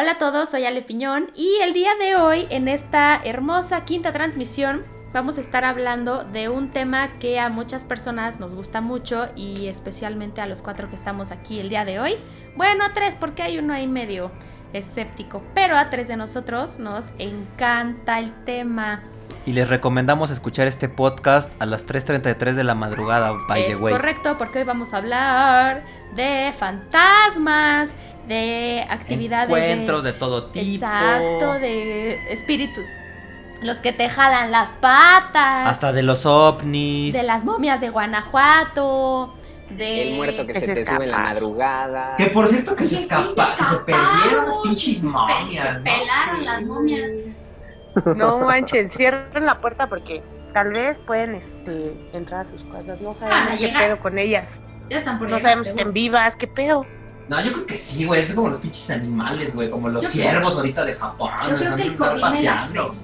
Hola 0.00 0.12
a 0.12 0.18
todos, 0.18 0.48
soy 0.48 0.64
Ale 0.64 0.80
Piñón 0.80 1.30
y 1.36 1.58
el 1.60 1.74
día 1.74 1.94
de 1.94 2.16
hoy 2.16 2.46
en 2.48 2.68
esta 2.68 3.20
hermosa 3.22 3.84
quinta 3.84 4.12
transmisión 4.12 4.82
vamos 5.12 5.36
a 5.36 5.42
estar 5.42 5.66
hablando 5.66 6.24
de 6.24 6.48
un 6.48 6.70
tema 6.70 7.18
que 7.18 7.38
a 7.38 7.50
muchas 7.50 7.84
personas 7.84 8.40
nos 8.40 8.54
gusta 8.54 8.80
mucho 8.80 9.28
y 9.36 9.66
especialmente 9.66 10.40
a 10.40 10.46
los 10.46 10.62
cuatro 10.62 10.88
que 10.88 10.96
estamos 10.96 11.32
aquí 11.32 11.60
el 11.60 11.68
día 11.68 11.84
de 11.84 12.00
hoy. 12.00 12.14
Bueno, 12.56 12.82
a 12.84 12.94
tres 12.94 13.14
porque 13.14 13.42
hay 13.42 13.58
uno 13.58 13.74
ahí 13.74 13.86
medio 13.86 14.30
escéptico, 14.72 15.42
pero 15.52 15.76
a 15.76 15.90
tres 15.90 16.08
de 16.08 16.16
nosotros 16.16 16.78
nos 16.78 17.10
encanta 17.18 18.20
el 18.20 18.32
tema. 18.46 19.02
Y 19.46 19.52
les 19.52 19.68
recomendamos 19.68 20.30
escuchar 20.30 20.66
este 20.68 20.88
podcast 20.88 21.50
a 21.60 21.66
las 21.66 21.86
3.33 21.86 22.52
de 22.52 22.62
la 22.62 22.74
madrugada, 22.74 23.32
by 23.48 23.62
es 23.62 23.76
the 23.78 23.82
way. 23.82 23.92
correcto, 23.94 24.36
porque 24.36 24.58
hoy 24.58 24.64
vamos 24.64 24.92
a 24.92 24.98
hablar 24.98 25.82
de 26.14 26.52
fantasmas, 26.58 27.90
de 28.28 28.84
actividades. 28.88 29.48
Encuentros 29.48 30.04
de, 30.04 30.12
todo 30.12 30.44
tipo. 30.48 30.66
Exacto, 30.66 31.54
de 31.54 32.22
espíritus. 32.30 32.84
Los 33.62 33.78
que 33.78 33.92
te 33.92 34.08
jalan 34.10 34.50
las 34.50 34.70
patas. 34.74 35.68
Hasta 35.68 35.92
de 35.92 36.02
los 36.02 36.26
ovnis. 36.26 37.12
De 37.14 37.22
las 37.22 37.44
momias 37.44 37.80
de 37.80 37.88
Guanajuato. 37.88 39.34
De... 39.70 40.10
El 40.10 40.16
muerto 40.16 40.46
que, 40.46 40.52
que 40.54 40.60
se, 40.60 40.74
se 40.74 40.84
te 40.84 40.86
sube 40.92 41.04
en 41.04 41.10
la 41.12 41.18
madrugada. 41.18 42.16
Que 42.16 42.26
por 42.26 42.48
cierto 42.48 42.76
que 42.76 42.84
se 42.84 42.96
sí, 42.96 43.02
escapa, 43.02 43.54
que 43.56 43.64
se 43.64 43.76
perdieron 43.78 44.46
las 44.46 44.58
pinches 44.58 44.98
se 45.00 45.06
momias, 45.06 45.66
Se 45.66 45.72
¿no? 45.74 45.82
pelaron 45.84 46.44
las 46.44 46.62
momias. 46.62 47.12
No 48.16 48.38
manchen, 48.40 48.90
cierren 48.90 49.44
la 49.46 49.60
puerta 49.60 49.88
porque 49.88 50.22
tal 50.52 50.70
vez 50.72 50.98
pueden 51.00 51.34
este, 51.34 51.92
entrar 52.12 52.46
a 52.46 52.50
sus 52.50 52.64
casas. 52.64 53.00
No 53.00 53.14
sabemos 53.14 53.48
Ah, 53.52 53.56
qué 53.58 53.66
llega. 53.66 53.78
pedo 53.80 53.96
con 53.98 54.18
ellas. 54.18 54.50
Ya 54.88 54.98
están 54.98 55.18
por 55.18 55.28
No 55.28 55.36
llegar, 55.36 55.42
sabemos 55.42 55.64
si 55.64 55.68
seguro. 55.68 55.80
están 55.82 55.92
vivas, 55.94 56.36
qué 56.36 56.46
pedo. 56.46 56.86
No, 57.28 57.40
yo 57.44 57.52
creo 57.52 57.66
que 57.66 57.78
sí, 57.78 58.04
güey. 58.06 58.22
Es 58.22 58.34
como 58.34 58.48
los 58.48 58.58
pinches 58.58 58.90
animales, 58.90 59.54
güey. 59.54 59.70
Como 59.70 59.88
los 59.88 60.02
Yo 60.02 60.10
creo- 60.10 60.22
ciervos 60.30 60.56
ahorita 60.56 60.84
de 60.84 60.94
Japón. 60.94 61.30
Yo 61.48 61.56
creo 61.56 61.76
que 61.76 61.82
el 61.82 61.96
COVID 61.96 62.20
paseando. 62.20 62.94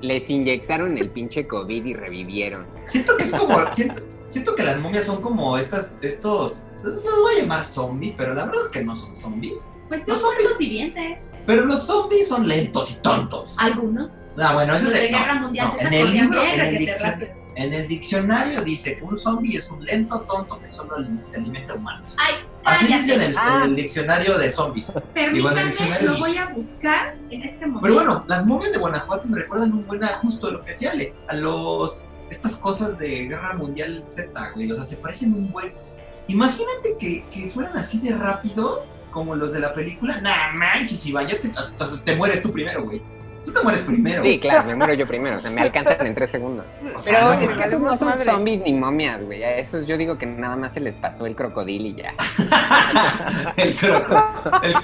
Les 0.00 0.30
inyectaron 0.30 0.96
el 0.96 1.10
pinche 1.10 1.46
COVID 1.46 1.84
y 1.84 1.92
revivieron. 1.94 2.66
Siento 2.86 3.18
que 3.18 3.24
es 3.24 3.34
como. 3.34 3.70
siento, 3.74 4.00
siento 4.28 4.54
que 4.54 4.62
las 4.62 4.78
momias 4.78 5.04
son 5.04 5.20
como 5.20 5.58
estas. 5.58 5.96
Estos. 6.00 6.62
No 6.82 6.90
los 6.90 7.02
voy 7.04 7.34
a 7.36 7.40
llamar 7.40 7.66
zombies, 7.66 8.14
pero 8.16 8.34
la 8.34 8.44
verdad 8.46 8.60
es 8.62 8.68
que 8.68 8.84
no 8.84 8.94
son 8.94 9.14
zombies. 9.14 9.72
Pues 9.88 10.02
son 10.04 10.14
Los 10.14 10.20
zombies. 10.22 10.40
muertos 10.40 10.58
vivientes. 10.58 11.30
Pero 11.46 11.64
los 11.66 11.82
zombies 11.86 12.28
son 12.28 12.46
lentos 12.48 12.90
y 12.92 12.94
tontos. 13.02 13.54
Algunos. 13.58 14.22
Ah, 14.38 14.54
bueno, 14.54 14.74
eso 14.74 14.84
Los 14.86 14.94
es 14.94 15.02
de 15.02 15.10
no, 15.10 15.18
Guerra 15.18 15.34
Mundial 15.34 15.68
no, 15.68 15.74
se 15.78 15.86
en 15.86 15.94
el 15.94 16.10
libro, 16.12 16.42
en 16.42 16.60
el, 16.60 16.78
diccion- 16.78 17.28
en 17.56 17.74
el 17.74 17.88
diccionario 17.88 18.62
dice 18.62 18.96
que 18.96 19.04
un 19.04 19.18
zombie 19.18 19.56
es 19.58 19.70
un 19.70 19.84
lento 19.84 20.20
tonto 20.22 20.58
que 20.60 20.68
solo 20.68 20.96
se 21.26 21.36
alimenta 21.38 21.74
humanos. 21.74 22.14
Ay, 22.16 22.34
Así 22.64 22.86
dice 22.86 23.14
en 23.14 23.22
el, 23.22 23.34
Ah. 23.38 23.62
en 23.64 23.70
el 23.70 23.76
diccionario 23.76 24.38
de 24.38 24.50
zombies. 24.50 24.92
Permítanme, 25.14 25.64
diccionario 25.64 26.12
lo 26.12 26.18
voy 26.18 26.36
a 26.36 26.46
buscar 26.50 27.14
en 27.30 27.42
este 27.42 27.66
momento. 27.66 27.80
Pero 27.82 27.94
bueno, 27.94 28.24
las 28.28 28.46
momias 28.46 28.72
de 28.72 28.78
Guanajuato 28.78 29.26
me 29.28 29.38
recuerdan 29.38 29.72
un 29.72 29.86
buen 29.86 30.00
justo 30.22 30.48
a 30.48 30.50
lo 30.52 30.64
que 30.64 30.72
Ale, 30.88 31.14
a 31.28 31.34
los 31.34 32.04
estas 32.30 32.56
cosas 32.56 32.96
de 32.98 33.26
Guerra 33.26 33.54
Mundial 33.54 34.02
Z, 34.04 34.52
güey, 34.54 34.70
o 34.70 34.74
sea, 34.76 34.84
se 34.84 34.96
parecen 34.96 35.34
un 35.34 35.50
buen. 35.50 35.72
Imagínate 36.30 36.96
que, 36.98 37.24
que 37.30 37.48
fueran 37.50 37.76
así 37.76 37.98
de 37.98 38.14
rápidos 38.14 39.04
como 39.10 39.34
los 39.34 39.52
de 39.52 39.58
la 39.60 39.74
película. 39.74 40.20
Nah, 40.20 40.52
manches, 40.52 41.04
Iván, 41.06 41.26
ya 41.26 41.36
te, 41.36 41.50
te 42.04 42.14
mueres 42.16 42.40
tú 42.42 42.52
primero, 42.52 42.84
güey. 42.84 43.02
Tú 43.44 43.52
te 43.52 43.62
mueres 43.62 43.80
primero. 43.82 44.22
Sí, 44.22 44.38
claro, 44.38 44.68
me 44.68 44.76
muero 44.76 44.92
yo 44.94 45.06
primero. 45.08 45.34
O 45.34 45.38
sea, 45.38 45.50
me 45.50 45.62
alcanzan 45.62 46.06
en 46.06 46.14
tres 46.14 46.30
segundos. 46.30 46.66
O 46.94 46.98
sea, 46.98 47.14
Pero 47.18 47.34
no 47.34 47.40
es 47.40 47.54
que 47.54 47.68
esos 47.68 47.80
no 47.80 47.96
son 47.96 48.08
Madre. 48.10 48.24
zombies 48.24 48.60
ni 48.64 48.74
momias, 48.74 49.24
güey. 49.24 49.42
A 49.42 49.56
esos 49.56 49.86
yo 49.88 49.96
digo 49.96 50.18
que 50.18 50.26
nada 50.26 50.56
más 50.56 50.74
se 50.74 50.80
les 50.80 50.94
pasó 50.94 51.26
el 51.26 51.34
crocodilo 51.34 51.88
y 51.88 51.94
ya. 51.96 52.14
el 53.56 53.74
croco. 53.74 54.22
El, 54.62 54.74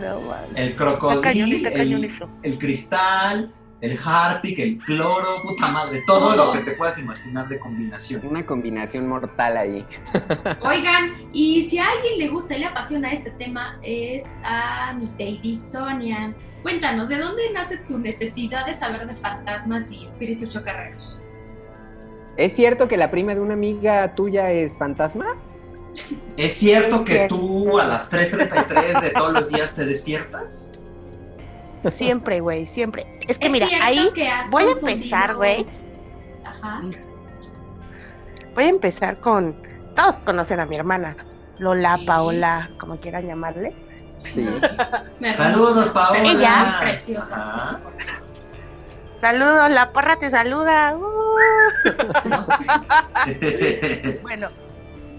No, 0.00 0.34
el 0.56 0.68
Está 0.68 0.76
cañón, 0.76 0.98
crocodilo, 0.98 1.56
está 1.68 1.78
cañón 1.78 1.98
el, 2.00 2.04
eso. 2.06 2.28
el 2.42 2.58
cristal, 2.58 3.52
el 3.82 3.98
harpic, 4.02 4.60
el 4.60 4.78
cloro, 4.78 5.42
puta 5.42 5.68
madre, 5.68 6.04
todo 6.06 6.36
lo 6.36 6.52
que 6.52 6.60
te 6.60 6.72
puedas 6.72 7.00
imaginar 7.00 7.48
de 7.48 7.58
combinación. 7.58 8.24
Una 8.24 8.46
combinación 8.46 9.08
mortal 9.08 9.56
ahí. 9.56 9.84
Oigan, 10.62 11.28
y 11.32 11.64
si 11.64 11.78
a 11.78 11.90
alguien 11.90 12.20
le 12.20 12.28
gusta 12.28 12.56
y 12.56 12.60
le 12.60 12.66
apasiona 12.66 13.12
este 13.12 13.32
tema, 13.32 13.80
es 13.82 14.24
a 14.44 14.94
mi 14.94 15.06
baby 15.06 15.58
Sonia. 15.58 16.32
Cuéntanos, 16.62 17.08
¿de 17.08 17.18
dónde 17.18 17.42
nace 17.52 17.78
tu 17.78 17.98
necesidad 17.98 18.66
de 18.66 18.74
saber 18.74 19.04
de 19.04 19.16
fantasmas 19.16 19.90
y 19.90 20.06
espíritus 20.06 20.50
chocarreros? 20.50 21.20
¿Es 22.36 22.54
cierto 22.54 22.86
que 22.86 22.96
la 22.96 23.10
prima 23.10 23.34
de 23.34 23.40
una 23.40 23.54
amiga 23.54 24.14
tuya 24.14 24.52
es 24.52 24.78
fantasma? 24.78 25.36
¿Es 26.36 26.54
cierto 26.54 27.00
Es 27.00 27.02
que 27.02 27.26
tú 27.28 27.80
a 27.80 27.86
las 27.88 28.12
3.33 28.12 29.00
de 29.00 29.10
todos 29.10 29.32
los 29.32 29.48
días 29.48 29.74
te 29.74 29.84
despiertas? 29.84 30.70
Siempre, 31.90 32.40
güey, 32.40 32.66
siempre. 32.66 33.06
Es 33.28 33.38
que 33.38 33.46
¿Es 33.46 33.52
mira, 33.52 33.66
ahí 33.82 34.10
que 34.14 34.30
voy 34.50 34.64
a 34.64 34.70
empezar, 34.72 35.34
güey. 35.36 35.66
Ajá. 36.44 36.82
voy 38.54 38.64
a 38.64 38.68
empezar 38.68 39.18
con. 39.18 39.54
Todos 39.96 40.16
conocen 40.24 40.60
a 40.60 40.66
mi 40.66 40.76
hermana. 40.76 41.16
Lola, 41.58 41.96
Sí. 41.98 42.06
Paola, 42.06 42.70
como 42.78 42.96
quieran 42.96 43.26
llamarle. 43.26 43.74
Sí. 44.16 44.48
Me 45.20 45.36
Saludos, 45.36 45.88
Paola. 45.90 46.22
Ella. 46.22 46.76
preciosa. 46.80 47.36
Ajá. 47.36 47.80
Saludos, 49.20 49.70
la 49.70 49.92
porra 49.92 50.16
te 50.16 50.30
saluda. 50.30 50.96
uh. 50.96 51.08
No. 52.28 52.46
Bueno, 54.22 54.48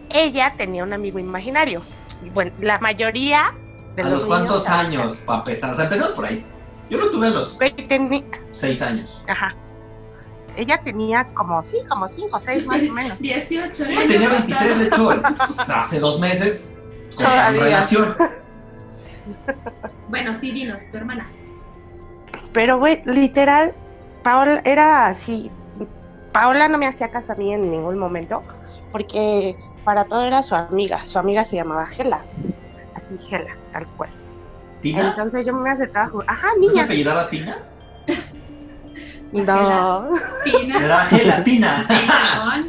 ella 0.10 0.54
tenía 0.58 0.84
un 0.84 0.94
amigo 0.94 1.20
imaginario. 1.20 1.82
Y 2.26 2.30
bueno, 2.30 2.52
la 2.60 2.80
mayoría 2.80 3.54
de 3.96 4.02
¿A 4.02 4.06
los 4.06 4.14
los 4.20 4.26
cuántos 4.26 4.64
niños- 4.68 4.80
años 4.80 5.16
para 5.26 5.40
empezar? 5.40 5.72
O 5.72 5.76
sea, 5.76 5.86
empezamos 5.86 6.14
por 6.14 6.26
ahí. 6.26 6.46
Yo 6.94 7.00
lo 7.00 7.10
tuve 7.10 7.26
a 7.28 7.30
los 7.32 7.58
teni- 7.58 8.24
6 8.52 8.82
años. 8.84 9.24
Ajá. 9.28 9.56
Ella 10.56 10.78
tenía 10.84 11.26
como, 11.34 11.64
sí, 11.64 11.78
como 11.90 12.08
cinco 12.08 12.38
o 12.38 12.40
seis 12.40 12.64
más 12.68 12.84
o 12.84 12.92
menos. 12.94 13.18
18 13.20 13.86
el 13.86 13.92
Yo 13.92 14.00
año 14.00 14.08
tenía 14.12 14.30
pasado. 14.30 14.48
23, 14.70 14.80
de 14.80 14.86
hecho, 14.86 15.10
hace 15.76 16.00
dos 16.00 16.20
meses, 16.20 16.62
con 17.16 17.26
Todavía. 17.26 17.64
relación. 17.64 18.16
Bueno, 20.10 20.38
sí, 20.38 20.52
dinos, 20.52 20.84
tu 20.92 20.98
hermana. 20.98 21.28
Pero, 22.54 22.78
güey, 22.78 23.02
literal, 23.06 23.74
Paola 24.22 24.62
era 24.64 25.08
así. 25.08 25.50
Paola 26.32 26.68
no 26.68 26.78
me 26.78 26.86
hacía 26.86 27.10
caso 27.10 27.32
a 27.32 27.36
mí 27.36 27.52
en 27.52 27.72
ningún 27.72 27.98
momento, 27.98 28.44
porque 28.92 29.58
para 29.84 30.06
todo 30.06 30.24
era 30.26 30.44
su 30.44 30.54
amiga. 30.54 31.00
Su 31.08 31.18
amiga 31.18 31.44
se 31.44 31.56
llamaba 31.56 31.88
Gela. 31.88 32.24
Así, 32.96 33.18
Gela, 33.18 33.56
tal 33.72 33.88
cual. 33.98 34.12
¿Tina? 34.84 35.10
Entonces 35.10 35.46
yo 35.48 35.54
me 35.54 35.70
acercaba 35.72 36.06
a 36.06 36.10
jugar. 36.10 36.28
Ajá, 36.30 36.48
¿No 36.50 36.54
se 36.66 36.70
niña. 36.70 36.84
apellidaba 36.84 37.30
Tina? 37.30 37.58
No. 39.34 40.10
Era 40.46 41.06
gelatina. 41.06 41.88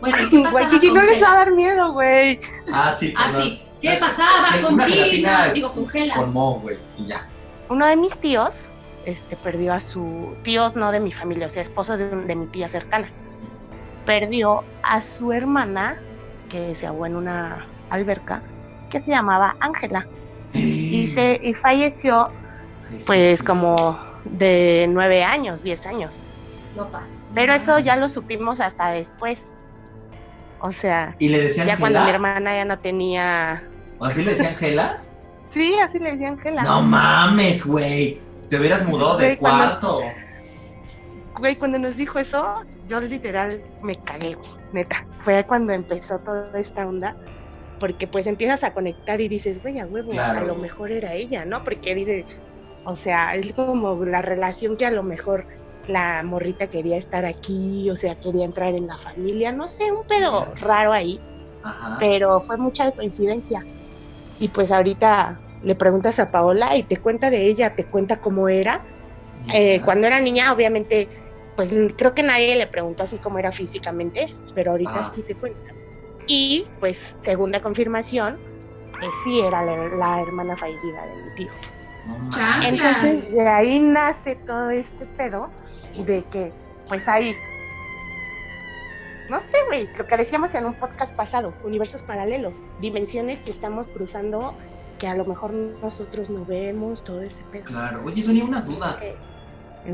Bueno, 0.00 0.16
¿y 0.20 0.30
qué 0.30 0.42
pasaba 0.42 0.68
Kiki, 0.68 0.90
no 0.90 1.02
les 1.02 1.22
va 1.22 1.32
a 1.32 1.36
dar 1.36 1.52
miedo, 1.52 1.92
güey. 1.92 2.40
Ah, 2.72 2.92
sí, 2.98 3.14
Ah, 3.16 3.30
sí. 3.40 3.62
¿Qué 3.80 3.96
pasaba 4.00 4.48
con 4.60 4.84
Tina? 4.84 5.46
Digo, 5.52 5.72
con 5.74 5.88
Gela. 5.88 6.14
Con 6.16 6.32
Mo, 6.32 6.58
güey. 6.60 6.76
Y 6.98 7.06
ya. 7.06 7.28
Uno 7.68 7.86
de 7.86 7.96
mis 7.96 8.18
tíos 8.18 8.68
este, 9.06 9.36
perdió 9.36 9.72
a 9.74 9.78
su. 9.80 10.34
Tíos 10.42 10.74
no 10.74 10.90
de 10.90 10.98
mi 10.98 11.12
familia, 11.12 11.46
o 11.46 11.50
sea, 11.50 11.62
esposo 11.62 11.96
de, 11.96 12.06
de 12.08 12.34
mi 12.34 12.46
tía 12.46 12.68
cercana. 12.68 13.08
Perdió 14.04 14.64
a 14.82 15.00
su 15.02 15.32
hermana, 15.32 15.96
que 16.48 16.74
se 16.74 16.88
ahogó 16.88 17.06
en 17.06 17.14
una 17.14 17.64
alberca, 17.88 18.42
que 18.90 19.00
se 19.00 19.10
llamaba 19.12 19.54
Ángela. 19.60 20.06
Y, 20.92 21.08
se, 21.08 21.40
y 21.42 21.54
falleció, 21.54 22.30
Jesús, 22.88 23.06
pues, 23.06 23.40
Jesús. 23.40 23.46
como 23.46 23.98
de 24.24 24.86
nueve 24.90 25.24
años, 25.24 25.62
diez 25.62 25.86
años. 25.86 26.10
Sopas. 26.74 27.08
Pero 27.34 27.52
eso 27.52 27.78
ya 27.78 27.96
lo 27.96 28.08
supimos 28.08 28.60
hasta 28.60 28.90
después. 28.90 29.50
O 30.60 30.72
sea, 30.72 31.16
¿Y 31.18 31.28
le 31.28 31.40
decían 31.40 31.66
ya 31.66 31.76
cuando 31.76 32.02
mi 32.04 32.10
hermana 32.10 32.54
ya 32.54 32.64
no 32.64 32.78
tenía. 32.78 33.64
¿O 33.98 34.04
así 34.04 34.24
le 34.24 34.32
decían 34.32 34.56
Gela? 34.56 35.02
Sí, 35.52 35.74
así 35.78 35.98
le 35.98 36.12
decía 36.12 36.30
Ángela. 36.30 36.62
No 36.62 36.80
mames, 36.80 37.66
güey. 37.66 38.18
Te 38.48 38.58
hubieras 38.58 38.86
mudado 38.86 39.18
de 39.18 39.36
cuarto. 39.36 40.00
Güey, 41.38 41.56
cuando 41.56 41.78
nos 41.78 41.98
dijo 41.98 42.18
eso, 42.18 42.62
yo 42.88 43.00
literal 43.00 43.62
me 43.82 43.98
cagué, 43.98 44.34
güey, 44.34 44.48
neta. 44.72 45.04
Fue 45.20 45.44
cuando 45.44 45.74
empezó 45.74 46.18
toda 46.20 46.58
esta 46.58 46.86
onda, 46.86 47.14
porque 47.82 48.06
pues 48.06 48.28
empiezas 48.28 48.62
a 48.62 48.72
conectar 48.74 49.20
y 49.20 49.26
dices, 49.26 49.60
güey, 49.60 49.80
a 49.80 49.86
huevo, 49.86 50.12
Claro. 50.12 50.38
a 50.38 50.44
lo 50.44 50.54
mejor 50.54 50.92
era 50.92 51.14
ella, 51.14 51.44
¿no? 51.44 51.64
Porque 51.64 51.96
dice, 51.96 52.24
o 52.84 52.94
sea, 52.94 53.34
es 53.34 53.52
como 53.54 54.04
la 54.04 54.22
relación 54.22 54.76
que 54.76 54.86
a 54.86 54.92
lo 54.92 55.02
mejor 55.02 55.48
la 55.88 56.22
morrita 56.22 56.68
quería 56.68 56.96
estar 56.96 57.24
aquí, 57.24 57.90
o 57.90 57.96
sea, 57.96 58.14
quería 58.14 58.44
entrar 58.44 58.72
en 58.76 58.86
la 58.86 58.98
familia, 58.98 59.50
no 59.50 59.66
sé, 59.66 59.90
un 59.90 60.06
pedo 60.06 60.44
Claro. 60.44 60.54
raro 60.64 60.92
ahí, 60.92 61.20
Ajá. 61.64 61.96
pero 61.98 62.40
fue 62.40 62.56
mucha 62.56 62.88
coincidencia. 62.92 63.64
Y 64.38 64.46
pues 64.46 64.70
ahorita 64.70 65.40
le 65.64 65.74
preguntas 65.74 66.20
a 66.20 66.30
Paola 66.30 66.76
y 66.76 66.84
te 66.84 66.98
cuenta 66.98 67.30
de 67.30 67.48
ella, 67.48 67.74
te 67.74 67.84
cuenta 67.84 68.20
cómo 68.20 68.48
era, 68.48 68.80
eh, 69.52 69.80
cuando 69.84 70.06
era 70.06 70.20
niña, 70.20 70.52
obviamente, 70.52 71.08
pues 71.56 71.72
creo 71.96 72.14
que 72.14 72.22
nadie 72.22 72.54
le 72.54 72.68
preguntó 72.68 73.02
así 73.02 73.18
cómo 73.18 73.40
era 73.40 73.50
físicamente, 73.50 74.32
pero 74.54 74.70
ahorita 74.70 75.00
Ah. 75.00 75.12
sí 75.12 75.22
te 75.22 75.34
cuenta. 75.34 75.71
Y 76.26 76.66
pues, 76.80 77.14
segunda 77.16 77.60
confirmación, 77.60 78.38
que 79.00 79.08
sí 79.24 79.40
era 79.40 79.64
la, 79.64 79.88
la 79.88 80.20
hermana 80.20 80.56
fallecida 80.56 81.06
de 81.06 81.16
mi 81.16 81.34
tío. 81.34 81.50
Entonces 82.64 83.30
de 83.30 83.48
ahí 83.48 83.78
nace 83.78 84.34
todo 84.34 84.70
este 84.70 85.06
pedo 85.06 85.50
de 86.04 86.24
que 86.24 86.52
pues 86.88 87.06
hay, 87.06 87.36
no 89.30 89.40
sé, 89.40 89.56
güey, 89.68 89.88
lo 89.96 90.06
que 90.06 90.16
decíamos 90.16 90.54
en 90.54 90.66
un 90.66 90.74
podcast 90.74 91.14
pasado, 91.14 91.54
universos 91.64 92.02
paralelos, 92.02 92.60
dimensiones 92.80 93.40
que 93.40 93.50
estamos 93.50 93.86
cruzando 93.88 94.54
que 94.98 95.06
a 95.06 95.14
lo 95.14 95.24
mejor 95.24 95.52
nosotros 95.52 96.28
no 96.28 96.44
vemos, 96.44 97.02
todo 97.02 97.22
ese 97.22 97.42
pedo. 97.50 97.64
Claro. 97.64 98.02
Oye, 98.04 98.22
Sonia, 98.22 98.44
una 98.44 98.60
duda. 98.62 98.98
Eh, 99.00 99.16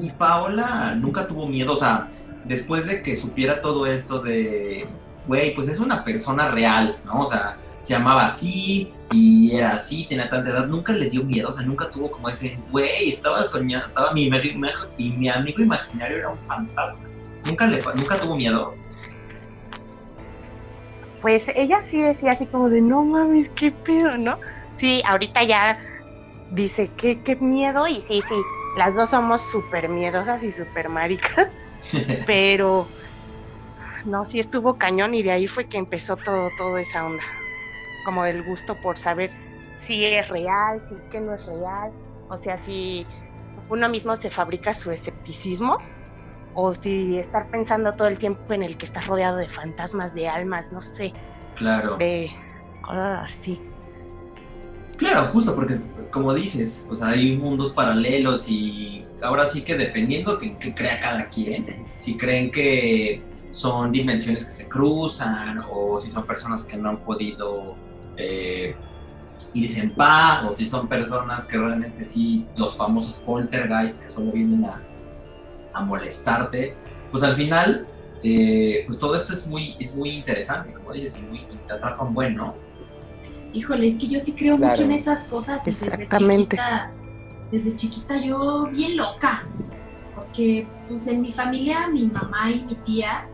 Y 0.02 0.10
Paola 0.10 0.94
nunca 0.96 1.26
tuvo 1.26 1.46
miedo, 1.46 1.72
o 1.72 1.76
sea, 1.76 2.08
después 2.44 2.86
de 2.86 3.02
que 3.02 3.16
supiera 3.16 3.60
todo 3.60 3.86
esto 3.86 4.20
de, 4.20 4.86
güey, 5.28 5.54
pues 5.54 5.68
es 5.68 5.78
una 5.78 6.02
persona 6.02 6.50
real, 6.50 6.96
¿no? 7.04 7.20
O 7.20 7.30
sea, 7.30 7.56
se 7.80 7.90
llamaba 7.94 8.26
así 8.26 8.92
y 9.12 9.52
era 9.54 9.72
así, 9.74 10.06
tenía 10.08 10.28
tanta 10.28 10.50
edad, 10.50 10.66
nunca 10.66 10.92
le 10.92 11.08
dio 11.08 11.22
miedo, 11.22 11.50
o 11.50 11.52
sea, 11.52 11.64
nunca 11.64 11.88
tuvo 11.90 12.10
como 12.10 12.28
ese, 12.28 12.58
güey, 12.70 13.08
estaba 13.10 13.44
soñando, 13.44 13.86
estaba 13.86 14.12
mi, 14.12 14.28
mi- 14.30 14.54
mi- 14.54 14.68
y 14.96 15.10
mi 15.12 15.28
amigo 15.28 15.62
imaginario 15.62 16.16
era 16.16 16.28
un 16.30 16.38
fantasma. 16.38 17.06
Nunca 17.44 17.66
le, 17.66 17.82
nunca 17.94 18.16
tuvo 18.18 18.34
miedo. 18.36 18.74
Pues 21.20 21.46
ella 21.54 21.82
sí 21.84 22.00
decía 22.00 22.32
así 22.32 22.46
como 22.46 22.68
de, 22.68 22.80
no 22.80 23.04
mames, 23.04 23.48
qué 23.50 23.70
pedo, 23.70 24.16
¿no? 24.16 24.38
Sí, 24.78 25.02
ahorita 25.06 25.42
ya 25.44 25.78
dice, 26.52 26.90
qué, 26.96 27.20
qué 27.22 27.36
miedo, 27.36 27.86
y 27.88 28.00
sí, 28.00 28.22
sí, 28.28 28.34
las 28.76 28.94
dos 28.94 29.10
somos 29.10 29.42
súper 29.50 29.88
miedosas 29.88 30.42
y 30.42 30.52
súper 30.52 30.88
maricas, 30.88 31.52
pero 32.26 32.86
no, 34.08 34.24
sí 34.24 34.40
estuvo 34.40 34.78
cañón 34.78 35.14
y 35.14 35.22
de 35.22 35.30
ahí 35.30 35.46
fue 35.46 35.66
que 35.66 35.78
empezó 35.78 36.16
todo, 36.16 36.50
toda 36.56 36.80
esa 36.80 37.04
onda, 37.04 37.22
como 38.04 38.24
el 38.24 38.42
gusto 38.42 38.76
por 38.80 38.98
saber 38.98 39.30
si 39.76 40.04
es 40.04 40.28
real, 40.28 40.80
si 40.88 40.94
que 41.10 41.20
no 41.20 41.34
es 41.34 41.46
real, 41.46 41.92
o 42.28 42.38
sea, 42.38 42.58
si 42.58 43.06
uno 43.68 43.88
mismo 43.88 44.16
se 44.16 44.30
fabrica 44.30 44.74
su 44.74 44.90
escepticismo 44.90 45.78
o 46.54 46.74
si 46.74 47.18
estar 47.18 47.48
pensando 47.50 47.92
todo 47.92 48.08
el 48.08 48.18
tiempo 48.18 48.52
en 48.52 48.62
el 48.62 48.76
que 48.76 48.86
estás 48.86 49.06
rodeado 49.06 49.36
de 49.36 49.48
fantasmas, 49.48 50.14
de 50.14 50.28
almas, 50.28 50.72
no 50.72 50.80
sé, 50.80 51.12
Claro. 51.54 51.96
de 51.96 52.30
cosas 52.82 53.36
así. 53.38 53.60
Claro, 54.96 55.26
justo 55.26 55.54
porque, 55.54 55.78
como 56.10 56.34
dices, 56.34 56.86
o 56.90 56.96
sea, 56.96 57.08
hay 57.08 57.36
mundos 57.36 57.70
paralelos 57.70 58.48
y 58.48 59.04
ahora 59.22 59.46
sí 59.46 59.62
que 59.62 59.76
dependiendo 59.76 60.38
que, 60.38 60.56
que 60.58 60.74
crea 60.74 60.98
cada 60.98 61.28
quien, 61.28 61.64
si 61.98 62.16
creen 62.16 62.50
que 62.50 63.22
son 63.50 63.92
dimensiones 63.92 64.44
que 64.44 64.52
se 64.52 64.68
cruzan 64.68 65.62
o 65.70 65.98
si 65.98 66.10
son 66.10 66.24
personas 66.26 66.64
que 66.64 66.76
no 66.76 66.90
han 66.90 66.98
podido 66.98 67.74
eh, 68.16 68.76
irse 69.54 69.80
en 69.80 69.90
paz 69.94 70.44
o 70.48 70.52
si 70.52 70.66
son 70.66 70.88
personas 70.88 71.46
que 71.46 71.56
realmente 71.56 72.04
sí, 72.04 72.44
los 72.56 72.76
famosos 72.76 73.16
poltergeist 73.24 74.02
que 74.02 74.10
solo 74.10 74.32
vienen 74.32 74.64
a, 74.66 74.82
a 75.72 75.82
molestarte, 75.82 76.74
pues 77.10 77.22
al 77.22 77.34
final, 77.36 77.86
eh, 78.22 78.82
pues 78.86 78.98
todo 78.98 79.14
esto 79.14 79.32
es 79.32 79.46
muy, 79.46 79.76
es 79.80 79.94
muy 79.96 80.10
interesante, 80.10 80.72
como 80.74 80.92
dices, 80.92 81.16
y, 81.18 81.22
muy, 81.22 81.38
y 81.38 81.56
te 81.66 81.72
atrapan 81.72 82.12
bueno. 82.12 82.54
Híjole, 83.54 83.86
es 83.86 83.96
que 83.98 84.08
yo 84.08 84.20
sí 84.20 84.32
creo 84.34 84.56
Claro. 84.56 84.72
mucho 84.72 84.82
en 84.84 84.92
esas 84.92 85.20
cosas. 85.22 85.66
y 85.66 85.70
Exactamente. 85.70 86.56
Desde 86.56 86.56
chiquita, 86.56 86.90
desde 87.50 87.76
chiquita 87.76 88.20
yo 88.20 88.66
bien 88.70 88.96
loca. 88.96 89.44
Porque 90.14 90.66
pues 90.88 91.06
en 91.06 91.22
mi 91.22 91.32
familia, 91.32 91.88
mi 91.88 92.06
mamá 92.08 92.50
y 92.50 92.64
mi 92.64 92.74
tía, 92.74 93.26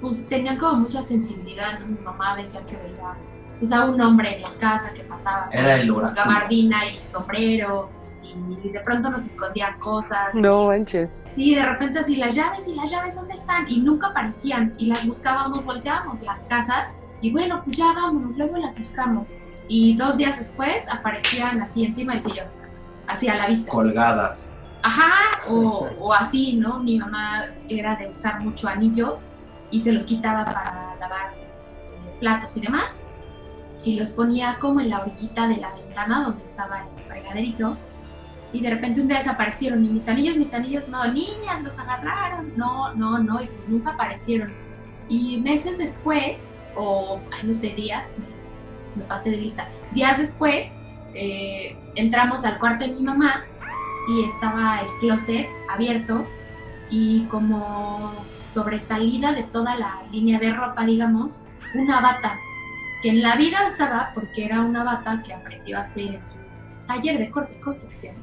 pues 0.00 0.28
tenían 0.28 0.56
como 0.58 0.80
mucha 0.80 1.02
sensibilidad. 1.02 1.78
¿no? 1.80 1.86
Mi 1.86 1.98
mamá 2.00 2.36
decía 2.36 2.64
que 2.66 2.76
veía 2.76 3.14
pues, 3.58 3.72
a 3.72 3.84
un 3.86 4.00
hombre 4.00 4.36
en 4.36 4.42
la 4.42 4.54
casa 4.54 4.92
que 4.92 5.02
pasaba 5.02 5.48
Era 5.52 5.76
el 5.76 5.88
con 5.88 6.04
oráculo. 6.04 6.24
gabardina 6.24 6.86
y 6.86 6.94
sombrero. 6.96 7.90
Y 8.62 8.68
de 8.70 8.80
pronto 8.80 9.10
nos 9.10 9.24
escondían 9.24 9.78
cosas. 9.78 10.34
No 10.34 10.66
manches. 10.66 11.08
Y 11.36 11.54
de 11.54 11.64
repente 11.64 12.00
así, 12.00 12.16
las 12.16 12.34
llaves 12.34 12.66
y 12.66 12.74
las 12.74 12.90
llaves, 12.90 13.14
¿dónde 13.14 13.34
están? 13.34 13.64
Y 13.68 13.80
nunca 13.80 14.08
aparecían. 14.08 14.74
Y 14.76 14.86
las 14.86 15.06
buscábamos, 15.06 15.64
volteábamos 15.64 16.22
la 16.22 16.36
casa. 16.48 16.90
Y 17.20 17.30
bueno, 17.32 17.62
pues 17.64 17.76
ya 17.76 17.92
vámonos, 17.94 18.36
luego 18.36 18.56
las 18.58 18.78
buscamos. 18.78 19.34
Y 19.68 19.96
dos 19.96 20.16
días 20.16 20.38
después 20.38 20.86
aparecían 20.90 21.60
así 21.60 21.84
encima 21.84 22.14
del 22.14 22.22
sillón, 22.22 22.46
así 23.06 23.28
a 23.28 23.36
la 23.36 23.46
vista. 23.48 23.70
colgadas. 23.70 24.52
Ajá, 24.82 25.12
o, 25.48 25.88
o 26.00 26.12
así, 26.12 26.56
¿no? 26.56 26.78
Mi 26.80 26.98
mamá 26.98 27.44
era 27.68 27.96
de 27.96 28.08
usar 28.08 28.40
mucho 28.40 28.68
anillos 28.68 29.30
y 29.70 29.80
se 29.80 29.92
los 29.92 30.06
quitaba 30.06 30.44
para 30.44 30.96
lavar 30.98 31.32
eh, 31.36 32.16
platos 32.20 32.56
y 32.56 32.60
demás. 32.60 33.06
Y 33.84 33.98
los 33.98 34.10
ponía 34.10 34.58
como 34.60 34.80
en 34.80 34.90
la 34.90 35.00
orillita 35.00 35.46
de 35.48 35.56
la 35.56 35.74
ventana 35.74 36.24
donde 36.24 36.44
estaba 36.44 36.80
el 36.96 37.04
fregaderito. 37.04 37.76
Y 38.52 38.60
de 38.60 38.70
repente 38.70 39.00
un 39.00 39.08
día 39.08 39.18
desaparecieron. 39.18 39.84
Y 39.84 39.88
mis 39.88 40.08
anillos, 40.08 40.36
mis 40.36 40.52
anillos, 40.54 40.88
no, 40.88 41.04
niñas, 41.06 41.62
los 41.62 41.78
agarraron. 41.78 42.56
No, 42.56 42.94
no, 42.94 43.18
no, 43.18 43.42
y 43.42 43.46
pues 43.46 43.68
nunca 43.68 43.92
aparecieron. 43.92 44.52
Y 45.08 45.40
meses 45.40 45.78
después, 45.78 46.48
o 46.74 47.20
ay, 47.32 47.46
no 47.46 47.54
sé, 47.54 47.70
días, 47.70 48.12
me, 48.96 49.04
pasé 49.04 49.30
de 49.30 49.36
lista. 49.36 49.68
Días 49.92 50.18
después, 50.18 50.74
eh, 51.14 51.76
entramos 51.94 52.44
al 52.44 52.58
cuarto 52.58 52.86
de 52.86 52.92
mi 52.92 53.02
mamá 53.02 53.44
y 54.08 54.24
estaba 54.24 54.80
el 54.80 54.88
closet 55.00 55.46
abierto 55.70 56.26
y 56.90 57.24
como 57.26 58.12
sobresalida 58.58 59.32
de 59.32 59.44
toda 59.44 59.76
la 59.76 60.02
línea 60.10 60.40
de 60.40 60.52
ropa, 60.52 60.84
digamos, 60.84 61.42
una 61.76 62.00
bata 62.00 62.36
que 63.00 63.10
en 63.10 63.22
la 63.22 63.36
vida 63.36 63.68
usaba 63.68 64.10
porque 64.14 64.46
era 64.46 64.62
una 64.62 64.82
bata 64.82 65.22
que 65.22 65.32
aprendió 65.32 65.78
a 65.78 65.82
hacer 65.82 66.16
en 66.16 66.24
su 66.24 66.34
taller 66.88 67.18
de 67.18 67.30
corte 67.30 67.56
y 67.56 67.60
confección, 67.60 68.16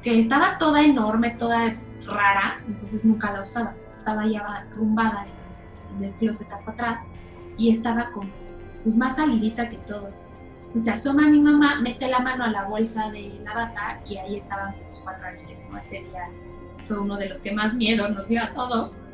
que 0.00 0.20
estaba 0.20 0.58
toda 0.58 0.84
enorme, 0.84 1.30
toda 1.30 1.76
rara, 2.04 2.60
entonces 2.68 3.04
nunca 3.04 3.32
la 3.32 3.42
usaba, 3.42 3.74
estaba 3.92 4.24
ya 4.26 4.42
arrumbada 4.42 5.26
en, 5.26 5.96
en 5.96 6.04
el 6.04 6.12
closet 6.18 6.52
hasta 6.52 6.70
atrás 6.70 7.10
y 7.58 7.72
estaba 7.72 8.12
como 8.12 8.30
pues, 8.84 8.94
más 8.94 9.16
salidita 9.16 9.68
que 9.68 9.78
todo. 9.78 10.08
Pues 10.70 10.84
se 10.84 10.92
asoma 10.92 11.28
mi 11.28 11.40
mamá, 11.40 11.80
mete 11.80 12.06
la 12.08 12.20
mano 12.20 12.44
a 12.44 12.48
la 12.48 12.64
bolsa 12.64 13.10
de 13.10 13.40
la 13.42 13.54
bata 13.54 14.00
y 14.06 14.18
ahí 14.18 14.36
estaban 14.36 14.76
sus 14.86 15.00
cuatro 15.00 15.26
anillos, 15.26 15.62
¿no? 15.68 15.78
Ese 15.78 15.98
día 16.04 16.28
fue 16.86 17.00
uno 17.00 17.16
de 17.16 17.28
los 17.28 17.40
que 17.40 17.50
más 17.50 17.74
miedo 17.74 18.08
nos 18.08 18.28
dio 18.28 18.40
a 18.44 18.52
todos. 18.52 19.05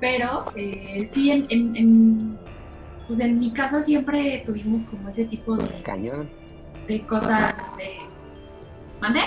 Pero 0.00 0.52
eh, 0.54 1.04
sí, 1.06 1.30
en, 1.30 1.46
en, 1.48 1.76
en, 1.76 2.38
pues 3.06 3.20
en 3.20 3.40
mi 3.40 3.52
casa 3.52 3.82
siempre 3.82 4.42
tuvimos 4.46 4.84
como 4.84 5.08
ese 5.08 5.24
tipo 5.24 5.56
de, 5.56 5.82
Cañón. 5.82 6.28
de 6.86 7.06
cosas 7.06 7.54
de... 7.76 7.98
¿Mande? 9.00 9.20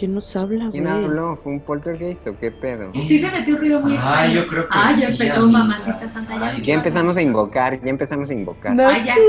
¿Quién 0.00 0.14
nos 0.14 0.34
habla, 0.34 0.70
¿Quién 0.70 0.86
habló? 0.86 1.36
¿Fue 1.36 1.52
un 1.52 1.60
poltergeist 1.60 2.26
o 2.26 2.38
qué 2.38 2.50
pedo? 2.50 2.90
Sí 2.94 3.18
se 3.18 3.30
metió 3.30 3.54
un 3.56 3.60
ruido 3.60 3.80
muy 3.80 3.92
Ah, 3.92 4.24
extraño. 4.24 4.32
yo 4.34 4.46
creo 4.46 4.62
que 4.62 4.68
Ah, 4.74 4.92
ya 4.92 5.06
sí, 5.08 5.12
empezó 5.12 5.42
amiga. 5.42 5.58
mamacita 5.58 6.08
santa, 6.08 6.32
ya 6.32 6.40
Ay, 6.40 6.48
empezó. 6.52 6.64
Ya 6.64 6.74
empezamos 6.74 7.16
a 7.18 7.20
invocar, 7.20 7.80
ya 7.84 7.90
empezamos 7.90 8.30
a 8.30 8.32
invocar. 8.32 8.74
No, 8.74 8.88
Ah, 8.88 8.96
ya 8.96 9.12
sé. 9.12 9.20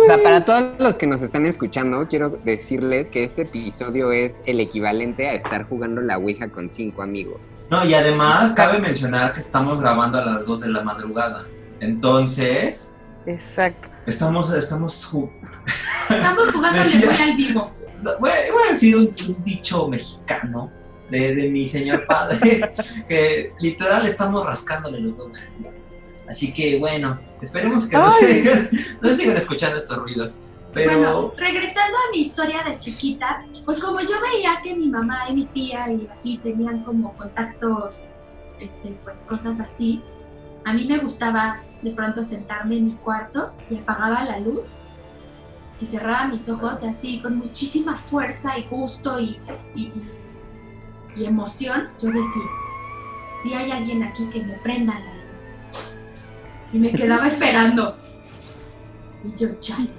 O 0.00 0.04
sea, 0.06 0.14
güey. 0.14 0.22
para 0.24 0.44
todos 0.44 0.78
los 0.78 0.94
que 0.96 1.08
nos 1.08 1.22
están 1.22 1.44
escuchando, 1.44 2.06
quiero 2.08 2.30
decirles 2.30 3.10
que 3.10 3.24
este 3.24 3.42
episodio 3.42 4.12
es 4.12 4.44
el 4.46 4.60
equivalente 4.60 5.28
a 5.28 5.34
estar 5.34 5.68
jugando 5.68 6.00
la 6.00 6.18
Ouija 6.18 6.48
con 6.50 6.70
cinco 6.70 7.02
amigos. 7.02 7.40
No, 7.68 7.84
y 7.84 7.92
además 7.92 8.52
cabe 8.52 8.78
mencionar 8.78 9.32
que 9.32 9.40
estamos 9.40 9.80
grabando 9.80 10.18
a 10.18 10.24
las 10.24 10.46
2 10.46 10.60
de 10.60 10.68
la 10.68 10.82
madrugada. 10.82 11.46
Entonces, 11.80 12.94
Exacto. 13.26 13.88
estamos, 14.06 14.52
estamos 14.54 14.94
Estamos 16.08 16.54
muy 16.54 16.64
al 17.20 17.36
vivo. 17.36 17.72
Voy, 18.02 18.30
voy 18.52 18.62
a 18.68 18.72
decir 18.72 18.96
un, 18.96 19.14
un 19.28 19.44
dicho 19.44 19.88
mexicano 19.88 20.70
de, 21.10 21.34
de 21.34 21.50
mi 21.50 21.66
señor 21.66 22.06
padre, 22.06 22.70
que 23.08 23.52
literal 23.60 24.06
estamos 24.06 24.46
rascándole 24.46 25.00
los 25.00 25.12
huevos 25.12 25.40
al 25.42 25.58
diablo. 25.58 25.80
Así 26.28 26.52
que 26.52 26.78
bueno, 26.78 27.18
esperemos 27.40 27.86
que 27.86 27.96
no, 27.96 28.10
sigan, 28.10 28.70
no 29.00 29.14
sigan 29.14 29.36
escuchando 29.36 29.76
estos 29.76 29.98
ruidos. 29.98 30.34
Pero 30.72 30.98
Bueno, 30.98 31.34
regresando 31.36 31.96
a 31.98 32.10
mi 32.12 32.22
historia 32.22 32.62
de 32.62 32.78
chiquita, 32.78 33.44
pues 33.66 33.78
como 33.78 34.00
yo 34.00 34.14
veía 34.22 34.60
que 34.62 34.74
mi 34.74 34.88
mamá 34.88 35.28
y 35.28 35.34
mi 35.34 35.44
tía 35.46 35.90
y 35.92 36.08
así 36.10 36.38
tenían 36.38 36.84
como 36.84 37.12
contactos, 37.12 38.06
este, 38.58 38.96
pues 39.04 39.20
cosas 39.28 39.60
así, 39.60 40.02
a 40.64 40.72
mí 40.72 40.86
me 40.86 40.98
gustaba 40.98 41.62
de 41.82 41.90
pronto 41.90 42.24
sentarme 42.24 42.78
en 42.78 42.86
mi 42.86 42.92
cuarto 42.92 43.52
y 43.68 43.76
apagaba 43.76 44.24
la 44.24 44.38
luz 44.38 44.76
y 45.82 45.86
cerraba 45.86 46.28
mis 46.28 46.48
ojos 46.48 46.84
así 46.84 47.20
con 47.20 47.38
muchísima 47.38 47.96
fuerza 47.96 48.56
y 48.56 48.68
gusto 48.68 49.18
y, 49.18 49.40
y, 49.74 49.92
emoción, 51.24 51.88
yo 52.00 52.08
decía, 52.08 52.42
si 53.42 53.52
hay 53.52 53.70
alguien 53.72 54.04
aquí 54.04 54.26
que 54.26 54.44
me 54.44 54.54
prenda 54.58 54.94
la 54.94 55.12
luz. 55.12 55.44
Y 56.72 56.78
me 56.78 56.92
quedaba 56.92 57.26
esperando. 57.32 57.96
Y 59.24 59.36
yo, 59.36 59.60
chale. 59.60 59.90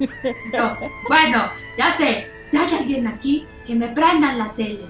No, 0.58 0.78
bueno, 1.10 1.52
ya 1.78 1.92
sé, 1.98 2.28
si 2.44 2.58
hay 2.58 2.76
alguien 2.76 3.08
aquí, 3.08 3.46
que 3.68 3.76
me 3.76 3.90
prendan 3.90 4.40
la 4.40 4.50
tele. 4.52 4.86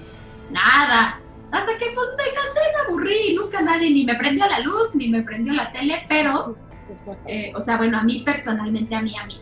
Nada, 0.50 1.20
Hasta 1.50 1.76
que 1.76 1.86
pues 1.86 2.08
me 2.16 2.34
cansé, 2.34 2.60
me 2.72 2.84
aburrí, 2.86 3.34
nunca 3.34 3.62
nadie 3.62 3.90
ni 3.90 4.04
me 4.04 4.14
prendió 4.14 4.46
la 4.46 4.60
luz, 4.60 4.94
ni 4.94 5.08
me 5.08 5.22
prendió 5.22 5.52
la 5.52 5.72
tele, 5.72 6.04
pero, 6.08 6.56
eh, 7.26 7.52
o 7.54 7.60
sea, 7.60 7.78
bueno, 7.78 7.98
a 7.98 8.02
mí 8.02 8.22
personalmente, 8.24 8.94
a 8.94 9.02
mí, 9.02 9.12
a 9.20 9.26
mí, 9.26 9.34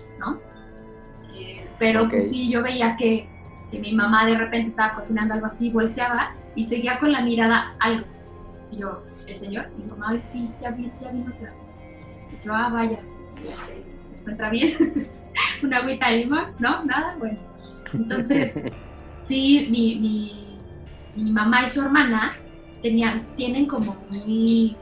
pero 1.82 2.08
pues 2.08 2.30
sí, 2.30 2.48
yo 2.48 2.62
veía 2.62 2.96
que, 2.96 3.26
que 3.68 3.80
mi 3.80 3.92
mamá 3.92 4.24
de 4.24 4.38
repente 4.38 4.68
estaba 4.68 4.94
cocinando 4.94 5.34
algo 5.34 5.46
así, 5.46 5.68
volteaba 5.68 6.32
y 6.54 6.62
seguía 6.62 7.00
con 7.00 7.10
la 7.10 7.22
mirada 7.22 7.74
algo. 7.80 8.06
Y 8.70 8.76
yo, 8.76 9.02
¿el 9.26 9.36
señor? 9.36 9.68
Mi 9.76 9.90
mamá, 9.90 10.10
ay, 10.10 10.22
sí, 10.22 10.48
ya, 10.62 10.70
vi, 10.70 10.92
ya 11.00 11.10
vino 11.10 11.32
otra 11.34 11.52
vez. 11.52 11.80
Y 12.30 12.46
yo, 12.46 12.54
ah, 12.54 12.68
vaya, 12.68 13.00
¿se 14.00 14.14
encuentra 14.14 14.50
bien? 14.50 15.08
Una 15.64 15.78
agüita 15.78 16.08
de 16.08 16.18
limón, 16.18 16.52
¿no? 16.60 16.84
Nada, 16.84 17.16
bueno. 17.18 17.38
Entonces, 17.92 18.62
sí, 19.20 19.66
mi, 19.68 19.98
mi, 19.98 20.60
mi 21.16 21.32
mamá 21.32 21.66
y 21.66 21.70
su 21.70 21.82
hermana 21.82 22.30
tenían, 22.80 23.26
tienen 23.34 23.66
como 23.66 23.96
muy, 24.08 24.76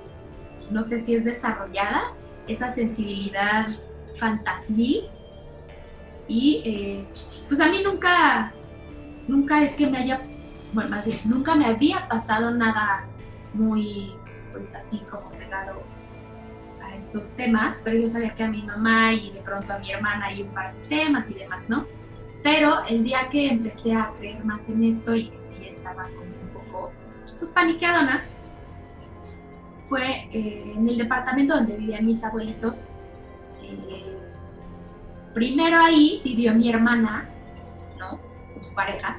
no 0.70 0.82
sé 0.82 1.00
si 1.00 1.14
es 1.14 1.24
desarrollada, 1.24 2.12
esa 2.46 2.68
sensibilidad 2.68 3.68
fantasmil. 4.18 5.04
Y 6.30 6.62
eh, 6.64 7.04
pues 7.48 7.60
a 7.60 7.68
mí 7.68 7.82
nunca, 7.82 8.52
nunca 9.26 9.64
es 9.64 9.74
que 9.74 9.88
me 9.88 9.98
haya, 9.98 10.20
bueno, 10.72 10.90
más 10.90 11.04
bien, 11.04 11.18
nunca 11.24 11.56
me 11.56 11.66
había 11.66 12.06
pasado 12.08 12.52
nada 12.52 13.04
muy, 13.52 14.12
pues 14.52 14.72
así 14.76 15.02
como 15.10 15.28
pegado 15.30 15.82
a 16.84 16.94
estos 16.94 17.32
temas, 17.32 17.80
pero 17.82 17.98
yo 17.98 18.08
sabía 18.08 18.32
que 18.36 18.44
a 18.44 18.48
mi 18.48 18.62
mamá 18.62 19.12
y 19.12 19.32
de 19.32 19.40
pronto 19.40 19.72
a 19.72 19.78
mi 19.78 19.90
hermana 19.90 20.26
hay 20.26 20.42
un 20.42 20.50
par 20.50 20.72
de 20.72 20.86
temas 20.86 21.28
y 21.32 21.34
demás, 21.34 21.68
¿no? 21.68 21.84
Pero 22.44 22.84
el 22.88 23.02
día 23.02 23.28
que 23.28 23.48
empecé 23.48 23.92
a 23.96 24.12
creer 24.16 24.44
más 24.44 24.68
en 24.68 24.84
esto 24.84 25.16
y 25.16 25.30
que 25.30 25.38
sí 25.44 25.66
estaba 25.66 26.04
como 26.04 26.20
un 26.20 26.50
poco, 26.54 26.92
pues 27.40 27.50
paniqueadona, 27.50 28.22
fue 29.88 30.28
eh, 30.32 30.74
en 30.76 30.88
el 30.88 30.96
departamento 30.96 31.56
donde 31.56 31.76
vivían 31.76 32.06
mis 32.06 32.22
abuelitos. 32.22 32.86
Eh, 33.64 34.09
primero 35.34 35.78
ahí 35.78 36.20
vivió 36.24 36.54
mi 36.54 36.70
hermana, 36.70 37.28
¿no? 37.98 38.18
Con 38.54 38.64
su 38.64 38.74
pareja, 38.74 39.18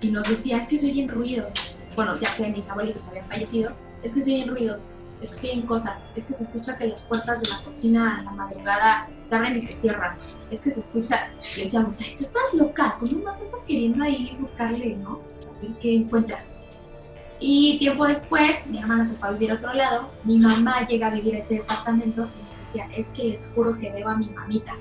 y 0.00 0.10
nos 0.10 0.28
decía, 0.28 0.58
es 0.58 0.68
que 0.68 0.78
se 0.78 0.90
oyen 0.90 1.08
ruidos. 1.08 1.50
Bueno, 1.96 2.18
ya 2.20 2.34
que 2.36 2.48
mis 2.48 2.68
abuelitos 2.68 3.08
habían 3.08 3.26
fallecido, 3.26 3.72
es 4.02 4.12
que 4.12 4.20
se 4.20 4.34
oyen 4.34 4.48
ruidos, 4.48 4.92
es 5.20 5.30
que 5.30 5.36
se 5.36 5.50
oyen 5.50 5.62
cosas, 5.62 6.10
es 6.14 6.26
que 6.26 6.34
se 6.34 6.44
escucha 6.44 6.76
que 6.76 6.88
las 6.88 7.02
puertas 7.04 7.40
de 7.40 7.48
la 7.48 7.62
cocina 7.62 8.18
a 8.18 8.22
la 8.22 8.30
madrugada 8.32 9.08
se 9.26 9.34
abren 9.34 9.56
y 9.56 9.62
se 9.62 9.72
cierran, 9.72 10.16
es 10.50 10.60
que 10.60 10.70
se 10.70 10.80
escucha, 10.80 11.30
y 11.56 11.62
decíamos, 11.62 12.00
ay, 12.00 12.14
tú 12.16 12.24
estás 12.24 12.52
loca, 12.52 12.96
¿cómo 12.98 13.24
más 13.24 13.40
estás 13.40 13.64
queriendo 13.64 14.04
ahí 14.04 14.36
buscarle, 14.38 14.96
no? 14.96 15.20
Qué 15.80 15.96
encuentras. 15.96 16.56
Y 17.40 17.78
tiempo 17.78 18.06
después, 18.06 18.66
mi 18.66 18.78
hermana 18.78 19.06
se 19.06 19.16
fue 19.16 19.28
a 19.28 19.32
vivir 19.32 19.52
a 19.52 19.54
otro 19.54 19.72
lado, 19.72 20.10
mi 20.24 20.38
mamá 20.38 20.86
llega 20.86 21.06
a 21.06 21.10
vivir 21.10 21.34
a 21.36 21.38
ese 21.38 21.54
departamento 21.54 22.22
y 22.22 22.42
nos 22.42 22.60
decía, 22.60 22.88
es 22.96 23.08
que 23.10 23.24
les 23.24 23.50
juro 23.54 23.78
que 23.78 23.90
debo 23.90 24.10
a 24.10 24.16
mi 24.16 24.28
mamita. 24.28 24.74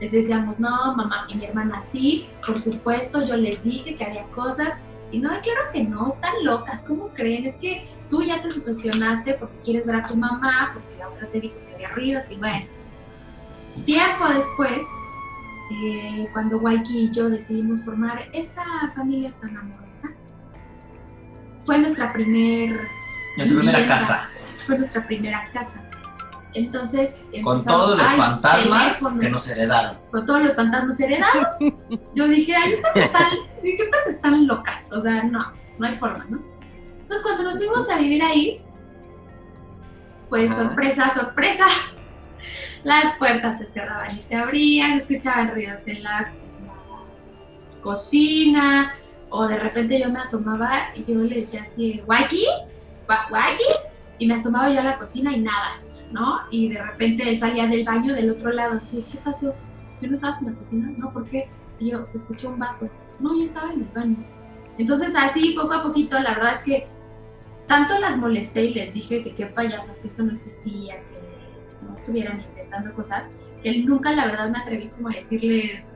Les 0.00 0.12
decíamos, 0.12 0.60
no, 0.60 0.94
mamá, 0.94 1.26
y 1.28 1.36
mi 1.36 1.44
hermana 1.46 1.82
sí, 1.82 2.28
por 2.46 2.60
supuesto, 2.60 3.26
yo 3.26 3.36
les 3.36 3.62
dije 3.62 3.96
que 3.96 4.04
había 4.04 4.24
cosas, 4.24 4.74
y 5.10 5.18
no, 5.18 5.28
claro 5.28 5.72
que 5.72 5.84
no, 5.84 6.08
están 6.08 6.32
locas, 6.44 6.84
¿cómo 6.86 7.08
creen? 7.08 7.46
Es 7.46 7.56
que 7.56 7.86
tú 8.10 8.22
ya 8.22 8.42
te 8.42 8.50
sugestionaste 8.50 9.34
porque 9.34 9.56
quieres 9.64 9.86
ver 9.86 9.96
a 9.96 10.06
tu 10.06 10.16
mamá, 10.16 10.72
porque 10.74 10.98
la 10.98 11.08
otra 11.08 11.28
te 11.28 11.40
dijo 11.40 11.56
que 11.66 11.74
había 11.74 11.88
ruidos, 11.90 12.30
y 12.30 12.36
bueno. 12.36 12.66
Tiempo 13.84 14.28
después, 14.28 14.80
eh, 15.70 16.28
cuando 16.32 16.58
Waiki 16.58 17.04
y 17.04 17.10
yo 17.12 17.28
decidimos 17.28 17.84
formar 17.84 18.28
esta 18.32 18.64
familia 18.94 19.32
tan 19.40 19.56
amorosa, 19.56 20.10
fue 21.64 21.78
nuestra 21.78 22.12
primer 22.12 22.88
primera 23.36 23.86
casa. 23.86 24.28
Fue 24.58 24.78
nuestra 24.78 25.06
primera 25.06 25.50
casa. 25.52 25.82
Entonces, 26.56 27.22
Con 27.44 27.62
todos 27.62 27.98
los 27.98 28.06
"Ay, 28.08 28.16
fantasmas 28.18 28.82
teléfono". 28.98 29.20
que 29.20 29.28
nos 29.28 29.46
heredaron. 29.48 29.98
con 30.10 30.24
todos 30.24 30.42
los 30.42 30.56
fantasmas 30.56 30.98
heredados. 31.00 31.56
Yo 32.14 32.26
dije, 32.28 32.54
ay, 32.56 32.72
estas 32.72 32.96
están, 32.96 33.30
dije, 33.62 33.82
estas 33.82 34.06
están 34.06 34.46
locas. 34.46 34.86
O 34.90 35.00
sea, 35.02 35.22
no, 35.24 35.52
no 35.78 35.86
hay 35.86 35.98
forma, 35.98 36.24
¿no? 36.30 36.38
Entonces, 37.02 37.22
cuando 37.22 37.42
nos 37.44 37.58
fuimos 37.58 37.88
a 37.90 37.98
vivir 37.98 38.22
ahí, 38.22 38.62
pues 40.30 40.50
Ajá. 40.50 40.62
sorpresa, 40.62 41.10
sorpresa, 41.10 41.66
las 42.84 43.14
puertas 43.18 43.58
se 43.58 43.66
cerraban 43.66 44.16
y 44.16 44.22
se 44.22 44.34
abrían, 44.34 44.98
se 45.00 45.14
escuchaban 45.16 45.50
ruidos 45.52 45.86
en 45.86 46.02
la, 46.02 46.32
en 46.40 46.66
la 46.66 47.82
cocina, 47.82 48.94
o 49.28 49.46
de 49.46 49.58
repente 49.58 50.00
yo 50.00 50.08
me 50.10 50.20
asomaba 50.20 50.88
y 50.94 51.04
yo 51.04 51.18
le 51.20 51.36
decía 51.36 51.64
así, 51.64 52.02
¿Waiki? 52.06 52.46
¿Wa- 53.08 53.26
¿Waiki? 53.30 53.64
Y 54.18 54.26
me 54.26 54.34
asomaba 54.34 54.72
yo 54.72 54.80
a 54.80 54.84
la 54.84 54.98
cocina 54.98 55.36
y 55.36 55.40
nada, 55.40 55.80
¿no? 56.10 56.40
Y 56.50 56.68
de 56.70 56.82
repente 56.82 57.28
él 57.28 57.38
salía 57.38 57.66
del 57.66 57.84
baño 57.84 58.14
del 58.14 58.30
otro 58.30 58.50
lado, 58.52 58.74
así, 58.74 59.04
¿qué 59.10 59.18
pasó? 59.18 59.54
¿Yo 60.00 60.08
no 60.08 60.14
estabas 60.14 60.40
en 60.42 60.52
la 60.52 60.58
cocina? 60.58 60.92
No, 60.96 61.12
¿por 61.12 61.28
qué? 61.28 61.48
Y 61.78 61.90
yo, 61.90 62.04
se 62.06 62.18
escuchó 62.18 62.50
un 62.50 62.58
vaso. 62.58 62.88
No, 63.18 63.36
yo 63.36 63.44
estaba 63.44 63.72
en 63.72 63.80
el 63.80 63.88
baño. 63.94 64.16
Entonces 64.78 65.14
así, 65.16 65.54
poco 65.54 65.74
a 65.74 65.82
poquito, 65.82 66.18
la 66.20 66.34
verdad 66.34 66.54
es 66.54 66.62
que 66.62 66.86
tanto 67.66 67.98
las 67.98 68.18
molesté 68.18 68.64
y 68.64 68.74
les 68.74 68.94
dije 68.94 69.22
que 69.22 69.34
qué 69.34 69.46
payasas, 69.46 69.96
que 69.98 70.08
eso 70.08 70.22
no 70.22 70.32
existía, 70.32 70.96
que 70.96 71.86
no 71.86 71.96
estuvieran 71.96 72.42
inventando 72.42 72.94
cosas, 72.94 73.30
que 73.62 73.78
nunca 73.78 74.12
la 74.12 74.26
verdad 74.26 74.50
me 74.50 74.58
atreví 74.58 74.88
como 74.88 75.08
a 75.08 75.12
decirles, 75.12 75.86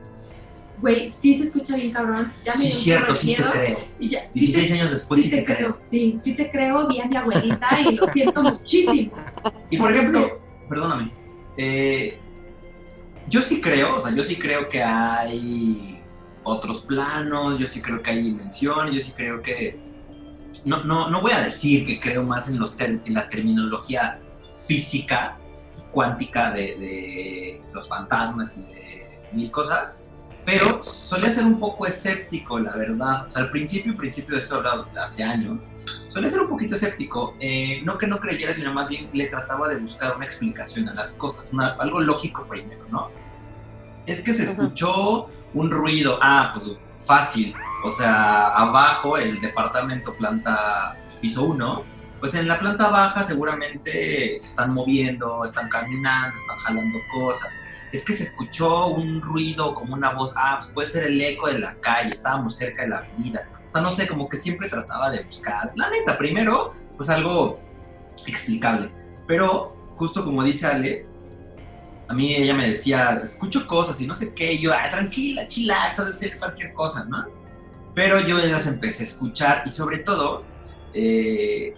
güey, 0.81 1.09
sí 1.09 1.37
se 1.37 1.45
escucha 1.45 1.75
bien 1.75 1.91
cabrón, 1.91 2.33
ya 2.43 2.53
me 2.53 2.57
Sí, 2.59 2.67
dio 2.67 2.75
cierto, 2.75 3.15
sí 3.15 3.33
te 3.35 3.41
miedo", 3.41 3.51
creo. 3.51 3.77
y 3.99 4.09
ya, 4.09 4.19
sí 4.33 4.51
te- 4.51 4.59
16 4.59 4.71
años 4.73 4.91
después 4.91 5.21
sí 5.21 5.29
te 5.29 5.45
creo. 5.45 5.77
sí, 5.79 6.15
sí 6.21 6.35
te 6.35 6.49
creo, 6.51 6.87
vi 6.87 6.99
a 7.01 7.05
mi 7.05 7.15
abuelita 7.15 7.79
y 7.81 7.95
lo 7.95 8.07
siento 8.07 8.41
muchísimo. 8.43 9.11
Y 9.69 9.77
por 9.77 9.91
ejemplo, 9.91 10.27
perdóname, 10.67 11.11
eh, 11.57 12.17
yo 13.27 13.41
sí 13.41 13.61
creo, 13.61 13.97
o 13.97 14.01
sea, 14.01 14.13
yo 14.13 14.23
sí 14.23 14.35
creo 14.37 14.67
que 14.67 14.81
hay 14.83 16.01
otros 16.43 16.79
planos, 16.81 17.59
yo 17.59 17.67
sí 17.67 17.81
creo 17.81 18.01
que 18.01 18.09
hay 18.11 18.21
dimensiones, 18.23 18.93
yo 18.95 18.99
sí 19.01 19.11
creo 19.15 19.41
que... 19.41 19.79
No, 20.65 20.83
no, 20.83 21.09
no 21.09 21.21
voy 21.21 21.31
a 21.31 21.39
decir 21.41 21.85
que 21.85 21.99
creo 21.99 22.23
más 22.23 22.49
en, 22.49 22.59
los 22.59 22.75
ter- 22.75 23.01
en 23.05 23.13
la 23.13 23.29
terminología 23.29 24.19
física, 24.67 25.37
cuántica 25.91 26.51
de, 26.51 26.61
de 26.77 27.61
los 27.73 27.87
fantasmas 27.87 28.57
y 28.57 28.61
de 28.73 29.07
mil 29.33 29.51
cosas, 29.51 30.03
pero 30.45 30.81
solía 30.83 31.31
ser 31.31 31.45
un 31.45 31.59
poco 31.59 31.85
escéptico, 31.85 32.59
la 32.59 32.75
verdad. 32.75 33.27
O 33.27 33.31
sea, 33.31 33.43
al 33.43 33.51
principio, 33.51 33.95
principio 33.95 34.35
de 34.35 34.41
esto 34.41 34.55
hablado 34.55 34.87
hace 35.01 35.23
años, 35.23 35.57
solía 36.09 36.29
ser 36.29 36.41
un 36.41 36.49
poquito 36.49 36.75
escéptico. 36.75 37.35
eh, 37.39 37.81
no 37.83 37.97
que 37.97 38.07
no 38.07 38.19
creyera, 38.19 38.53
sino 38.53 38.73
más 38.73 38.89
bien 38.89 39.09
le 39.13 39.27
trataba 39.27 39.69
de 39.69 39.77
buscar 39.77 40.15
una 40.15 40.25
explicación 40.25 40.89
a 40.89 40.93
las 40.93 41.11
cosas, 41.13 41.49
una- 41.53 41.73
algo 41.79 41.99
lógico 42.01 42.45
primero, 42.45 42.83
¿no? 42.89 43.09
Es 44.05 44.21
que 44.21 44.33
se 44.33 44.45
escuchó 44.45 45.29
un 45.53 45.69
ruido, 45.71 46.17
ah, 46.21 46.51
pues 46.53 46.71
fácil, 47.05 47.53
o 47.83 47.89
sea, 47.91 48.47
abajo 48.47 49.17
el 49.17 49.39
departamento 49.41 50.13
planta 50.15 50.97
piso 51.19 51.43
1, 51.43 51.83
pues 52.19 52.33
en 52.35 52.47
la 52.47 52.59
planta 52.59 52.89
baja 52.89 53.23
seguramente 53.23 54.37
se 54.39 54.47
están 54.47 54.73
moviendo, 54.73 55.43
están 55.45 55.67
caminando, 55.69 56.35
están 56.39 56.57
jalando 56.57 56.99
cosas. 57.11 57.49
Es 57.91 58.05
que 58.05 58.13
se 58.13 58.23
escuchó 58.23 58.87
un 58.87 59.21
ruido 59.21 59.73
como 59.73 59.93
una 59.93 60.13
voz, 60.13 60.33
ah, 60.37 60.57
pues 60.59 60.71
puede 60.73 60.87
ser 60.87 61.07
el 61.07 61.21
eco 61.21 61.47
de 61.47 61.59
la 61.59 61.75
calle, 61.75 62.11
estábamos 62.11 62.55
cerca 62.55 62.83
de 62.83 62.89
la 62.89 62.97
avenida. 62.99 63.49
O 63.65 63.69
sea, 63.69 63.81
no 63.81 63.91
sé, 63.91 64.07
como 64.07 64.29
que 64.29 64.37
siempre 64.37 64.69
trataba 64.69 65.09
de 65.09 65.23
buscar, 65.23 65.71
la 65.75 65.89
neta, 65.89 66.17
primero, 66.17 66.71
pues 66.97 67.09
algo 67.09 67.59
explicable. 68.27 68.89
Pero 69.27 69.75
justo 69.95 70.23
como 70.23 70.43
dice 70.43 70.67
Ale, 70.67 71.05
a 72.07 72.13
mí 72.13 72.35
ella 72.35 72.53
me 72.53 72.67
decía, 72.67 73.21
escucho 73.23 73.65
cosas 73.67 73.99
y 74.01 74.07
no 74.07 74.15
sé 74.15 74.33
qué, 74.33 74.53
y 74.53 74.59
yo, 74.59 74.73
ah, 74.73 74.89
tranquila, 74.89 75.47
chilax, 75.47 75.99
ha 75.99 76.05
de 76.05 76.13
ser 76.13 76.37
cualquier 76.37 76.73
cosa, 76.73 77.05
¿no? 77.05 77.25
Pero 77.93 78.19
yo 78.19 78.37
las 78.37 78.67
empecé 78.67 79.03
a 79.03 79.05
escuchar 79.05 79.63
y 79.65 79.69
sobre 79.69 79.99
todo, 79.99 80.43
eh, 80.93 81.73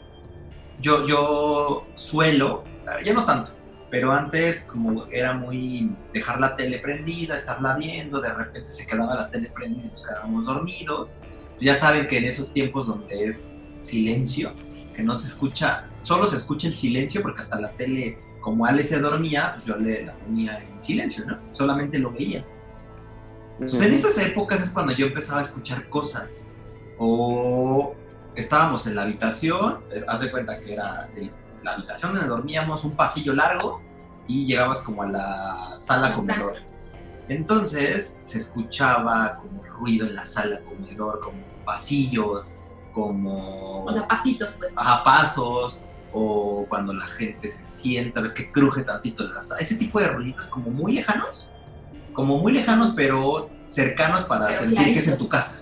yo, 0.79 1.07
yo 1.07 1.85
suelo, 1.95 2.63
ya 3.03 3.13
no 3.13 3.25
tanto, 3.25 3.51
pero 3.93 4.11
antes 4.11 4.63
como 4.63 5.05
era 5.11 5.33
muy 5.35 5.95
dejar 6.11 6.39
la 6.39 6.55
tele 6.55 6.79
prendida, 6.79 7.35
estarla 7.35 7.75
viendo, 7.75 8.19
de 8.19 8.33
repente 8.33 8.71
se 8.71 8.87
quedaba 8.87 9.13
la 9.13 9.29
tele 9.29 9.51
prendida 9.53 9.85
y 9.85 9.91
nos 9.91 10.01
quedábamos 10.01 10.45
dormidos. 10.47 11.15
Ya 11.59 11.75
saben 11.75 12.07
que 12.07 12.17
en 12.17 12.25
esos 12.25 12.51
tiempos 12.51 12.87
donde 12.87 13.25
es 13.25 13.61
silencio, 13.81 14.51
que 14.95 15.03
no 15.03 15.19
se 15.19 15.27
escucha, 15.27 15.85
solo 16.01 16.25
se 16.25 16.37
escucha 16.37 16.69
el 16.69 16.73
silencio 16.73 17.21
porque 17.21 17.41
hasta 17.41 17.61
la 17.61 17.69
tele, 17.73 18.17
como 18.41 18.65
Ale 18.65 18.83
se 18.83 18.99
dormía, 18.99 19.51
pues 19.53 19.67
yo 19.67 19.77
le 19.77 20.05
la 20.07 20.13
ponía 20.15 20.57
en 20.57 20.81
silencio, 20.81 21.23
¿no? 21.27 21.37
Solamente 21.51 21.99
lo 21.99 22.11
veía. 22.11 22.43
Entonces, 23.59 23.79
en 23.79 23.93
esas 23.93 24.17
épocas 24.17 24.63
es 24.63 24.71
cuando 24.71 24.93
yo 24.93 25.05
empezaba 25.05 25.37
a 25.37 25.43
escuchar 25.43 25.87
cosas. 25.89 26.43
O 26.97 27.93
estábamos 28.35 28.87
en 28.87 28.95
la 28.95 29.03
habitación, 29.03 29.81
haz 30.07 30.21
de 30.21 30.31
cuenta 30.31 30.59
que 30.59 30.73
era 30.73 31.11
el- 31.15 31.29
la 31.63 31.75
habitación 31.75 32.13
donde 32.13 32.27
dormíamos, 32.27 32.83
un 32.83 32.93
pasillo 32.93 33.33
largo, 33.33 33.82
y 34.27 34.45
llegabas 34.45 34.79
como 34.81 35.03
a 35.03 35.07
la 35.07 35.71
sala 35.75 36.09
La 36.09 36.15
comedor. 36.15 36.53
Entonces 37.27 38.21
se 38.25 38.37
escuchaba 38.37 39.37
como 39.41 39.63
ruido 39.63 40.07
en 40.07 40.15
la 40.15 40.25
sala 40.25 40.61
comedor, 40.61 41.19
como 41.21 41.41
pasillos, 41.65 42.55
como 42.91 43.85
O 43.85 43.93
sea, 43.93 44.07
pasitos, 44.07 44.55
pues. 44.59 44.73
ajá, 44.75 45.03
pasos, 45.03 45.79
o 46.11 46.65
cuando 46.69 46.93
la 46.93 47.07
gente 47.07 47.49
se 47.49 47.65
sienta, 47.65 48.21
ves 48.21 48.33
que 48.33 48.51
cruje 48.51 48.83
tantito 48.83 49.23
la 49.27 49.41
sa- 49.41 49.57
ese 49.57 49.75
tipo 49.75 49.99
de 49.99 50.07
ruiditos 50.09 50.47
como 50.49 50.69
muy 50.69 50.91
lejanos, 50.93 51.49
como 52.13 52.37
muy 52.37 52.51
lejanos 52.53 52.93
pero 52.95 53.49
cercanos 53.65 54.25
para 54.25 54.47
Pero 54.47 54.59
sentir 54.59 54.93
que 54.93 54.99
es 54.99 55.07
en 55.07 55.17
tu 55.17 55.27
claritos. 55.27 55.55
casa. 55.55 55.59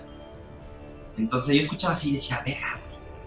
Entonces 1.16 1.54
yo 1.56 1.62
escuchaba 1.62 1.94
así 1.94 2.10
y 2.10 2.14
decía, 2.14 2.40
verga. 2.44 2.80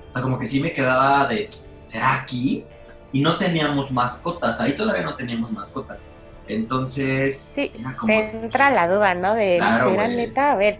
O 0.10 0.12
sea, 0.12 0.22
como 0.22 0.38
que 0.38 0.48
sí 0.48 0.60
me 0.60 0.72
quedaba 0.74 1.25
de, 1.27 1.50
¿será 1.84 2.22
aquí? 2.22 2.65
Y 3.12 3.21
no 3.21 3.38
teníamos 3.38 3.91
mascotas, 3.91 4.59
ahí 4.59 4.74
todavía 4.75 5.03
no 5.03 5.15
teníamos 5.15 5.51
mascotas. 5.51 6.09
Entonces, 6.47 7.51
Sí, 7.55 7.71
era 7.79 7.93
como, 7.95 8.07
Te 8.13 8.29
entra 8.31 8.69
la 8.71 8.88
duda, 8.88 9.13
¿no? 9.15 9.33
De, 9.33 9.57
Claro, 9.57 9.89
¿será 9.91 10.03
güey. 10.05 10.15
neta? 10.17 10.51
A 10.51 10.55
ver, 10.55 10.79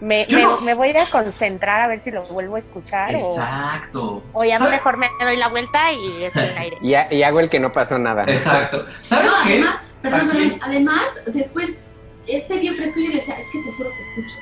me, 0.00 0.26
me- 0.30 0.42
no- 0.42 0.60
me 0.60 0.74
voy 0.74 0.90
a 0.90 1.06
concentrar 1.10 1.80
a 1.80 1.86
ver 1.86 2.00
si 2.00 2.10
lo 2.10 2.22
vuelvo 2.24 2.56
a 2.56 2.58
escuchar 2.58 3.14
o, 3.14 3.18
exacto. 3.18 4.22
o 4.32 4.44
ya 4.44 4.58
¿Sabes? 4.58 4.74
mejor 4.74 4.96
me 4.96 5.08
doy 5.20 5.36
la 5.36 5.48
vuelta 5.48 5.92
y 5.92 6.24
es 6.24 6.36
el 6.36 6.56
aire. 6.58 6.76
Y, 6.82 6.94
ha- 6.94 7.12
y 7.12 7.22
hago 7.22 7.40
el 7.40 7.48
que 7.48 7.58
no 7.60 7.72
pasó 7.72 7.98
nada. 7.98 8.24
Exacto. 8.26 8.84
¿Sabes 9.02 9.26
no, 9.30 9.48
qué? 9.48 9.64
además, 10.04 10.58
además, 10.60 11.02
después, 11.26 11.90
este 12.26 12.58
bien 12.58 12.74
fresco, 12.74 13.00
yo 13.00 13.08
le 13.08 13.14
decía, 13.16 13.34
es 13.38 13.46
que 13.50 13.58
te 13.62 13.72
juro 13.76 13.90
que 13.90 14.02
escucho. 14.02 14.36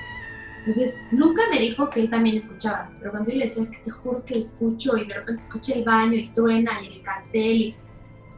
Entonces, 0.61 1.01
nunca 1.11 1.43
me 1.51 1.59
dijo 1.59 1.89
que 1.89 2.01
él 2.01 2.11
también 2.11 2.37
escuchaba, 2.37 2.91
pero 2.99 3.11
cuando 3.11 3.31
yo 3.31 3.39
le 3.39 3.47
decía, 3.47 3.63
es 3.63 3.71
que 3.71 3.79
te 3.79 3.91
juro 3.91 4.25
que 4.25 4.39
escucho, 4.39 4.97
y 4.97 5.07
de 5.07 5.15
repente 5.15 5.43
escuché 5.43 5.79
el 5.79 5.85
baño 5.85 6.15
y 6.15 6.29
truena 6.29 6.83
y 6.83 6.99
el 6.99 7.03
cancel, 7.03 7.57
y, 7.57 7.77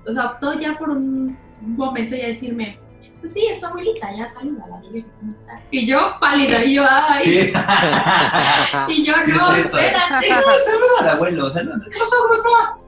o 0.06 0.12
sea, 0.12 0.26
optó 0.26 0.58
ya 0.58 0.78
por 0.78 0.90
un 0.90 1.36
momento 1.60 2.14
ya 2.14 2.28
decirme, 2.28 2.78
pues 3.18 3.32
sí, 3.32 3.46
es 3.50 3.60
tu 3.60 3.66
abuelita, 3.66 4.14
ya 4.16 4.26
salúdala, 4.26 4.80
dile 4.80 5.02
que 5.04 5.10
cómo 5.18 5.32
está. 5.32 5.60
Y 5.70 5.86
yo, 5.86 6.14
pálida, 6.20 6.64
y 6.64 6.74
yo, 6.74 6.84
ay, 6.88 7.24
Sí. 7.24 7.52
y 8.88 9.04
yo, 9.04 9.14
Sí, 9.24 9.32
no, 9.32 9.54
es 9.54 9.64
espérate. 9.64 10.28
No, 10.28 10.42
saluda 10.42 11.00
al 11.00 11.08
abuelo, 11.08 11.50
saluda. 11.50 11.80
¿Qué 11.90 11.98
pasó? 11.98 12.16
¿Cómo 12.22 12.34
está? 12.34 12.78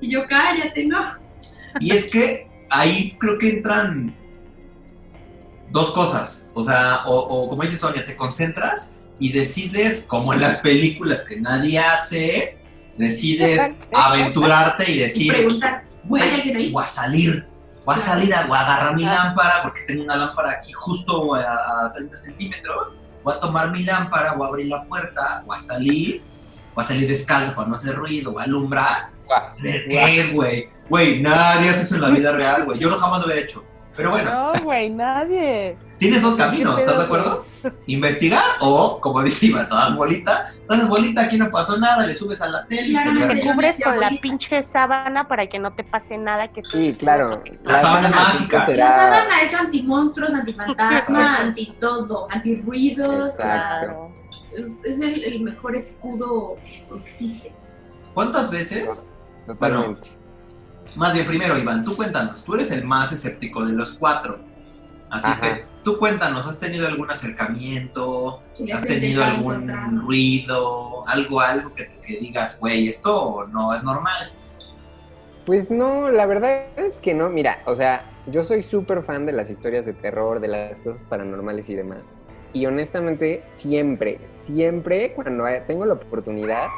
Y 0.00 0.10
yo, 0.10 0.26
cállate, 0.28 0.86
no. 0.86 1.00
Y 1.80 1.92
es 1.92 2.10
que 2.10 2.48
ahí 2.70 3.16
creo 3.20 3.38
que 3.38 3.50
entran 3.50 4.14
dos 5.74 5.90
cosas. 5.90 6.46
O 6.54 6.62
sea, 6.62 7.02
o, 7.04 7.18
o 7.18 7.48
como 7.50 7.62
dice 7.62 7.76
Sonia, 7.76 8.06
te 8.06 8.16
concentras 8.16 8.94
y 9.18 9.32
decides, 9.32 10.06
como 10.08 10.32
en 10.32 10.40
las 10.40 10.58
películas 10.58 11.20
que 11.28 11.38
nadie 11.40 11.80
hace, 11.80 12.56
decides 12.96 13.76
aventurarte 13.92 14.90
y 14.90 14.94
Y 14.94 14.98
decir, 15.00 15.32
preguntar, 15.32 15.84
güey, 16.04 16.70
voy 16.70 16.82
a 16.82 16.86
salir. 16.86 17.46
Voy 17.84 17.96
a 17.96 17.98
salir 17.98 18.32
a, 18.34 18.46
voy 18.46 18.56
a 18.56 18.60
agarrar 18.60 18.96
mi 18.96 19.02
lámpara 19.02 19.62
porque 19.62 19.82
tengo 19.82 20.04
una 20.04 20.16
lámpara 20.16 20.52
aquí 20.52 20.72
justo 20.72 21.34
a, 21.34 21.86
a 21.86 21.92
30 21.92 22.16
centímetros. 22.16 22.96
Voy 23.24 23.34
a 23.34 23.40
tomar 23.40 23.72
mi 23.72 23.82
lámpara, 23.82 24.34
voy 24.34 24.46
a 24.46 24.48
abrir 24.48 24.66
la 24.68 24.84
puerta, 24.84 25.42
voy 25.44 25.56
a 25.58 25.60
salir, 25.60 26.22
voy 26.74 26.84
a 26.84 26.86
salir 26.86 27.08
descalzo 27.08 27.54
para 27.54 27.68
no 27.68 27.74
hacer 27.74 27.96
ruido, 27.96 28.32
voy 28.32 28.42
a 28.42 28.44
alumbrar 28.44 29.08
Guau. 29.26 29.42
ver 29.60 29.88
qué 29.88 30.20
es, 30.20 30.32
güey. 30.32 30.68
Güey, 30.88 31.20
nadie 31.20 31.68
hace 31.70 31.82
eso 31.82 31.96
en 31.96 32.02
la 32.02 32.10
vida 32.10 32.30
real, 32.30 32.64
güey. 32.64 32.78
Yo 32.78 32.88
no 32.90 32.96
jamás 32.96 33.20
lo 33.20 33.26
hubiera 33.26 33.42
hecho. 33.42 33.64
Pero 33.96 34.10
bueno, 34.10 34.30
No, 34.52 34.62
güey, 34.64 34.90
nadie. 34.90 35.76
tienes 35.98 36.20
dos 36.22 36.34
caminos, 36.34 36.78
¿estás 36.78 36.98
de 36.98 37.04
acuerdo? 37.04 37.44
Investigar 37.86 38.42
o, 38.60 39.00
como 39.00 39.22
dice 39.22 39.46
Iván, 39.46 39.68
todas 39.68 39.96
bolita. 39.96 40.52
Todas 40.68 40.88
bolita, 40.88 41.22
aquí 41.22 41.38
no 41.38 41.48
pasó 41.50 41.78
nada, 41.78 42.04
le 42.06 42.14
subes 42.14 42.42
a 42.42 42.48
la 42.48 42.66
tele 42.66 42.88
y 42.88 42.94
te. 42.94 43.42
Yo 43.44 43.52
Cubres 43.52 43.76
decía, 43.76 43.86
con 43.86 44.00
la 44.00 44.10
pinche 44.20 44.62
sábana 44.62 45.28
para 45.28 45.46
que 45.46 45.58
no 45.58 45.72
te 45.72 45.84
pase 45.84 46.18
nada. 46.18 46.48
Que 46.48 46.62
Sí, 46.62 46.94
claro. 46.98 47.40
La 47.62 47.80
sábana 47.80 48.10
sábana 48.10 48.32
mágica. 48.34 48.66
será- 48.66 48.84
La 48.84 48.90
sábana 48.96 49.42
es 49.42 49.54
antimonstruos, 49.54 50.34
antifantasma, 50.34 51.36
anti 51.38 51.74
todo, 51.80 52.26
antirruidos. 52.30 53.08
o 53.34 53.36
sea, 53.36 53.80
Exacto. 53.82 54.10
es, 54.56 54.84
es 54.94 55.00
el, 55.00 55.22
el 55.24 55.40
mejor 55.40 55.76
escudo 55.76 56.56
que 56.66 56.96
existe. 57.04 57.52
¿Cuántas 58.12 58.50
veces? 58.50 59.08
Totalmente. 59.46 60.10
Más 60.96 61.12
bien, 61.12 61.26
primero, 61.26 61.58
Iván, 61.58 61.84
tú 61.84 61.96
cuéntanos. 61.96 62.44
Tú 62.44 62.54
eres 62.54 62.70
el 62.70 62.84
más 62.84 63.12
escéptico 63.12 63.64
de 63.64 63.72
los 63.72 63.94
cuatro. 63.94 64.38
Así 65.10 65.28
Ajá. 65.28 65.40
que 65.40 65.64
tú 65.82 65.98
cuéntanos, 65.98 66.46
¿has 66.46 66.58
tenido 66.58 66.86
algún 66.88 67.10
acercamiento? 67.10 68.42
¿Has 68.72 68.86
tenido 68.86 69.22
algún 69.22 69.54
encontrar. 69.54 69.94
ruido? 69.94 71.08
Algo, 71.08 71.40
algo 71.40 71.74
que, 71.74 71.98
que 72.04 72.18
digas, 72.18 72.58
güey, 72.58 72.88
esto 72.88 73.46
no 73.52 73.74
es 73.74 73.82
normal. 73.84 74.32
Pues 75.46 75.70
no, 75.70 76.10
la 76.10 76.26
verdad 76.26 76.64
es 76.76 77.00
que 77.00 77.14
no. 77.14 77.28
Mira, 77.28 77.58
o 77.66 77.74
sea, 77.74 78.02
yo 78.26 78.42
soy 78.42 78.62
súper 78.62 79.02
fan 79.02 79.26
de 79.26 79.32
las 79.32 79.50
historias 79.50 79.84
de 79.84 79.92
terror, 79.92 80.40
de 80.40 80.48
las 80.48 80.80
cosas 80.80 81.02
paranormales 81.02 81.68
y 81.68 81.74
demás. 81.74 82.00
Y 82.54 82.66
honestamente, 82.66 83.42
siempre, 83.48 84.20
siempre 84.30 85.12
cuando 85.12 85.44
tengo 85.66 85.84
la 85.84 85.94
oportunidad, 85.94 86.68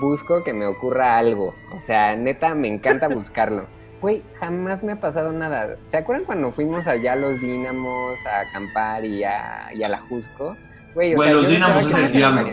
busco 0.00 0.42
que 0.44 0.52
me 0.52 0.66
ocurra 0.66 1.16
algo. 1.18 1.54
O 1.74 1.80
sea, 1.80 2.14
neta, 2.16 2.54
me 2.54 2.68
encanta 2.68 3.08
buscarlo. 3.14 3.66
Güey, 4.00 4.22
jamás 4.38 4.82
me 4.82 4.92
ha 4.92 5.00
pasado 5.00 5.32
nada. 5.32 5.76
¿Se 5.84 5.96
acuerdan 5.96 6.26
cuando 6.26 6.52
fuimos 6.52 6.86
allá 6.86 7.14
a 7.14 7.16
los 7.16 7.40
Dínamos 7.40 8.18
a 8.26 8.40
acampar 8.40 9.04
y 9.04 9.24
a, 9.24 9.70
y 9.74 9.82
a 9.82 9.88
la 9.88 9.98
Jusco? 9.98 10.56
Güey, 10.94 11.14
o 11.14 11.16
Güey, 11.16 11.28
sea, 11.30 11.36
los 11.38 11.48
Dínamos 11.48 11.82
es 11.84 11.94
el 11.94 12.12
diablo. 12.12 12.50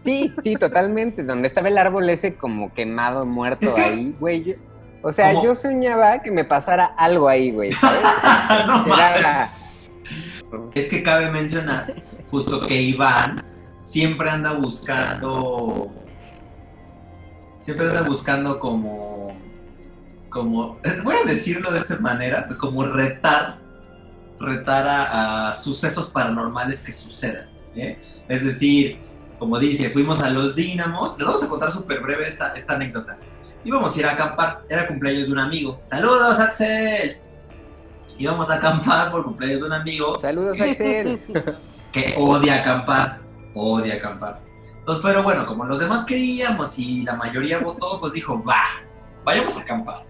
Sí, 0.00 0.32
sí, 0.42 0.56
totalmente. 0.56 1.22
Donde 1.22 1.46
estaba 1.46 1.68
el 1.68 1.78
árbol 1.78 2.08
ese 2.10 2.34
como 2.34 2.72
quemado, 2.72 3.24
muerto 3.26 3.66
Es 3.66 3.74
que- 3.74 3.80
ahí, 3.82 4.16
güey. 4.18 4.44
yo- 4.44 4.54
o 5.04 5.10
sea, 5.12 5.40
yo 5.42 5.54
soñaba 5.56 6.22
que 6.22 6.30
me 6.30 6.44
pasara 6.44 6.86
algo 6.96 7.28
ahí, 7.28 7.50
güey, 7.50 7.72
¿sabes? 7.72 8.00
no 8.66 8.86
mames. 8.86 9.18
Era- 9.18 9.50
Es 10.74 10.88
que 10.88 11.02
cabe 11.02 11.30
mencionar 11.30 11.94
justo 12.30 12.64
que 12.66 12.80
Iván 12.80 13.44
siempre 13.84 14.30
anda 14.30 14.52
buscando. 14.52 15.92
Siempre 17.60 17.88
anda 17.88 18.02
buscando 18.02 18.58
como. 18.58 19.36
Como. 20.28 20.78
Voy 21.04 21.16
a 21.22 21.28
decirlo 21.28 21.70
de 21.70 21.78
esta 21.80 21.98
manera, 21.98 22.48
como 22.58 22.84
retar. 22.84 23.58
Retar 24.38 24.88
a, 24.88 25.50
a 25.50 25.54
sucesos 25.54 26.10
paranormales 26.10 26.82
que 26.82 26.92
sucedan. 26.92 27.48
¿eh? 27.76 28.02
Es 28.28 28.44
decir, 28.44 28.98
como 29.38 29.58
dice, 29.58 29.90
fuimos 29.90 30.20
a 30.20 30.30
los 30.30 30.54
Dínamos. 30.54 31.16
Les 31.18 31.26
vamos 31.26 31.42
a 31.42 31.48
contar 31.48 31.72
súper 31.72 32.00
breve 32.00 32.28
esta, 32.28 32.54
esta 32.54 32.74
anécdota. 32.74 33.18
Íbamos 33.64 33.96
a 33.96 33.98
ir 34.00 34.06
a 34.06 34.12
acampar, 34.12 34.62
era 34.68 34.86
cumpleaños 34.88 35.28
de 35.28 35.32
un 35.32 35.38
amigo. 35.38 35.80
¡Saludos, 35.84 36.40
Axel! 36.40 37.16
Íbamos 38.18 38.50
a 38.50 38.54
acampar 38.54 39.10
por 39.10 39.24
cumpleaños 39.24 39.60
de 39.60 39.66
un 39.66 39.72
amigo 39.72 40.18
Saludos, 40.18 40.60
Axel. 40.60 41.18
que 41.92 42.14
odia 42.18 42.60
acampar, 42.60 43.20
odia 43.54 43.94
acampar. 43.94 44.40
Entonces, 44.78 45.02
pero 45.04 45.22
bueno, 45.22 45.46
como 45.46 45.64
los 45.64 45.78
demás 45.78 46.04
queríamos 46.04 46.78
y 46.78 47.02
la 47.02 47.14
mayoría 47.14 47.58
votó, 47.60 48.00
pues 48.00 48.12
dijo, 48.12 48.42
va, 48.42 48.64
vayamos 49.24 49.56
a 49.56 49.60
acampar. 49.60 50.04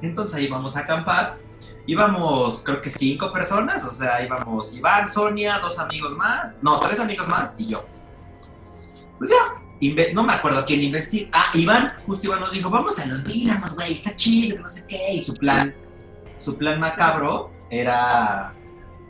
Entonces 0.00 0.36
ahí 0.36 0.46
vamos 0.46 0.76
a 0.76 0.80
acampar. 0.80 1.38
Íbamos, 1.86 2.60
creo 2.60 2.80
que 2.80 2.90
cinco 2.90 3.32
personas, 3.32 3.84
o 3.84 3.90
sea, 3.90 4.22
íbamos 4.24 4.76
Iván, 4.76 5.10
Sonia, 5.10 5.58
dos 5.58 5.78
amigos 5.78 6.16
más, 6.16 6.56
no, 6.62 6.78
tres 6.80 7.00
amigos 7.00 7.26
más 7.26 7.56
y 7.58 7.68
yo. 7.68 7.84
Pues 9.18 9.30
ya, 9.30 9.60
no 10.12 10.22
me 10.22 10.34
acuerdo 10.34 10.64
quién 10.64 10.82
investir. 10.82 11.28
Ah, 11.32 11.50
Iván, 11.54 11.94
justo 12.06 12.26
Iván 12.26 12.40
nos 12.40 12.52
dijo, 12.52 12.70
vamos 12.70 12.98
a 12.98 13.06
los 13.06 13.24
Dínamos, 13.24 13.74
güey, 13.74 13.92
está 13.92 14.14
chido, 14.14 14.62
no 14.62 14.68
sé 14.68 14.84
qué. 14.86 15.14
Y 15.14 15.22
su 15.22 15.34
plan, 15.34 15.74
su 16.36 16.56
plan 16.56 16.78
macabro 16.78 17.50
era, 17.70 18.54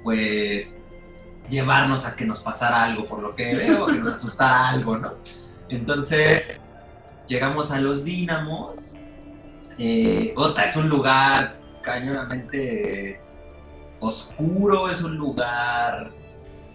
pues, 0.03 0.88
llevarnos 1.49 2.05
a 2.07 2.15
que 2.15 2.25
nos 2.25 2.41
pasara 2.41 2.85
algo, 2.85 3.07
por 3.07 3.21
lo 3.21 3.35
que 3.35 3.55
veo, 3.55 3.87
que 3.87 3.95
nos 3.95 4.15
asustara 4.15 4.71
algo, 4.71 4.97
¿no? 4.97 5.15
Entonces, 5.69 6.61
llegamos 7.27 7.71
a 7.71 7.81
los 7.81 8.05
Dínamos. 8.05 8.95
Eh, 9.79 10.33
Ota, 10.37 10.65
es 10.65 10.77
un 10.77 10.89
lugar 10.89 11.59
cañonamente 11.83 13.21
oscuro, 14.01 14.91
es 14.91 15.03
un 15.03 15.17
lugar... 15.17 16.11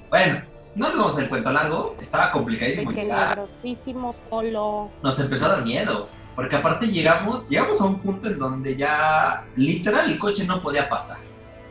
Bueno, 0.09 0.41
no 0.75 0.87
les 0.87 0.97
vamos 0.97 1.17
el 1.19 1.29
cuento 1.29 1.51
largo, 1.51 1.95
estaba 1.99 2.31
complicadísimo 2.31 2.91
llegar 2.91 3.39
solo. 4.29 4.89
nos 5.01 5.19
empezó 5.19 5.45
a 5.45 5.49
dar 5.49 5.63
miedo. 5.63 6.07
Porque 6.35 6.55
aparte 6.55 6.87
llegamos, 6.87 7.47
llegamos 7.47 7.79
a 7.79 7.85
un 7.85 7.99
punto 7.99 8.27
en 8.27 8.39
donde 8.39 8.75
ya 8.75 9.45
literal 9.55 10.09
el 10.09 10.17
coche 10.17 10.45
no 10.45 10.63
podía 10.63 10.89
pasar. 10.89 11.19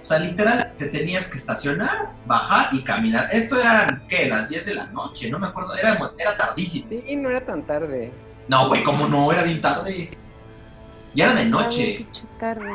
O 0.03 0.07
sea, 0.07 0.19
literal 0.19 0.73
te 0.79 0.87
tenías 0.87 1.29
que 1.29 1.39
estacionar, 1.39 2.11
bajar 2.27 2.69
y 2.73 2.83
caminar. 2.83 3.29
Esto 3.33 3.59
eran, 3.61 4.03
¿qué? 4.09 4.27
Las 4.29 4.49
10 4.49 4.67
de 4.67 4.75
la 4.75 4.87
noche, 4.87 5.31
no 5.31 5.39
me 5.39 5.47
acuerdo, 5.47 5.75
era, 5.77 5.97
era 6.19 6.37
tardísimo. 6.37 6.87
Sí, 6.89 7.05
no 7.17 7.31
era 7.31 7.41
tan 7.45 7.63
tarde. 7.63 8.13
No, 8.49 8.69
güey, 8.69 8.83
¿cómo 8.83 9.07
no? 9.09 9.31
Era 9.33 9.45
bien 9.45 9.61
tarde. 9.61 10.11
Ya 11.15 11.27
era 11.27 11.35
de 11.41 11.47
noche. 11.47 12.05
tarde. 12.41 12.71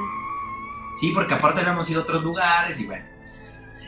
Sí, 1.00 1.12
porque 1.14 1.34
aparte 1.34 1.60
habíamos 1.62 1.90
ido 1.90 2.00
a 2.02 2.04
otros 2.04 2.24
lugares 2.24 2.80
y 2.80 2.86
bueno. 2.86 3.06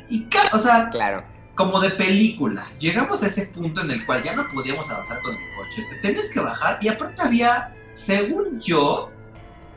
Y, 0.09 0.27
o 0.51 0.57
sea, 0.59 0.89
Claro. 0.89 1.23
como 1.55 1.79
de 1.79 1.91
película. 1.91 2.65
Llegamos 2.79 3.23
a 3.23 3.27
ese 3.27 3.45
punto 3.47 3.81
en 3.81 3.91
el 3.91 4.05
cual 4.05 4.21
ya 4.21 4.35
no 4.35 4.47
podíamos 4.49 4.89
avanzar 4.91 5.21
con 5.21 5.33
el 5.33 5.39
coche. 5.55 5.85
Te 5.89 5.95
tenías 6.07 6.31
que 6.31 6.39
bajar 6.41 6.77
y 6.81 6.87
aparte 6.89 7.21
había, 7.21 7.73
según 7.93 8.59
yo, 8.59 9.11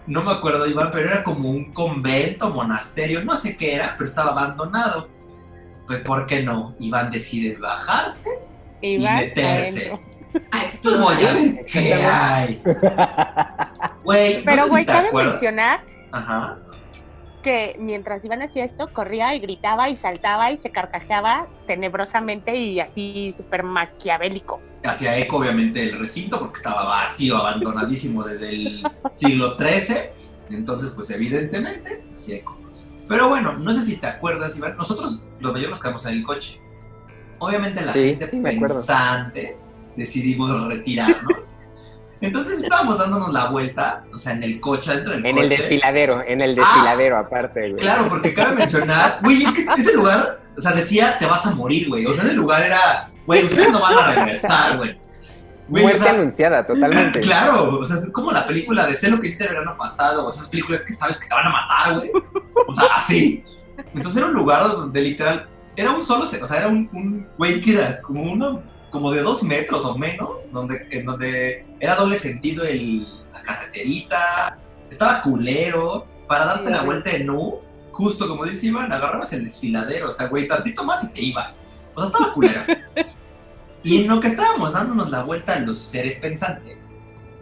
no 0.06 0.22
me 0.24 0.32
acuerdo 0.32 0.66
Iván, 0.66 0.90
pero 0.92 1.08
era 1.10 1.22
como 1.24 1.50
un 1.50 1.72
convento, 1.72 2.50
monasterio, 2.50 3.24
no 3.24 3.36
sé 3.36 3.56
qué 3.56 3.74
era, 3.76 3.94
pero 3.96 4.06
estaba 4.08 4.30
abandonado. 4.32 5.08
Pues 5.86 6.00
¿por 6.00 6.26
qué 6.26 6.42
no? 6.42 6.74
Iván 6.78 7.10
decide 7.10 7.56
bajarse 7.56 8.30
Y, 8.80 8.98
meterse. 8.98 9.92
A 10.50 10.60
Pues 10.82 10.82
voy 10.82 11.14
a 11.14 11.32
explorar. 11.32 11.34
ver 11.34 11.66
qué 11.66 11.94
hay. 11.94 12.62
Güey, 14.04 14.38
no 14.38 14.42
Pero, 14.44 14.64
sé 14.64 14.68
güey, 14.70 14.82
si 14.82 14.86
te 14.86 14.92
cabe 14.92 15.12
mencionar 15.12 15.80
Ajá. 16.10 16.58
que 17.42 17.76
mientras 17.78 18.24
Iván 18.24 18.42
hacía 18.42 18.64
esto, 18.64 18.92
corría 18.92 19.34
y 19.34 19.40
gritaba 19.40 19.88
y 19.90 19.96
saltaba 19.96 20.50
y 20.50 20.56
se 20.56 20.70
carcajeaba 20.70 21.46
tenebrosamente 21.66 22.56
y 22.56 22.80
así 22.80 23.32
súper 23.36 23.62
maquiavélico. 23.62 24.60
Hacía 24.84 25.16
eco, 25.18 25.36
obviamente, 25.36 25.82
el 25.82 25.98
recinto 25.98 26.38
porque 26.40 26.56
estaba 26.58 26.84
vacío, 26.84 27.36
abandonadísimo 27.36 28.24
desde 28.24 28.48
el 28.50 28.82
siglo 29.14 29.56
XIII. 29.58 29.96
Entonces, 30.50 30.90
pues, 30.90 31.10
evidentemente, 31.10 32.04
hacía 32.14 32.36
eco. 32.36 32.58
Pero 33.08 33.28
bueno, 33.28 33.52
no 33.54 33.72
sé 33.72 33.82
si 33.82 33.96
te 33.96 34.06
acuerdas, 34.06 34.56
Iván. 34.56 34.76
Nosotros, 34.76 35.22
los 35.40 35.52
mayores, 35.52 35.70
nos 35.70 35.80
quedamos 35.80 36.04
en 36.06 36.12
el 36.14 36.22
coche. 36.24 36.60
Obviamente, 37.38 37.80
la 37.84 37.92
Sí, 37.92 38.00
gente 38.10 38.28
sí, 38.30 38.40
pensante 38.40 39.56
decidimos 39.96 40.66
retirarnos. 40.68 41.58
Entonces 42.20 42.62
estábamos 42.62 42.98
dándonos 42.98 43.32
la 43.32 43.46
vuelta, 43.50 44.04
o 44.14 44.18
sea, 44.18 44.32
en 44.32 44.44
el 44.44 44.60
coche, 44.60 44.92
dentro 44.94 45.12
del 45.12 45.26
En 45.26 45.32
coche. 45.34 45.42
el 45.44 45.48
desfiladero, 45.50 46.22
en 46.24 46.40
el 46.40 46.54
desfiladero 46.54 47.18
aparte, 47.18 47.60
güey. 47.70 47.82
Claro, 47.82 48.08
porque 48.08 48.32
cabe 48.32 48.54
mencionar, 48.54 49.18
güey, 49.24 49.42
es 49.42 49.52
que 49.52 49.66
ese 49.76 49.94
lugar, 49.94 50.40
o 50.56 50.60
sea, 50.60 50.70
decía, 50.72 51.18
te 51.18 51.26
vas 51.26 51.44
a 51.46 51.50
morir, 51.54 51.88
güey. 51.88 52.06
O 52.06 52.12
sea, 52.12 52.22
en 52.22 52.30
el 52.30 52.36
lugar 52.36 52.62
era, 52.62 53.10
güey, 53.26 53.44
ustedes 53.44 53.70
no 53.70 53.80
van 53.80 53.98
a 53.98 54.12
regresar, 54.14 54.76
güey. 54.76 54.98
Güey, 55.68 55.84
o 55.84 55.86
Muerte 55.86 56.02
sea, 56.02 56.12
anunciada, 56.12 56.66
totalmente. 56.66 57.20
Claro, 57.20 57.78
o 57.78 57.84
sea, 57.84 57.96
es 57.96 58.10
como 58.10 58.32
la 58.32 58.46
película 58.46 58.86
de 58.86 58.96
sé 58.96 59.10
lo 59.10 59.20
que 59.20 59.28
hiciste 59.28 59.44
el 59.44 59.50
verano 59.50 59.76
pasado, 59.76 60.26
o 60.26 60.28
esas 60.28 60.48
películas 60.48 60.84
que 60.84 60.92
sabes 60.92 61.18
que 61.18 61.28
te 61.28 61.34
van 61.34 61.46
a 61.46 61.50
matar, 61.50 61.98
güey. 61.98 62.10
O 62.66 62.74
sea, 62.74 62.84
así. 62.96 63.42
Entonces 63.78 64.16
era 64.16 64.26
un 64.26 64.34
lugar 64.34 64.62
donde 64.68 65.00
literal, 65.00 65.48
era 65.76 65.92
un 65.92 66.04
solo, 66.04 66.24
o 66.24 66.26
sea, 66.26 66.58
era 66.58 66.68
un, 66.68 66.88
un 66.92 67.26
güey 67.38 67.60
que 67.60 67.74
era 67.74 68.00
como 68.02 68.22
uno, 68.22 68.62
como 68.90 69.10
de 69.12 69.22
dos 69.22 69.42
metros 69.42 69.84
o 69.84 69.96
menos, 69.96 70.52
donde, 70.52 70.86
en 70.90 71.06
donde 71.06 71.64
era 71.80 71.94
doble 71.94 72.18
sentido 72.18 72.64
el, 72.64 73.08
la 73.32 73.42
carreterita, 73.42 74.58
estaba 74.90 75.22
culero, 75.22 76.06
para 76.28 76.44
darte 76.44 76.70
la 76.70 76.82
vuelta 76.82 77.10
en 77.10 77.30
U, 77.30 77.60
justo 77.90 78.28
como 78.28 78.44
dice 78.44 78.66
Iván, 78.66 78.92
agarrabas 78.92 79.32
el 79.32 79.44
desfiladero, 79.44 80.10
o 80.10 80.12
sea, 80.12 80.26
güey, 80.26 80.46
tantito 80.46 80.84
más 80.84 81.04
y 81.04 81.08
te 81.08 81.22
ibas. 81.22 81.62
O 81.94 82.00
sea, 82.00 82.06
estaba 82.10 82.34
culero. 82.34 82.62
Y 83.82 84.02
en 84.02 84.08
lo 84.08 84.20
que 84.20 84.28
estábamos 84.28 84.74
dándonos 84.74 85.10
la 85.10 85.24
vuelta 85.24 85.54
a 85.54 85.58
los 85.58 85.78
seres 85.78 86.18
pensantes, 86.18 86.76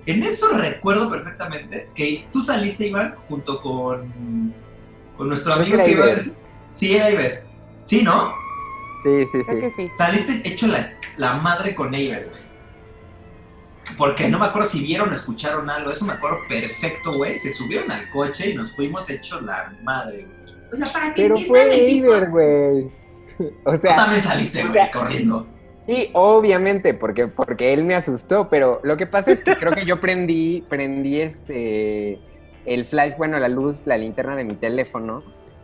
en 0.07 0.23
eso 0.23 0.49
recuerdo 0.49 1.11
perfectamente 1.11 1.91
que 1.95 2.27
tú 2.33 2.43
saliste, 2.43 2.89
Iván, 2.89 3.15
junto 3.29 3.61
con, 3.61 4.55
con 5.17 5.29
nuestro 5.29 5.53
amigo 5.53 5.77
que 5.85 5.91
iba 5.91 6.05
a 6.05 6.11
Iber. 6.11 6.23
Sí, 6.73 6.97
era 6.97 7.11
Iber. 7.11 7.45
Sí, 7.85 8.03
¿no? 8.03 8.33
Sí, 9.03 9.27
sí, 9.31 9.39
Creo 9.45 9.61
que 9.61 9.71
sí. 9.71 9.91
Saliste 9.99 10.43
hecho 10.45 10.67
la, 10.67 10.95
la 11.17 11.35
madre 11.35 11.75
con 11.75 11.95
Iber, 11.95 12.29
güey. 12.29 12.51
Porque 13.97 14.29
no 14.29 14.39
me 14.39 14.47
acuerdo 14.47 14.69
si 14.69 14.83
vieron 14.83 15.11
o 15.11 15.15
escucharon 15.15 15.69
algo, 15.69 15.91
eso 15.91 16.05
me 16.05 16.13
acuerdo 16.13 16.39
perfecto, 16.49 17.13
güey. 17.13 17.39
Se 17.39 17.53
subieron 17.53 17.91
al 17.91 18.09
coche 18.11 18.51
y 18.51 18.55
nos 18.55 18.75
fuimos 18.75 19.11
hechos 19.11 19.43
la 19.43 19.75
madre, 19.83 20.27
güey. 20.27 20.61
O 20.73 20.77
sea, 20.77 20.93
para 20.93 21.13
que 21.13 21.23
Pero 21.23 21.37
entiendan 21.37 21.69
fue. 21.69 21.91
Iber, 21.91 22.31
güey. 22.31 23.00
O 23.65 23.73
Tú 23.73 23.79
sea, 23.79 23.97
también 23.97 24.23
saliste, 24.23 24.65
güey, 24.65 24.91
corriendo. 24.91 25.47
sí, 25.87 26.11
obviamente, 26.13 26.95
porque, 26.95 27.27
porque 27.29 27.73
él 27.73 27.85
me 27.85 27.95
asustó, 27.95 28.49
pero 28.49 28.81
lo 28.83 28.97
que 28.97 29.07
pasa 29.07 29.33
es 29.33 29.41
que 29.43 29.57
creo 29.57 29.73
que 29.73 29.85
yo 29.87 30.01
prendí, 30.01 30.65
prendí 30.69 31.21
este, 31.21 32.19
el 32.67 32.85
flash, 32.85 33.17
bueno, 33.17 33.39
la 33.39 33.49
luz, 33.49 33.83
la 33.87 33.97
linterna 33.97 34.37
de 34.37 34.45
mi 34.45 34.55
teléfono, 34.55 35.23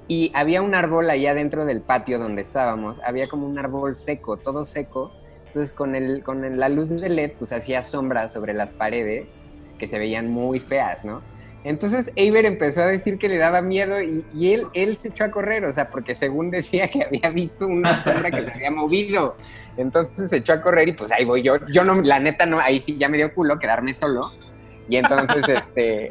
y 0.08 0.30
había 0.34 0.62
un 0.62 0.74
árbol 0.74 1.10
allá 1.10 1.34
dentro 1.34 1.64
del 1.64 1.80
patio 1.82 2.18
donde 2.18 2.42
estábamos, 2.42 2.98
había 3.04 3.28
como 3.28 3.46
un 3.46 3.58
árbol 3.58 3.96
seco, 3.96 4.36
todo 4.36 4.64
seco, 4.64 5.12
entonces 5.48 5.72
con, 5.72 5.94
el, 5.94 6.22
con 6.22 6.44
el- 6.44 6.58
la 6.60 6.68
luz 6.68 6.88
de 6.90 7.08
LED, 7.08 7.32
pues 7.38 7.52
hacía 7.52 7.82
sombras 7.82 8.32
sobre 8.32 8.54
las 8.54 8.70
paredes, 8.72 9.28
que 9.78 9.86
se 9.88 9.98
veían 9.98 10.30
muy 10.30 10.58
feas, 10.60 11.04
¿no? 11.04 11.20
Entonces 11.66 12.12
Eiber 12.14 12.46
empezó 12.46 12.83
a 12.83 12.87
decir 12.87 13.18
que 13.18 13.29
le 13.29 13.38
daba 13.38 13.61
miedo 13.61 14.00
y, 14.00 14.24
y 14.33 14.52
él, 14.52 14.68
él 14.72 14.96
se 14.96 15.09
echó 15.09 15.24
a 15.24 15.33
correr, 15.33 15.64
o 15.64 15.72
sea, 15.72 15.90
porque 15.90 16.14
según 16.14 16.48
decía 16.50 16.87
que 16.88 17.02
había 17.02 17.29
visto 17.31 17.66
una 17.66 17.92
sombra 18.05 18.31
que 18.31 18.44
se 18.44 18.52
había 18.52 18.70
movido. 18.70 19.35
Entonces 19.76 20.31
se 20.31 20.37
echó 20.37 20.52
a 20.52 20.61
correr 20.61 20.88
y 20.88 20.92
pues 20.92 21.11
ahí 21.11 21.24
voy 21.24 21.42
yo. 21.42 21.57
Yo 21.72 21.83
no, 21.83 22.00
la 22.00 22.20
neta 22.20 22.46
no, 22.46 22.61
ahí 22.61 22.79
sí 22.79 22.96
ya 22.96 23.09
me 23.09 23.16
dio 23.16 23.35
culo 23.35 23.59
quedarme 23.59 23.94
solo. 23.94 24.31
Y 24.88 24.96
entonces, 24.96 25.44
este, 25.48 26.11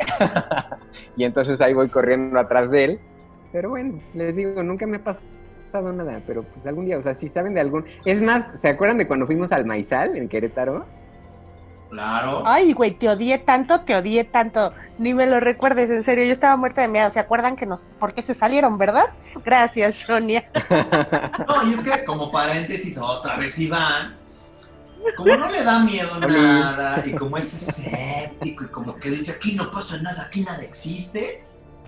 y 1.16 1.24
entonces 1.24 1.62
ahí 1.62 1.74
voy 1.74 1.88
corriendo 1.88 2.38
atrás 2.38 2.70
de 2.70 2.84
él. 2.84 3.00
Pero 3.54 3.70
bueno, 3.70 4.00
les 4.14 4.36
digo, 4.36 4.62
nunca 4.62 4.86
me 4.86 4.98
ha 4.98 5.04
pasado 5.06 5.94
nada, 5.94 6.22
pero 6.28 6.44
pues 6.44 6.68
algún 6.68 6.84
día, 6.84 6.98
o 6.98 7.02
sea, 7.02 7.16
si 7.16 7.30
saben 7.30 7.54
de 7.54 7.62
algún... 7.62 7.86
Es 8.04 8.22
más, 8.22 8.60
¿se 8.60 8.68
acuerdan 8.68 8.98
de 8.98 9.08
cuando 9.08 9.26
fuimos 9.26 9.54
al 9.54 9.66
Maizal 9.66 10.18
en 10.18 10.28
Querétaro? 10.28 10.86
Claro. 11.96 12.44
Ay, 12.46 12.74
güey, 12.74 12.94
te 12.94 13.08
odié 13.08 13.38
tanto, 13.38 13.80
te 13.82 13.96
odié 13.96 14.26
tanto. 14.26 14.74
Ni 14.98 15.14
me 15.14 15.26
lo 15.26 15.40
recuerdes, 15.40 15.90
en 15.90 16.04
serio, 16.04 16.26
yo 16.26 16.34
estaba 16.34 16.58
muerta 16.58 16.82
de 16.82 16.90
miedo. 16.90 17.10
¿Se 17.10 17.20
acuerdan 17.20 17.56
que 17.56 17.66
nos... 17.66 17.86
¿Por 18.00 18.14
qué 18.14 18.22
se 18.22 18.34
salieron, 18.34 18.78
verdad? 18.78 19.06
Gracias, 19.46 19.96
Sonia. 19.96 20.44
No, 21.48 21.66
y 21.70 21.74
es 21.74 21.82
que 21.82 22.04
como 22.04 22.32
paréntesis, 22.32 22.98
otra 22.98 23.38
vez 23.38 23.58
Iván, 23.60 24.18
como 25.16 25.38
no 25.38 25.50
le 25.50 25.64
da 25.64 25.80
miedo 25.80 26.20
nada, 26.20 27.02
y 27.06 27.14
como 27.14 27.38
es 27.38 27.54
escéptico, 27.54 28.66
y 28.66 28.68
como 28.68 28.96
que 28.96 29.10
dice, 29.12 29.32
aquí 29.32 29.54
no 29.54 29.72
pasa 29.72 30.02
nada, 30.02 30.24
aquí 30.24 30.42
nada 30.42 30.64
existe, 30.64 31.44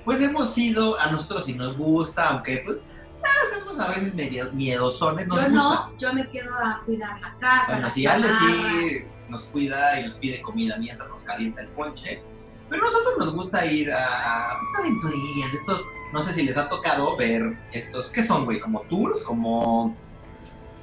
pues 0.05 0.21
hemos 0.21 0.57
ido, 0.57 0.97
a 0.99 1.11
nosotros 1.11 1.45
si 1.45 1.53
nos 1.53 1.77
gusta, 1.77 2.29
aunque 2.29 2.61
pues 2.65 2.85
somos 3.49 3.79
a 3.79 3.89
veces 3.89 4.13
medio 4.15 4.51
miedosones, 4.53 5.27
nos 5.27 5.37
Yo 5.37 5.49
gusta. 5.49 5.63
no, 5.63 5.97
yo 5.97 6.13
me 6.13 6.29
quedo 6.29 6.53
a 6.55 6.81
cuidar 6.85 7.19
la 7.21 7.39
casa. 7.39 7.73
Bueno, 7.73 7.89
si 7.89 8.05
Ale 8.05 8.27
chamarras. 8.27 8.89
sí 8.89 9.05
nos 9.29 9.43
cuida 9.45 9.99
y 9.99 10.05
nos 10.05 10.15
pide 10.15 10.41
comida 10.41 10.77
mientras 10.77 11.09
nos 11.09 11.23
calienta 11.23 11.61
el 11.61 11.67
ponche, 11.69 12.21
pero 12.69 12.81
a 12.81 12.85
nosotros 12.85 13.17
nos 13.17 13.33
gusta 13.33 13.65
ir 13.65 13.91
a, 13.91 14.51
a 14.51 14.59
pues, 14.59 14.67
aventurillas, 14.79 15.53
estos, 15.53 15.85
no 16.13 16.21
sé 16.21 16.33
si 16.33 16.43
les 16.43 16.57
ha 16.57 16.67
tocado 16.67 17.15
ver 17.15 17.57
estos, 17.71 18.09
¿qué 18.09 18.23
son, 18.23 18.45
güey? 18.45 18.59
Como 18.59 18.81
tours, 18.81 19.23
como... 19.23 19.95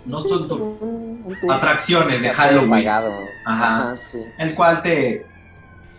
No 0.07 0.21
son 0.21 0.49
tours, 0.49 1.39
atracciones 1.51 2.21
de 2.21 2.29
Halloween, 2.29 2.71
pagado. 2.71 3.11
Ajá. 3.47 3.97
sí. 3.97 4.23
el 4.39 4.55
cual 4.55 4.83
te 4.83 5.27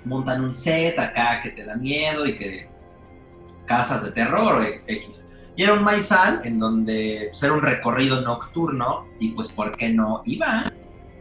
montan 0.06 0.44
un 0.44 0.54
set 0.54 1.00
acá 1.00 1.42
que 1.42 1.50
te 1.50 1.66
da 1.66 1.76
miedo 1.76 2.28
y 2.28 2.38
que 2.38 2.70
casas 3.66 4.04
de 4.04 4.12
terror 4.12 4.62
o 4.62 4.64
X. 4.64 5.26
Y 5.56 5.64
era 5.64 5.74
un 5.74 5.84
maizal 5.84 6.42
en 6.44 6.60
donde 6.60 7.30
pues, 7.32 7.42
era 7.44 7.54
un 7.54 7.62
recorrido 7.62 8.22
nocturno 8.22 9.08
y 9.20 9.30
pues 9.30 9.50
¿por 9.50 9.76
qué 9.76 9.90
no 9.90 10.22
iba? 10.26 10.72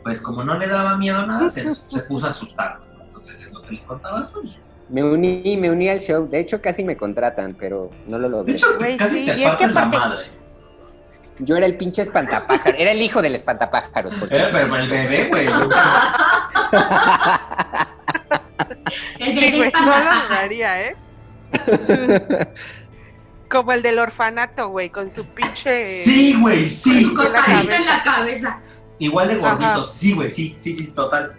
Pues 0.05 0.21
como 0.21 0.45
no 0.45 0.57
le 0.59 0.69
daba 0.69 0.97
miedo 0.97 1.27
nada, 1.27 1.49
se, 1.49 1.75
se 1.75 2.01
puso 2.03 2.27
a 2.27 2.31
asustar. 2.31 2.79
¿no? 2.97 3.05
Entonces 3.05 3.41
es 3.41 3.53
lo 3.53 3.63
que 3.63 3.73
les 3.73 3.83
contaba 3.85 4.23
Sonia. 4.23 4.59
Me 4.91 5.03
uní, 5.03 5.57
me 5.59 5.71
uní 5.71 5.89
al 5.89 5.99
show. 5.99 6.29
De 6.29 6.39
hecho, 6.39 6.61
casi 6.61 6.85
me 6.85 6.97
contratan, 6.97 7.57
pero 7.59 7.91
no 8.07 8.19
lo 8.19 8.29
De 8.29 8.37
logré. 8.37 8.53
hecho, 8.55 8.67
casi 8.99 9.21
sí, 9.21 9.27
te 9.27 9.39
y 9.39 9.45
es 9.45 9.51
que 9.57 9.65
partes 9.65 9.73
la 9.73 9.85
madre. 9.87 10.27
Yo 11.39 11.57
era 11.57 11.67
el 11.67 11.77
pinche 11.77 12.03
espantapájaro. 12.03 12.77
Era 12.79 12.93
el 12.93 13.01
hijo 13.03 13.21
del 13.23 13.35
espantapájaros, 13.35 14.15
por 14.15 14.31
Era 14.33 14.51
cierto. 14.51 14.53
pero 14.71 14.77
el 14.77 14.89
bebé, 14.91 15.29
güey. 15.31 15.47
El 19.19 19.33
Sí, 19.33 19.41
bebé 19.41 19.51
no 19.51 19.57
lo 19.59 19.65
espantapájaros. 19.65 20.29
dudaría, 20.29 20.83
¿eh? 20.89 20.97
Como 23.51 23.73
el 23.73 23.83
del 23.83 23.99
orfanato, 23.99 24.69
güey, 24.69 24.91
con 24.91 25.11
su 25.11 25.25
pinche... 25.27 25.83
Sí, 26.05 26.37
güey, 26.41 26.69
sí. 26.71 27.05
Con 27.15 27.27
costarito 27.27 27.73
en 27.73 27.87
la 27.87 28.03
cabeza. 28.03 28.59
Igual 28.99 29.29
de 29.29 29.37
gordito, 29.37 29.65
Ajá. 29.67 29.85
sí, 29.85 30.13
güey, 30.15 30.31
sí, 30.31 30.55
sí, 30.59 30.75
sí, 30.75 30.95
total. 30.95 31.35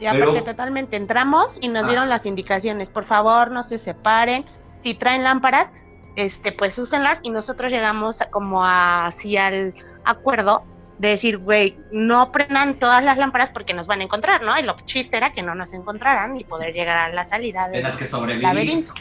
Y 0.00 0.06
aparte, 0.06 0.26
Pero- 0.32 0.44
totalmente 0.44 0.96
entramos 0.96 1.58
y 1.60 1.68
nos 1.68 1.84
Ah. 1.84 1.86
dieron 1.88 2.08
las 2.08 2.24
indicaciones. 2.24 2.88
Por 2.88 3.04
favor, 3.04 3.50
no 3.50 3.64
se 3.64 3.78
separen. 3.78 4.44
Si 4.80 4.94
traen 4.94 5.24
lámparas, 5.24 5.68
este, 6.14 6.52
pues 6.52 6.78
úsenlas. 6.78 7.18
Y 7.22 7.30
nosotros 7.30 7.72
llegamos 7.72 8.20
a- 8.20 8.30
como 8.30 8.64
a- 8.64 9.06
así 9.06 9.36
al 9.36 9.74
acuerdo 10.04 10.62
de 10.98 11.08
decir, 11.08 11.38
güey, 11.38 11.76
no 11.90 12.30
prendan 12.30 12.78
todas 12.78 13.02
las 13.04 13.18
lámparas 13.18 13.50
porque 13.50 13.74
nos 13.74 13.86
van 13.88 14.00
a 14.00 14.04
encontrar, 14.04 14.42
¿no? 14.42 14.56
Y 14.58 14.62
lo 14.62 14.76
chiste 14.84 15.16
era 15.16 15.32
que 15.32 15.42
no 15.42 15.54
nos 15.56 15.72
encontraran 15.72 16.36
y 16.38 16.44
poder 16.44 16.72
llegar 16.74 16.96
a 16.96 17.08
la 17.12 17.26
salida 17.26 17.68
del 17.68 17.84
que 17.96 18.06
sobrevivir. 18.06 18.42
laberinto. 18.44 18.92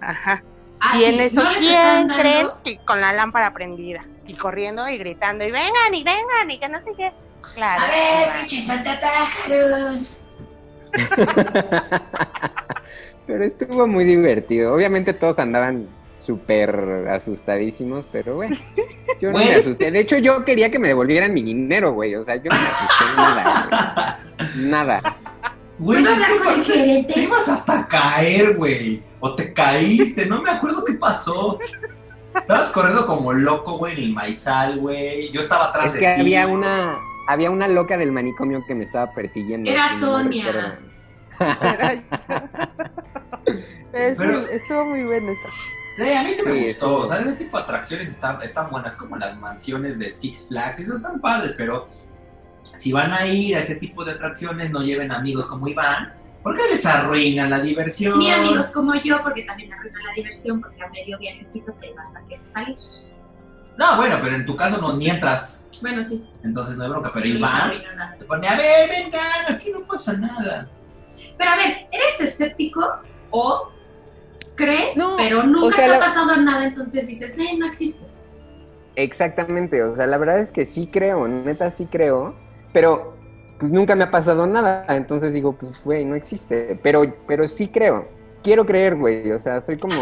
Ajá. 0.00 0.42
Ah, 0.80 0.98
y 0.98 1.04
en 1.04 1.14
sí, 1.14 1.20
eso, 1.20 1.42
no 1.44 1.50
¿quién 1.58 2.08
creen 2.08 2.48
que 2.64 2.78
con 2.84 3.00
la 3.00 3.12
lámpara 3.12 3.52
prendida? 3.54 4.04
Y 4.26 4.34
corriendo 4.34 4.88
y 4.88 4.98
gritando, 4.98 5.44
y 5.44 5.50
vengan, 5.50 5.94
y 5.94 6.04
vengan, 6.04 6.50
y 6.50 6.60
que 6.60 6.68
no 6.68 6.78
sé 6.84 6.92
qué. 6.96 7.12
Claro. 7.54 7.82
A 7.82 7.86
ver, 7.86 8.28
pinches. 8.48 8.68
Pero 13.26 13.44
estuvo 13.44 13.86
muy 13.86 14.04
divertido. 14.04 14.74
Obviamente 14.74 15.12
todos 15.12 15.38
andaban 15.38 15.86
súper 16.18 17.06
asustadísimos, 17.10 18.06
pero 18.10 18.36
bueno. 18.36 18.56
Yo 19.20 19.30
no 19.32 19.38
me 19.38 19.54
asusté. 19.54 19.90
De 19.90 20.00
hecho, 20.00 20.16
yo 20.18 20.44
quería 20.44 20.70
que 20.70 20.78
me 20.78 20.88
devolvieran 20.88 21.32
mi 21.34 21.42
dinero, 21.42 21.92
güey. 21.92 22.14
O 22.14 22.22
sea, 22.22 22.36
yo 22.36 22.50
no 22.50 22.56
me 22.56 22.66
asusté 22.66 23.04
nada. 23.16 24.20
güey. 24.38 24.48
Nada. 24.66 25.16
Güey, 25.78 26.02
¿Puedo 26.04 26.14
es 26.14 26.20
que 26.66 27.06
te 27.12 27.20
ibas 27.20 27.48
hasta 27.48 27.80
a 27.80 27.88
caer, 27.88 28.56
güey. 28.56 29.02
O 29.20 29.34
te 29.34 29.52
caíste, 29.52 30.26
no 30.26 30.40
me 30.42 30.50
acuerdo 30.50 30.84
qué 30.84 30.92
pasó. 30.94 31.58
Estabas 32.38 32.70
corriendo 32.70 33.06
como 33.06 33.32
loco, 33.32 33.78
güey, 33.78 33.96
en 33.98 34.04
el 34.04 34.12
maizal, 34.12 34.78
güey. 34.78 35.30
Yo 35.32 35.40
estaba 35.40 35.66
atrás 35.66 35.86
Es 35.86 35.92
de 35.94 35.98
que 36.00 36.14
ti. 36.14 36.20
había 36.20 36.46
una, 36.46 36.98
había 37.28 37.50
una 37.50 37.68
loca 37.68 37.96
del 37.98 38.12
manicomio 38.12 38.64
que 38.66 38.74
me 38.74 38.84
estaba 38.84 39.12
persiguiendo. 39.14 39.70
Era 39.70 39.98
Sonia. 39.98 40.78
Es 43.92 44.16
Pero- 44.16 44.40
muy- 44.42 44.50
estuvo 44.50 44.84
muy 44.86 45.02
bueno 45.04 45.32
eso. 45.32 45.48
A 46.18 46.22
mí 46.24 46.32
se 46.32 46.42
me 46.42 46.52
Sí, 46.52 46.64
gustó. 46.68 46.96
O 47.00 47.06
sea, 47.06 47.18
ese 47.20 47.32
tipo 47.32 47.56
de 47.58 47.62
atracciones 47.64 48.08
están, 48.08 48.40
están 48.42 48.70
buenas, 48.70 48.96
como 48.96 49.16
las 49.18 49.38
mansiones 49.38 49.98
de 49.98 50.10
Six 50.10 50.48
Flags. 50.48 50.80
Y 50.80 50.84
eso 50.84 50.94
están 50.96 51.20
padres, 51.20 51.52
pero 51.56 51.86
si 52.62 52.92
van 52.92 53.12
a 53.12 53.26
ir 53.26 53.56
a 53.56 53.60
este 53.60 53.74
tipo 53.74 54.02
de 54.04 54.12
atracciones, 54.12 54.70
no 54.70 54.80
lleven 54.82 55.12
amigos 55.12 55.46
como 55.46 55.68
Iván, 55.68 56.14
porque 56.42 56.62
les 56.70 56.84
arruinan 56.86 57.50
la 57.50 57.60
diversión. 57.60 58.18
Ni 58.18 58.30
amigos 58.30 58.66
como 58.66 58.94
yo, 58.94 59.22
porque 59.22 59.42
también 59.42 59.72
arruina 59.72 59.98
la 60.06 60.12
diversión, 60.14 60.60
porque 60.60 60.82
a 60.82 60.88
medio 60.88 61.18
viajecito 61.18 61.72
te 61.80 61.92
vas 61.94 62.14
a 62.16 62.20
querer 62.26 62.46
salir. 62.46 62.76
No, 63.78 63.96
bueno, 63.96 64.18
pero 64.22 64.36
en 64.36 64.44
tu 64.46 64.56
caso 64.56 64.78
no 64.78 64.96
ni 64.96 65.08
entras. 65.08 65.62
Bueno, 65.80 66.04
sí. 66.04 66.24
Entonces 66.44 66.76
no 66.76 66.84
hay 66.84 66.90
bronca. 66.90 67.10
Pero 67.12 67.24
no 67.26 67.30
les 67.32 67.38
Iván 67.38 67.72
se 68.18 68.24
pone, 68.24 68.48
a 68.48 68.56
ver, 68.56 68.88
vengan, 68.90 69.54
aquí 69.56 69.70
no 69.70 69.80
pasa 69.86 70.12
nada. 70.14 70.68
Pero 71.38 71.50
a 71.50 71.56
ver, 71.56 71.88
¿eres 71.90 72.20
escéptico 72.20 72.80
o 73.30 73.70
crees, 74.54 74.96
No, 74.96 75.16
pero 75.16 75.42
nunca 75.44 75.66
o 75.66 75.70
sea, 75.70 75.86
te 75.86 75.94
ha 75.94 75.98
la- 75.98 76.06
pasado 76.06 76.36
nada, 76.36 76.66
entonces 76.66 77.06
dices, 77.06 77.34
eh, 77.38 77.56
no 77.58 77.66
existe? 77.66 78.06
Exactamente, 78.96 79.82
o 79.82 79.96
sea, 79.96 80.06
la 80.06 80.18
verdad 80.18 80.38
es 80.40 80.50
que 80.50 80.66
sí 80.66 80.86
creo, 80.86 81.26
neta 81.26 81.70
sí 81.70 81.86
creo, 81.90 82.34
pero 82.72 83.16
pues 83.62 83.70
nunca 83.70 83.94
me 83.94 84.02
ha 84.02 84.10
pasado 84.10 84.44
nada, 84.44 84.84
entonces 84.88 85.32
digo, 85.32 85.52
pues 85.52 85.72
güey, 85.84 86.04
no 86.04 86.16
existe, 86.16 86.76
pero, 86.82 87.04
pero 87.28 87.46
sí 87.46 87.68
creo, 87.68 88.08
quiero 88.42 88.66
creer, 88.66 88.96
güey, 88.96 89.30
o 89.30 89.38
sea, 89.38 89.60
soy 89.60 89.78
como, 89.78 89.94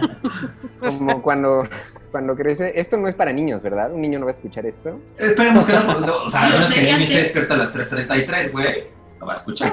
como 0.80 1.20
cuando, 1.20 1.64
cuando 2.10 2.34
crece, 2.34 2.72
esto 2.80 2.96
no 2.96 3.06
es 3.06 3.14
para 3.14 3.30
niños, 3.30 3.60
¿verdad? 3.60 3.92
Un 3.92 4.00
niño 4.00 4.18
no 4.18 4.24
va 4.24 4.30
a 4.30 4.32
escuchar 4.32 4.64
esto. 4.64 4.98
Esperemos 5.18 5.66
que 5.66 5.74
no, 5.74 6.00
no, 6.00 6.16
o 6.24 6.30
sea, 6.30 6.44
a 6.44 6.48
Lo 6.48 6.54
menos 6.54 6.72
que 6.72 6.80
Jimmy 6.80 7.02
esté 7.02 7.16
despierto 7.16 7.52
a 7.52 7.56
las 7.58 7.74
3.33, 7.74 8.52
güey. 8.52 8.84
Lo 9.20 9.26
va 9.26 9.34
a 9.34 9.36
escuchar. 9.36 9.70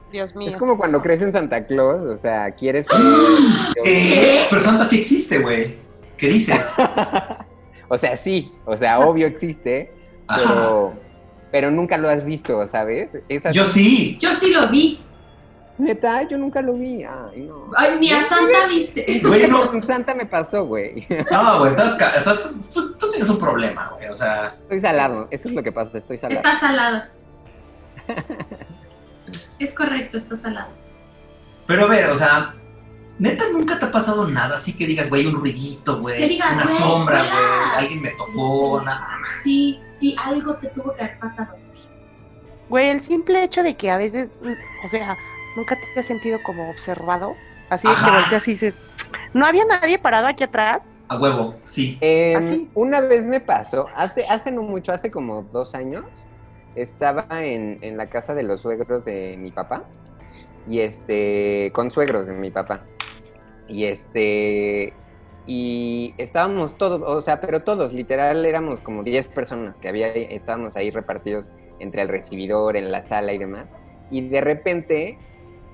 Dios 0.10 0.34
mío. 0.34 0.48
Es 0.48 0.56
como 0.56 0.78
cuando 0.78 1.02
crees 1.02 1.20
en 1.20 1.34
Santa 1.34 1.66
Claus, 1.66 2.00
o 2.00 2.16
sea, 2.16 2.50
quieres 2.52 2.86
que... 2.86 2.96
Eh, 3.84 4.46
pero 4.48 4.62
Santa 4.62 4.86
sí 4.86 5.00
existe, 5.00 5.38
güey. 5.38 5.76
¿Qué 6.16 6.28
dices? 6.28 6.64
O 7.88 7.98
sea, 7.98 8.16
sí, 8.16 8.50
o 8.64 8.74
sea, 8.74 9.00
obvio 9.00 9.26
existe, 9.26 9.92
Ajá. 10.26 10.94
Pero, 11.52 11.70
nunca 11.70 11.96
lo 11.98 12.08
has 12.08 12.24
visto, 12.24 12.66
¿sabes? 12.66 13.10
Yo 13.52 13.64
sí. 13.66 14.16
Yo 14.20 14.32
sí 14.34 14.50
lo 14.52 14.68
vi. 14.70 15.00
Neta, 15.78 16.22
yo 16.28 16.36
nunca 16.38 16.60
lo 16.62 16.74
vi, 16.74 17.02
ay, 17.02 17.40
no. 17.48 17.70
Ay, 17.76 17.96
ni 17.98 18.10
a 18.12 18.22
Santa 18.22 18.66
viste. 18.68 19.20
Güey, 19.24 19.48
no. 19.48 19.80
Santa 19.86 20.14
me 20.14 20.26
pasó, 20.26 20.64
güey. 20.66 21.06
No, 21.30 21.58
güey, 21.60 21.70
estás, 21.70 21.94
ca- 21.94 22.10
estás- 22.10 22.52
tú, 22.72 22.92
tú 22.94 23.10
tienes 23.10 23.28
un 23.28 23.38
problema, 23.38 23.90
güey. 23.96 24.08
O 24.10 24.16
sea, 24.16 24.54
Estoy 24.62 24.80
salado, 24.80 25.28
eso 25.30 25.48
es 25.48 25.54
lo 25.54 25.62
que 25.62 25.72
pasa, 25.72 25.96
estoy 25.98 26.18
salado. 26.18 26.38
Está 26.40 26.60
salado. 26.60 27.04
Es 29.58 29.72
correcto, 29.72 30.18
está 30.18 30.36
salado. 30.36 30.68
pero 31.66 31.84
a 31.84 31.88
ver, 31.88 32.10
o 32.10 32.16
sea, 32.16 32.54
neta 33.18 33.44
nunca 33.52 33.78
te 33.78 33.86
ha 33.86 33.90
pasado 33.92 34.28
nada 34.28 34.56
así 34.56 34.76
que 34.76 34.86
digas, 34.86 35.08
güey, 35.08 35.26
un 35.26 35.34
ruidito, 35.36 36.00
güey. 36.00 36.18
Que 36.18 36.28
digas, 36.28 36.54
Una 36.54 36.68
sombra, 36.68 37.18
güey. 37.22 37.78
Alguien 37.84 38.02
me 38.02 38.10
tocó, 38.10 38.78
Este, 38.78 38.86
nada. 38.86 39.08
Sí, 39.42 39.80
sí, 40.02 40.16
algo 40.18 40.56
te 40.56 40.68
tuvo 40.70 40.92
que 40.94 41.04
haber 41.04 41.18
pasado. 41.20 41.54
Güey, 42.68 42.88
el 42.88 43.00
simple 43.00 43.44
hecho 43.44 43.62
de 43.62 43.76
que 43.76 43.90
a 43.90 43.96
veces, 43.96 44.30
o 44.84 44.88
sea, 44.88 45.16
nunca 45.56 45.78
te 45.78 46.00
has 46.00 46.06
sentido 46.06 46.42
como 46.42 46.68
observado. 46.70 47.36
Así 47.70 47.86
de 47.86 47.94
que 47.94 48.00
Ajá. 48.00 48.18
volteas 48.18 48.48
y 48.48 48.50
dices, 48.50 48.80
no 49.32 49.46
había 49.46 49.64
nadie 49.64 49.98
parado 49.98 50.26
aquí 50.26 50.42
atrás. 50.42 50.90
A 51.08 51.16
huevo, 51.16 51.54
sí. 51.64 51.98
Em, 52.00 52.36
¿Así? 52.36 52.70
Una 52.74 53.00
vez 53.00 53.24
me 53.24 53.40
pasó, 53.40 53.86
hace, 53.94 54.26
hace 54.26 54.50
no 54.50 54.62
mucho, 54.62 54.92
hace 54.92 55.10
como 55.10 55.42
dos 55.42 55.74
años, 55.74 56.04
estaba 56.74 57.26
en, 57.30 57.78
en 57.80 57.96
la 57.96 58.08
casa 58.08 58.34
de 58.34 58.42
los 58.42 58.60
suegros 58.60 59.04
de 59.04 59.36
mi 59.38 59.50
papá, 59.52 59.84
y 60.68 60.80
este, 60.80 61.70
con 61.74 61.90
suegros 61.90 62.26
de 62.26 62.32
mi 62.32 62.50
papá, 62.50 62.82
y 63.68 63.84
este, 63.84 64.92
y 65.46 66.14
estábamos 66.18 66.76
todos, 66.78 67.02
o 67.04 67.20
sea, 67.20 67.40
pero 67.40 67.62
todos, 67.62 67.92
literal, 67.92 68.44
éramos 68.46 68.80
como 68.80 69.02
10 69.02 69.28
personas 69.28 69.78
que 69.78 69.88
había, 69.88 70.08
estábamos 70.08 70.76
ahí 70.76 70.90
repartidos 70.90 71.50
entre 71.80 72.02
el 72.02 72.08
recibidor, 72.08 72.76
en 72.76 72.92
la 72.92 73.02
sala 73.02 73.32
y 73.32 73.38
demás, 73.38 73.76
y 74.10 74.28
de 74.28 74.40
repente, 74.40 75.18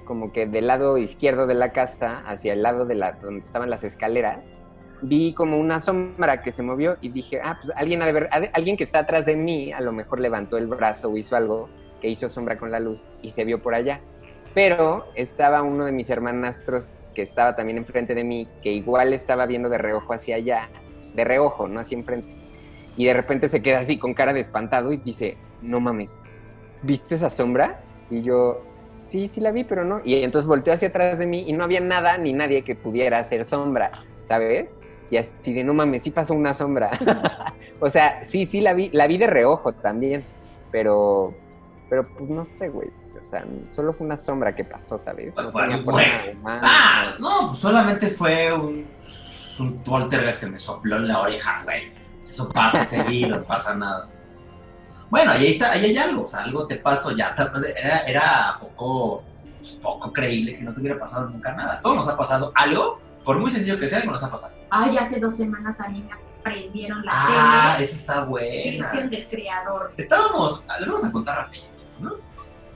como 0.04 0.32
que 0.32 0.46
del 0.46 0.68
lado 0.68 0.96
izquierdo 0.96 1.46
de 1.46 1.54
la 1.54 1.72
casa, 1.72 2.22
hacia 2.26 2.54
el 2.54 2.62
lado 2.62 2.86
de 2.86 2.94
la, 2.94 3.12
donde 3.12 3.44
estaban 3.44 3.68
las 3.68 3.84
escaleras, 3.84 4.54
vi 5.02 5.32
como 5.32 5.58
una 5.58 5.80
sombra 5.80 6.42
que 6.42 6.52
se 6.52 6.62
movió 6.62 6.96
y 7.00 7.10
dije, 7.10 7.40
ah, 7.42 7.58
pues 7.60 7.72
alguien 7.76 8.02
ha 8.02 8.06
de 8.06 8.50
alguien 8.52 8.76
que 8.76 8.84
está 8.84 9.00
atrás 9.00 9.26
de 9.26 9.36
mí, 9.36 9.72
a 9.72 9.80
lo 9.80 9.92
mejor 9.92 10.20
levantó 10.20 10.56
el 10.56 10.66
brazo 10.66 11.10
o 11.10 11.16
hizo 11.16 11.36
algo 11.36 11.68
que 12.00 12.08
hizo 12.08 12.28
sombra 12.28 12.58
con 12.58 12.70
la 12.70 12.80
luz 12.80 13.04
y 13.22 13.30
se 13.30 13.44
vio 13.44 13.60
por 13.60 13.74
allá. 13.74 14.00
Pero 14.54 15.06
estaba 15.14 15.62
uno 15.62 15.84
de 15.84 15.92
mis 15.92 16.10
hermanastros 16.10 16.90
que 17.18 17.22
estaba 17.22 17.56
también 17.56 17.78
enfrente 17.78 18.14
de 18.14 18.22
mí, 18.22 18.46
que 18.62 18.70
igual 18.70 19.12
estaba 19.12 19.44
viendo 19.44 19.68
de 19.68 19.76
reojo 19.76 20.12
hacia 20.12 20.36
allá, 20.36 20.68
de 21.16 21.24
reojo, 21.24 21.66
no 21.66 21.80
así 21.80 21.96
enfrente. 21.96 22.28
Y 22.96 23.06
de 23.06 23.12
repente 23.12 23.48
se 23.48 23.60
queda 23.60 23.80
así 23.80 23.98
con 23.98 24.14
cara 24.14 24.32
de 24.32 24.38
espantado 24.38 24.92
y 24.92 24.98
dice, 24.98 25.36
no 25.60 25.80
mames, 25.80 26.16
¿viste 26.80 27.16
esa 27.16 27.28
sombra? 27.28 27.80
Y 28.08 28.22
yo, 28.22 28.62
sí, 28.84 29.26
sí 29.26 29.40
la 29.40 29.50
vi, 29.50 29.64
pero 29.64 29.84
no. 29.84 30.00
Y 30.04 30.22
entonces 30.22 30.46
volteó 30.46 30.72
hacia 30.72 30.90
atrás 30.90 31.18
de 31.18 31.26
mí 31.26 31.42
y 31.48 31.54
no 31.54 31.64
había 31.64 31.80
nada 31.80 32.18
ni 32.18 32.32
nadie 32.32 32.62
que 32.62 32.76
pudiera 32.76 33.18
hacer 33.18 33.44
sombra, 33.44 33.90
¿sabes? 34.28 34.78
Y 35.10 35.16
así 35.16 35.52
de, 35.52 35.64
no 35.64 35.74
mames, 35.74 36.04
sí 36.04 36.12
pasó 36.12 36.34
una 36.34 36.54
sombra. 36.54 36.92
o 37.80 37.90
sea, 37.90 38.22
sí, 38.22 38.46
sí 38.46 38.60
la 38.60 38.74
vi, 38.74 38.90
la 38.90 39.08
vi 39.08 39.18
de 39.18 39.26
reojo 39.26 39.72
también, 39.72 40.22
pero, 40.70 41.34
pero 41.90 42.06
pues 42.16 42.30
no 42.30 42.44
sé, 42.44 42.68
güey. 42.68 42.90
O 43.22 43.24
sea, 43.24 43.44
solo 43.70 43.92
fue 43.92 44.06
una 44.06 44.16
sombra 44.18 44.54
que 44.54 44.64
pasó, 44.64 44.98
¿sabes? 44.98 45.34
No 45.36 45.50
Bueno, 45.52 45.68
tenía 45.70 45.84
forma 45.84 46.00
güey. 46.22 46.36
humana. 46.36 46.60
Ah, 46.64 47.14
no, 47.18 47.48
pues 47.48 47.58
solamente 47.58 48.08
fue 48.08 48.52
un, 48.52 48.86
un 49.58 49.78
poltergeist 49.82 50.40
que 50.40 50.46
me 50.46 50.58
sopló 50.58 50.96
en 50.96 51.08
la 51.08 51.20
oreja, 51.20 51.62
güey. 51.64 51.92
Eso 52.22 52.48
pasa 52.48 52.84
seguido, 52.84 53.38
no 53.38 53.44
pasa 53.44 53.74
nada. 53.74 54.08
Bueno, 55.10 55.32
ahí 55.32 55.52
está, 55.52 55.72
ahí 55.72 55.86
hay 55.86 55.96
algo, 55.96 56.24
o 56.24 56.28
sea, 56.28 56.40
algo 56.40 56.66
te 56.66 56.76
pasó 56.76 57.12
ya. 57.12 57.34
Era, 57.82 57.98
era 58.00 58.56
poco, 58.60 59.22
pues, 59.58 59.78
poco 59.82 60.12
creíble 60.12 60.54
que 60.56 60.62
no 60.62 60.74
te 60.74 60.80
hubiera 60.80 60.98
pasado 60.98 61.28
nunca 61.30 61.52
nada. 61.52 61.80
Todo 61.80 61.94
nos 61.94 62.08
ha 62.08 62.16
pasado 62.16 62.52
algo, 62.54 63.00
por 63.24 63.38
muy 63.38 63.50
sencillo 63.50 63.78
que 63.78 63.88
sea, 63.88 64.00
algo 64.00 64.12
nos 64.12 64.22
ha 64.22 64.30
pasado. 64.30 64.52
Ay, 64.70 64.98
hace 64.98 65.18
dos 65.18 65.34
semanas 65.36 65.80
a 65.80 65.88
mí 65.88 66.02
me 66.02 66.28
prendieron 66.42 67.02
la 67.06 67.12
Ah, 67.14 67.72
tele. 67.76 67.84
esa 67.86 67.96
está 67.96 68.20
buena. 68.24 68.90
Virgen 68.90 69.10
del 69.10 69.28
Creador. 69.28 69.92
Estábamos, 69.96 70.62
les 70.78 70.86
vamos 70.88 71.04
a 71.06 71.12
contar 71.12 71.36
rapidísimo, 71.38 71.92
¿no? 72.00 72.12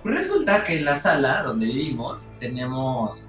Resulta 0.05 0.65
que 0.65 0.79
en 0.79 0.85
la 0.85 0.97
sala 0.97 1.43
donde 1.43 1.67
vivimos 1.67 2.31
tenemos 2.41 3.29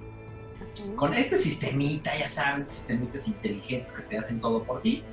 con 0.96 1.14
este 1.14 1.38
sistemita, 1.38 2.16
ya 2.18 2.28
sabes, 2.28 2.68
sistemitas 2.68 3.28
inteligentes 3.28 3.92
que 3.92 4.02
te 4.02 4.18
hacen 4.18 4.42
todo 4.42 4.64
por 4.64 4.82
ti, 4.82 5.04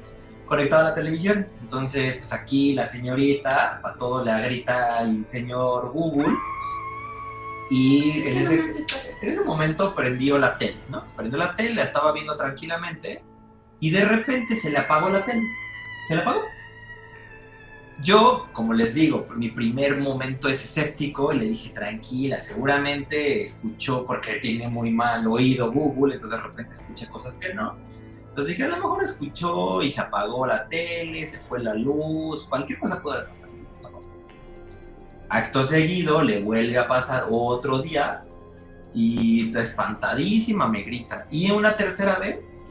conectado 0.47 0.87
a 0.87 0.91
la 0.91 0.95
televisión. 0.95 1.47
Entonces, 1.61 2.17
pues 2.17 2.33
aquí 2.33 2.75
la 2.75 2.87
señorita, 2.87 3.81
para 3.83 3.97
todo 3.97 4.25
le 4.25 4.41
grita 4.43 4.99
al 4.99 5.27
señor 5.27 5.93
Google. 5.93 6.35
Y 7.71 8.23
en 8.23 8.39
ese, 8.39 8.55
en 9.23 9.29
ese 9.29 9.45
momento 9.45 9.95
prendió 9.95 10.39
la 10.39 10.59
tele, 10.59 10.77
¿no? 10.89 11.05
Prendió 11.15 11.39
la 11.39 11.55
tele, 11.55 11.75
la 11.75 11.85
estaba 11.85 12.13
viendo 12.13 12.37
tranquilamente 12.37 13.23
y 13.79 13.91
de 13.91 14.05
repente 14.05 14.57
se 14.57 14.71
le 14.71 14.79
apagó 14.79 15.09
la 15.09 15.25
tele. 15.25 15.47
¿Se 16.09 16.17
le 16.17 16.23
apagó? 16.23 16.41
Yo, 18.03 18.49
como 18.53 18.73
les 18.73 18.95
digo, 18.95 19.27
mi 19.37 19.51
primer 19.51 19.99
momento 20.01 20.49
es 20.49 20.65
escéptico, 20.65 21.33
le 21.33 21.47
dije 21.47 21.71
tranquila, 21.71 22.41
seguramente 22.41 23.43
escuchó 23.43 24.07
porque 24.07 24.35
tiene 24.35 24.69
muy 24.69 24.91
mal 24.91 25.27
oído 25.27 25.71
Google, 25.71 26.15
entonces 26.15 26.39
de 26.39 26.47
repente 26.47 26.73
escuché 26.73 27.09
cosas 27.09 27.35
que 27.35 27.53
no. 27.53 27.77
Entonces 28.31 28.47
dije, 28.47 28.65
a 28.65 28.69
lo 28.69 28.77
mejor 28.77 29.05
escuchó 29.05 29.83
y 29.83 29.91
se 29.91 30.01
apagó 30.01 30.47
la 30.47 30.67
tele, 30.67 31.27
se 31.27 31.39
fue 31.41 31.63
la 31.63 31.75
luz, 31.75 32.45
cualquier 32.45 32.79
cosa 32.79 33.03
puede 33.03 33.23
pasar. 33.25 33.51
Acto 35.29 35.65
seguido 35.65 36.23
le 36.23 36.43
vuelve 36.43 36.77
a 36.77 36.89
pasar 36.89 37.27
otro 37.31 37.81
día 37.81 38.25
y 38.95 39.47
está 39.47 39.63
espantadísima 39.63 40.67
me 40.67 40.83
grita. 40.83 41.27
Y 41.31 41.51
una 41.51 41.77
tercera 41.77 42.19
vez 42.19 42.69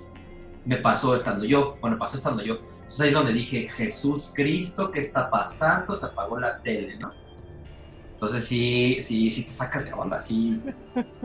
me 0.65 0.75
pasó 0.77 1.15
estando 1.15 1.45
yo, 1.45 1.77
bueno, 1.79 1.97
pasó 1.97 2.17
estando 2.17 2.43
yo. 2.43 2.59
Entonces 2.89 3.01
ahí 3.01 3.07
es 3.09 3.13
donde 3.13 3.33
dije, 3.33 3.69
Jesús 3.69 4.31
Cristo, 4.33 4.91
¿qué 4.91 5.01
está 5.01 5.29
pasando? 5.29 5.95
Se 5.95 6.07
apagó 6.07 6.39
la 6.39 6.57
tele, 6.57 6.97
¿no? 6.97 7.11
Entonces 8.13 8.45
sí, 8.45 8.97
sí, 8.99 9.29
sí 9.29 9.43
te 9.43 9.51
sacas 9.51 9.85
de 9.85 9.93
onda, 9.93 10.19
sí. 10.19 10.59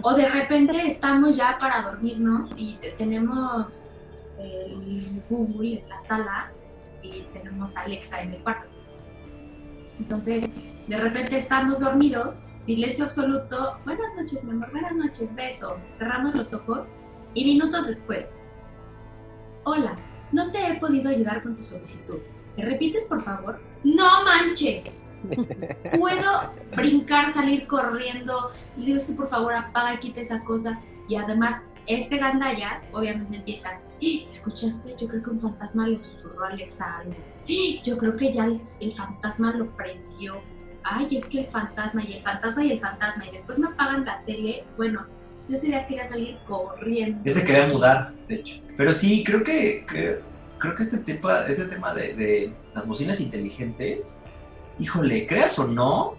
O 0.03 0.15
de 0.15 0.29
repente 0.29 0.87
estamos 0.87 1.37
ya 1.37 1.57
para 1.59 1.83
dormirnos 1.83 2.53
y 2.59 2.77
te- 2.77 2.91
tenemos 2.93 3.95
el 4.39 5.23
Google 5.31 5.81
en 5.81 5.89
la 5.89 5.99
sala 6.01 6.53
y 7.03 7.23
tenemos 7.33 7.77
Alexa 7.79 8.21
en 8.23 8.35
el 8.35 8.43
cuarto. 8.43 8.69
Entonces, 9.99 10.45
de 10.87 10.97
repente 10.99 11.39
estamos 11.39 11.81
dormidos, 11.81 12.49
silencio 12.59 13.07
absoluto, 13.07 13.79
buenas 13.87 14.07
noches, 14.17 14.45
mi 14.45 14.51
amor, 14.51 14.71
buenas 14.71 14.95
noches, 14.95 15.35
beso. 15.35 15.79
Cerramos 15.99 16.35
los 16.35 16.53
ojos 16.53 16.89
y 17.33 17.45
minutos 17.45 17.87
después, 17.87 18.37
hola, 19.65 19.97
no 20.35 20.51
te 20.53 20.67
he 20.67 20.75
podido 20.81 21.09
ayudar 21.11 21.43
con 21.43 21.55
tu 21.55 21.63
solicitud. 21.63 22.19
¿Me 22.57 22.65
repites, 22.65 23.07
por 23.07 23.23
favor? 23.23 23.61
No 23.85 24.25
manches. 24.25 25.03
Puedo 25.99 26.53
brincar, 26.77 27.33
salir 27.33 27.67
corriendo. 27.67 28.51
Le 28.77 28.95
es 28.95 29.07
que 29.07 29.15
por 29.15 29.29
favor 29.29 29.55
apaga 29.55 29.99
quita 30.01 30.21
esa 30.21 30.41
cosa. 30.45 30.81
Y 31.09 31.17
además, 31.17 31.61
este 31.87 32.19
gandaya 32.19 32.83
obviamente 32.93 33.37
empieza, 33.37 33.71
"¡Ah! 33.71 33.81
¿escuchaste? 34.01 34.95
Yo 34.99 35.09
creo 35.09 35.23
que 35.23 35.31
un 35.31 35.41
fantasma 35.41 35.87
le 35.89 35.99
susurró 35.99 36.45
a 36.45 36.49
Alexa 36.49 36.99
algo. 36.99 37.15
"¡Ah! 37.49 37.81
Yo 37.85 37.97
creo 37.99 38.17
que 38.17 38.33
ya 38.33 38.45
el, 38.47 38.61
el 38.81 38.93
fantasma 38.95 39.53
lo 39.53 39.67
prendió. 39.77 40.41
Ay, 40.83 41.17
es 41.17 41.27
que 41.27 41.41
el 41.41 41.47
fantasma 41.47 42.03
y 42.05 42.15
el 42.15 42.23
fantasma 42.23 42.65
y 42.65 42.73
el 42.73 42.81
fantasma. 42.81 43.27
Y 43.27 43.31
después 43.33 43.59
me 43.59 43.69
apagan 43.69 44.05
la 44.05 44.23
tele. 44.25 44.65
Bueno, 44.77 45.07
yo 45.49 45.57
ese 45.57 45.67
día 45.67 45.87
quería 45.87 46.09
salir 46.09 46.39
corriendo. 46.47 47.21
Ya 47.25 47.33
se 47.33 47.45
quería 47.45 47.67
mudar, 47.67 48.13
de 48.29 48.37
hecho. 48.37 48.61
Pero 48.77 48.95
sí, 48.95 49.23
creo 49.25 49.45
que, 49.45 49.85
creo 49.87 50.75
que 50.75 50.83
este 50.83 50.99
tema, 50.99 51.47
este 51.47 51.65
tema 51.65 51.95
de, 51.95 52.53
las 52.75 52.87
bocinas 52.87 53.21
inteligentes, 53.21 54.25
híjole, 54.79 55.27
creas 55.27 55.59
o 55.59 55.69
no, 55.69 56.15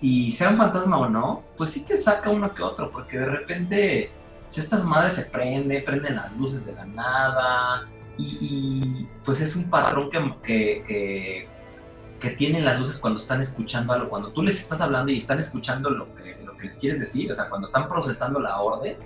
y 0.00 0.32
sea 0.32 0.50
un 0.50 0.56
fantasma 0.56 0.98
o 0.98 1.08
no, 1.08 1.42
pues 1.56 1.70
sí 1.70 1.84
te 1.84 1.96
saca 1.96 2.30
uno 2.30 2.54
que 2.54 2.62
otro, 2.62 2.90
porque 2.90 3.18
de 3.18 3.26
repente 3.26 4.10
si 4.50 4.60
estas 4.60 4.84
madres 4.84 5.14
se 5.14 5.22
prenden, 5.22 5.82
prenden 5.84 6.16
las 6.16 6.36
luces 6.36 6.64
de 6.64 6.72
la 6.72 6.84
nada, 6.84 7.88
y, 8.18 9.06
pues 9.24 9.40
es 9.40 9.56
un 9.56 9.68
patrón 9.68 10.10
que, 10.10 10.18
que, 10.42 10.84
que, 10.86 11.48
que 12.20 12.30
tienen 12.30 12.64
las 12.64 12.78
luces 12.78 12.98
cuando 12.98 13.18
están 13.18 13.40
escuchando 13.40 13.92
algo, 13.92 14.08
cuando 14.08 14.32
tú 14.32 14.42
les 14.42 14.58
estás 14.58 14.80
hablando 14.80 15.12
y 15.12 15.18
están 15.18 15.38
escuchando 15.38 15.90
lo 15.90 16.14
que, 16.14 16.35
que 16.66 16.74
les 16.74 16.78
quieres 16.78 17.00
decir, 17.00 17.30
o 17.30 17.34
sea, 17.34 17.48
cuando 17.48 17.66
están 17.66 17.88
procesando 17.88 18.40
la 18.40 18.60
orden, 18.60 18.96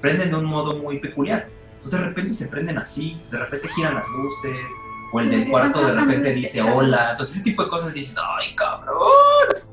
prenden 0.00 0.30
de 0.30 0.36
un 0.36 0.44
modo 0.44 0.76
muy 0.76 0.98
peculiar. 0.98 1.48
Entonces 1.74 1.98
de 1.98 2.06
repente 2.06 2.34
se 2.34 2.48
prenden 2.48 2.78
así, 2.78 3.20
de 3.30 3.38
repente 3.38 3.68
giran 3.68 3.94
las 3.94 4.08
luces, 4.08 4.70
o 5.12 5.20
el 5.20 5.30
del 5.30 5.50
cuarto 5.50 5.84
de 5.84 5.92
repente 5.92 6.32
dice 6.32 6.62
hola. 6.62 7.12
Entonces 7.12 7.36
ese 7.36 7.44
tipo 7.44 7.64
de 7.64 7.70
cosas 7.70 7.92
dices, 7.92 8.16
ay 8.38 8.54
cabrón. 8.54 8.96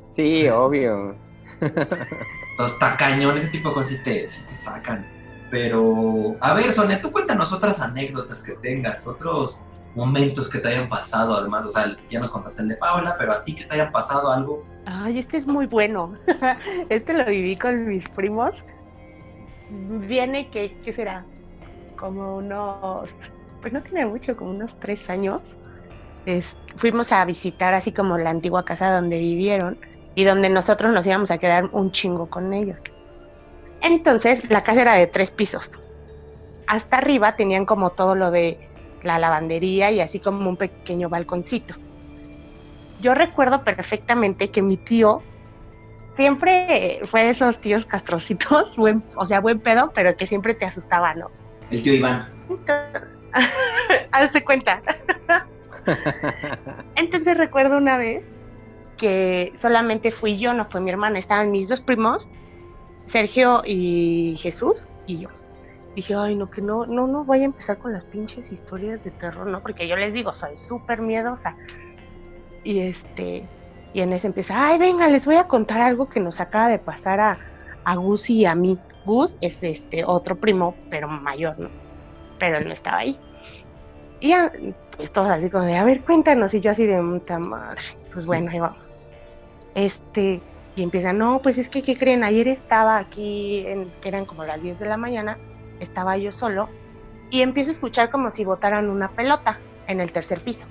Sí, 0.08 0.48
obvio. 0.48 1.14
Entonces 1.60 2.72
está 2.72 2.96
cañón, 2.96 3.36
ese 3.36 3.48
tipo 3.48 3.68
de 3.68 3.74
cosas 3.74 3.92
sí 3.92 4.02
te, 4.02 4.26
sí 4.26 4.44
te 4.48 4.54
sacan. 4.54 5.06
Pero, 5.50 6.36
a 6.40 6.54
ver, 6.54 6.72
Sonia, 6.72 7.00
tú 7.00 7.10
cuéntanos 7.10 7.52
otras 7.52 7.80
anécdotas 7.80 8.42
que 8.42 8.52
tengas, 8.52 9.06
otros 9.06 9.64
momentos 9.94 10.48
que 10.50 10.58
te 10.60 10.68
hayan 10.68 10.88
pasado, 10.88 11.34
además, 11.36 11.64
o 11.66 11.70
sea, 11.70 11.86
ya 12.08 12.20
nos 12.20 12.30
contaste 12.30 12.62
el 12.62 12.68
de 12.68 12.76
Paola, 12.76 13.16
pero 13.18 13.32
a 13.32 13.42
ti 13.42 13.54
que 13.56 13.64
te 13.64 13.74
hayan 13.74 13.92
pasado 13.92 14.30
algo. 14.30 14.64
Ay, 14.86 15.18
este 15.18 15.36
es 15.36 15.46
muy 15.46 15.66
bueno. 15.66 16.14
este 16.90 17.12
lo 17.12 17.24
viví 17.26 17.56
con 17.58 17.86
mis 17.86 18.04
primos. 18.10 18.56
Viene 19.68 20.50
que, 20.50 20.76
¿qué 20.82 20.92
será? 20.92 21.26
Como 21.98 22.36
unos, 22.36 23.14
pues 23.60 23.72
no 23.72 23.82
tiene 23.82 24.06
mucho, 24.06 24.36
como 24.36 24.50
unos 24.50 24.78
tres 24.78 25.08
años. 25.10 25.42
Es- 26.24 26.58
fuimos 26.76 27.12
a 27.12 27.24
visitar 27.24 27.74
así 27.74 27.92
como 27.92 28.18
la 28.18 28.30
antigua 28.30 28.64
casa 28.64 28.92
donde 28.92 29.18
vivieron 29.18 29.78
y 30.14 30.24
donde 30.24 30.50
nosotros 30.50 30.92
nos 30.92 31.06
íbamos 31.06 31.30
a 31.30 31.38
quedar 31.38 31.70
un 31.72 31.92
chingo 31.92 32.28
con 32.28 32.52
ellos. 32.54 32.82
Entonces, 33.80 34.48
la 34.50 34.62
casa 34.62 34.82
era 34.82 34.94
de 34.94 35.06
tres 35.08 35.32
pisos. 35.32 35.70
Hasta 36.66 36.98
arriba 36.98 37.34
tenían 37.36 37.66
como 37.66 37.92
todo 37.92 38.14
lo 38.14 38.30
de 38.30 38.60
la 39.02 39.18
lavandería 39.18 39.90
y 39.90 40.00
así 40.00 40.20
como 40.20 40.48
un 40.48 40.56
pequeño 40.56 41.08
balconcito 41.08 41.74
yo 43.00 43.14
recuerdo 43.14 43.64
perfectamente 43.64 44.50
que 44.50 44.62
mi 44.62 44.76
tío 44.76 45.22
siempre 46.08 47.00
fue 47.10 47.24
de 47.24 47.30
esos 47.30 47.60
tíos 47.60 47.86
castrocitos, 47.86 48.76
buen, 48.76 49.02
o 49.16 49.26
sea, 49.26 49.40
buen 49.40 49.60
pedo, 49.60 49.92
pero 49.94 50.16
que 50.16 50.26
siempre 50.26 50.54
te 50.54 50.64
asustaba, 50.64 51.14
¿no? 51.14 51.30
El 51.70 51.82
tío 51.82 51.94
Iván. 51.94 52.28
Hazte 54.12 54.42
cuenta. 54.42 54.82
Entonces 56.96 57.36
recuerdo 57.36 57.76
una 57.76 57.98
vez 57.98 58.24
que 58.96 59.52
solamente 59.60 60.10
fui 60.10 60.38
yo, 60.38 60.54
no 60.54 60.64
fue 60.68 60.80
mi 60.80 60.90
hermana, 60.90 61.18
estaban 61.18 61.52
mis 61.52 61.68
dos 61.68 61.80
primos, 61.80 62.28
Sergio 63.06 63.62
y 63.64 64.36
Jesús, 64.40 64.88
y 65.06 65.18
yo. 65.18 65.28
Dije, 65.94 66.14
ay, 66.14 66.36
no, 66.36 66.50
que 66.50 66.62
no, 66.62 66.86
no, 66.86 67.06
no 67.06 67.24
voy 67.24 67.40
a 67.40 67.44
empezar 67.44 67.78
con 67.78 67.92
las 67.92 68.04
pinches 68.04 68.50
historias 68.52 69.02
de 69.04 69.10
terror, 69.10 69.46
¿no? 69.46 69.60
Porque 69.62 69.88
yo 69.88 69.96
les 69.96 70.14
digo, 70.14 70.32
soy 70.34 70.56
súper 70.68 71.00
miedosa. 71.00 71.56
Y 72.62 72.80
este, 72.80 73.48
y 73.92 74.00
en 74.00 74.12
ese 74.12 74.26
empieza, 74.26 74.66
ay, 74.68 74.78
venga, 74.78 75.08
les 75.08 75.24
voy 75.24 75.36
a 75.36 75.48
contar 75.48 75.80
algo 75.80 76.08
que 76.08 76.20
nos 76.20 76.40
acaba 76.40 76.68
de 76.68 76.78
pasar 76.78 77.20
a, 77.20 77.38
a 77.84 77.96
Gus 77.96 78.30
y 78.30 78.44
a 78.44 78.54
mí. 78.54 78.78
Gus 79.04 79.36
es 79.40 79.62
este 79.62 80.04
otro 80.04 80.36
primo, 80.36 80.74
pero 80.90 81.08
mayor, 81.08 81.58
¿no? 81.58 81.70
Pero 82.38 82.58
él 82.58 82.66
no 82.66 82.72
estaba 82.72 82.98
ahí. 82.98 83.18
Y 84.20 84.28
ya, 84.28 84.52
pues 84.96 85.12
todos 85.12 85.30
así 85.30 85.48
como 85.48 85.64
de, 85.64 85.76
a 85.76 85.84
ver, 85.84 86.02
cuéntanos, 86.02 86.52
y 86.54 86.60
yo 86.60 86.70
así 86.70 86.86
de 86.86 87.00
puta 87.00 87.38
madre. 87.38 87.80
Pues 88.12 88.26
bueno, 88.26 88.50
ahí 88.50 88.58
vamos. 88.58 88.92
Este, 89.74 90.40
y 90.76 90.82
empieza, 90.82 91.12
no, 91.12 91.40
pues 91.40 91.58
es 91.58 91.68
que, 91.68 91.82
¿qué 91.82 91.96
creen? 91.96 92.24
Ayer 92.24 92.48
estaba 92.48 92.98
aquí, 92.98 93.64
en, 93.66 93.88
eran 94.04 94.26
como 94.26 94.44
las 94.44 94.62
10 94.62 94.78
de 94.78 94.86
la 94.86 94.96
mañana, 94.96 95.38
estaba 95.80 96.16
yo 96.16 96.32
solo, 96.32 96.68
y 97.30 97.42
empiezo 97.42 97.70
a 97.70 97.74
escuchar 97.74 98.10
como 98.10 98.30
si 98.30 98.44
botaran 98.44 98.88
una 98.88 99.08
pelota 99.08 99.58
en 99.86 100.00
el 100.00 100.12
tercer 100.12 100.40
piso. 100.40 100.66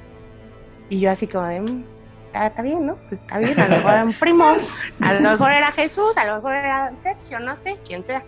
Y 0.89 0.99
yo 0.99 1.11
así 1.11 1.27
como 1.27 1.45
"Mm, 1.47 1.83
está, 2.27 2.47
está 2.47 2.61
bien, 2.61 2.85
¿no? 2.85 2.95
Pues 3.09 3.19
está 3.21 3.37
bien, 3.37 3.59
a 3.59 3.67
lo 3.67 3.75
mejor 3.77 3.91
era 3.91 4.03
un 4.05 4.13
primo, 4.13 4.55
a 5.01 5.13
lo 5.13 5.29
mejor 5.29 5.51
era 5.51 5.71
Jesús, 5.71 6.17
a 6.17 6.25
lo 6.25 6.35
mejor 6.35 6.53
era 6.53 6.95
Sergio, 6.95 7.39
no 7.39 7.55
sé, 7.57 7.77
quién 7.85 8.03
sea. 8.03 8.23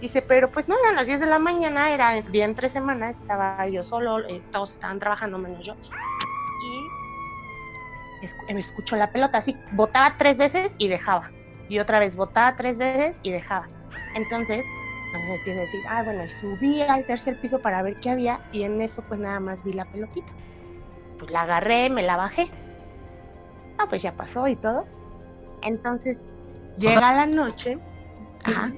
Dice, 0.00 0.20
pero 0.20 0.50
pues 0.50 0.68
no, 0.68 0.76
eran 0.78 0.94
las 0.94 1.06
10 1.06 1.20
de 1.20 1.26
la 1.26 1.38
mañana, 1.38 1.90
era 1.90 2.18
el 2.18 2.30
día 2.30 2.44
entre 2.44 2.68
semana, 2.68 3.10
estaba 3.10 3.66
yo 3.68 3.82
solo, 3.82 4.20
eh, 4.28 4.42
todos 4.52 4.74
estaban 4.74 4.98
trabajando 4.98 5.38
menos 5.38 5.64
yo. 5.64 5.74
Y 8.48 8.54
me 8.54 8.60
escucho 8.60 8.96
la 8.96 9.10
pelota, 9.10 9.38
así, 9.38 9.56
botaba 9.72 10.14
tres 10.18 10.36
veces 10.36 10.72
y 10.78 10.88
dejaba. 10.88 11.30
Y 11.68 11.78
otra 11.78 11.98
vez 11.98 12.14
botaba 12.14 12.56
tres 12.56 12.76
veces 12.76 13.16
y 13.22 13.30
dejaba. 13.30 13.68
Entonces, 14.14 14.64
entonces 15.16 15.38
empiezo 15.38 15.58
a 15.58 15.62
decir, 15.62 15.80
ah, 15.88 16.02
bueno, 16.02 16.24
y 16.24 16.30
subí 16.30 16.82
al 16.82 17.04
tercer 17.04 17.40
piso 17.40 17.58
para 17.58 17.82
ver 17.82 17.96
qué 18.00 18.10
había 18.10 18.40
y 18.52 18.62
en 18.62 18.80
eso 18.80 19.02
pues 19.02 19.20
nada 19.20 19.40
más 19.40 19.62
vi 19.64 19.72
la 19.72 19.84
pelotita. 19.84 20.32
Pues 21.18 21.30
la 21.30 21.42
agarré, 21.42 21.90
me 21.90 22.02
la 22.02 22.16
bajé. 22.16 22.48
Ah, 23.78 23.86
pues 23.88 24.02
ya 24.02 24.12
pasó 24.12 24.46
y 24.48 24.56
todo. 24.56 24.86
Entonces, 25.62 26.20
llega 26.78 27.14
la 27.14 27.26
noche. 27.26 27.78
Ajá. 28.44 28.70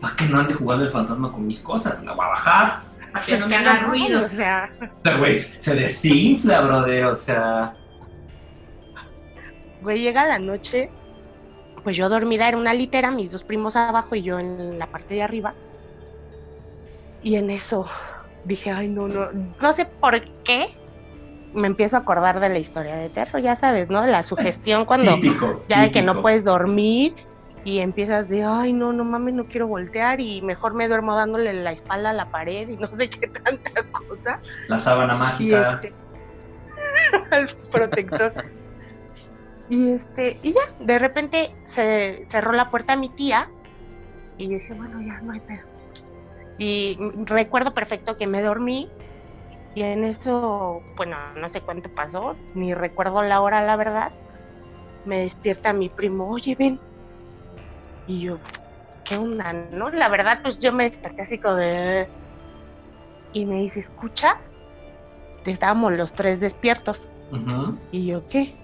¿Para 0.00 0.16
que 0.16 0.24
no 0.26 0.40
ande 0.40 0.54
jugando 0.54 0.84
el 0.84 0.90
fantasma 0.90 1.30
con 1.30 1.46
mis 1.46 1.60
cosas? 1.60 2.02
La 2.02 2.12
voy 2.12 2.24
a 2.24 2.28
bajar. 2.28 2.80
Para 3.12 3.24
que 3.24 3.38
no 3.38 3.46
me 3.46 3.56
haga 3.56 3.80
ruido. 3.84 4.24
O 4.24 4.28
sea, 4.28 4.70
O 4.80 5.04
sea, 5.04 5.16
güey, 5.18 5.36
se 5.36 5.74
desinfla, 5.74 6.60
brother, 6.62 7.06
o 7.06 7.14
sea. 7.14 7.74
güey, 9.82 10.00
llega 10.00 10.26
la 10.26 10.38
noche. 10.38 10.90
Pues 11.84 11.96
yo 11.96 12.08
dormida 12.08 12.48
en 12.48 12.54
una 12.54 12.72
litera, 12.74 13.10
mis 13.10 13.32
dos 13.32 13.42
primos 13.42 13.74
abajo 13.74 14.14
y 14.14 14.22
yo 14.22 14.38
en 14.38 14.78
la 14.78 14.86
parte 14.86 15.14
de 15.14 15.22
arriba. 15.22 15.54
Y 17.22 17.36
en 17.36 17.50
eso 17.50 17.86
dije, 18.44 18.70
ay, 18.70 18.88
no, 18.88 19.08
no, 19.08 19.28
no 19.60 19.72
sé 19.72 19.84
por 19.86 20.20
qué 20.42 20.66
me 21.54 21.66
empiezo 21.66 21.96
a 21.96 22.00
acordar 22.00 22.40
de 22.40 22.48
la 22.48 22.58
historia 22.58 22.96
de 22.96 23.08
terror, 23.10 23.40
ya 23.42 23.54
sabes, 23.56 23.88
¿no? 23.90 24.02
De 24.02 24.10
la 24.10 24.22
sugestión 24.22 24.84
cuando 24.86 25.14
típico. 25.16 25.62
ya 25.68 25.82
de 25.82 25.90
que 25.90 26.02
no 26.02 26.20
puedes 26.22 26.44
dormir 26.44 27.14
y 27.64 27.78
empiezas 27.78 28.28
de, 28.28 28.42
ay, 28.42 28.72
no, 28.72 28.92
no 28.92 29.04
mames, 29.04 29.34
no 29.34 29.44
quiero 29.46 29.68
voltear 29.68 30.20
y 30.20 30.42
mejor 30.42 30.74
me 30.74 30.88
duermo 30.88 31.14
dándole 31.14 31.52
la 31.52 31.70
espalda 31.72 32.10
a 32.10 32.12
la 32.12 32.30
pared 32.30 32.68
y 32.68 32.76
no 32.76 32.92
sé 32.96 33.08
qué 33.08 33.28
tanta 33.28 33.82
cosa. 33.92 34.40
La 34.68 34.78
sábana 34.80 35.14
Y 35.14 35.18
mágica. 35.18 35.72
este, 35.74 35.92
al 37.30 37.48
protector. 37.70 38.32
Y 39.68 39.90
este, 39.92 40.38
y 40.42 40.52
ya, 40.54 40.60
de 40.80 40.98
repente 40.98 41.54
se 41.64 42.24
cerró 42.26 42.52
la 42.52 42.68
puerta 42.70 42.94
a 42.94 42.96
mi 42.96 43.08
tía 43.10 43.48
y 44.38 44.48
yo 44.48 44.54
dije, 44.58 44.74
bueno, 44.74 45.00
ya 45.02 45.20
no 45.20 45.32
hay 45.32 45.40
pedo. 45.40 45.71
Y 46.58 46.98
recuerdo 47.24 47.74
perfecto 47.74 48.16
que 48.16 48.26
me 48.26 48.42
dormí 48.42 48.90
y 49.74 49.82
en 49.82 50.04
eso, 50.04 50.82
bueno, 50.96 51.16
no 51.36 51.48
sé 51.50 51.62
cuánto 51.62 51.88
pasó, 51.88 52.36
ni 52.54 52.74
recuerdo 52.74 53.22
la 53.22 53.40
hora, 53.40 53.64
la 53.64 53.76
verdad. 53.76 54.12
Me 55.06 55.20
despierta 55.20 55.72
mi 55.72 55.88
primo, 55.88 56.28
oye, 56.28 56.54
ven. 56.54 56.78
Y 58.06 58.20
yo, 58.20 58.38
¿qué 59.04 59.16
onda? 59.16 59.52
¿No? 59.52 59.90
La 59.90 60.08
verdad, 60.08 60.40
pues 60.42 60.58
yo 60.58 60.72
me 60.72 60.90
desperté 60.90 61.22
así 61.22 61.38
como 61.38 61.56
de. 61.56 62.06
Y 63.32 63.46
me 63.46 63.60
dice, 63.60 63.80
¿escuchas? 63.80 64.52
Estábamos 65.46 65.94
los 65.94 66.12
tres 66.12 66.38
despiertos. 66.38 67.08
Y 67.90 68.06
yo, 68.06 68.28
¿qué? 68.28 68.54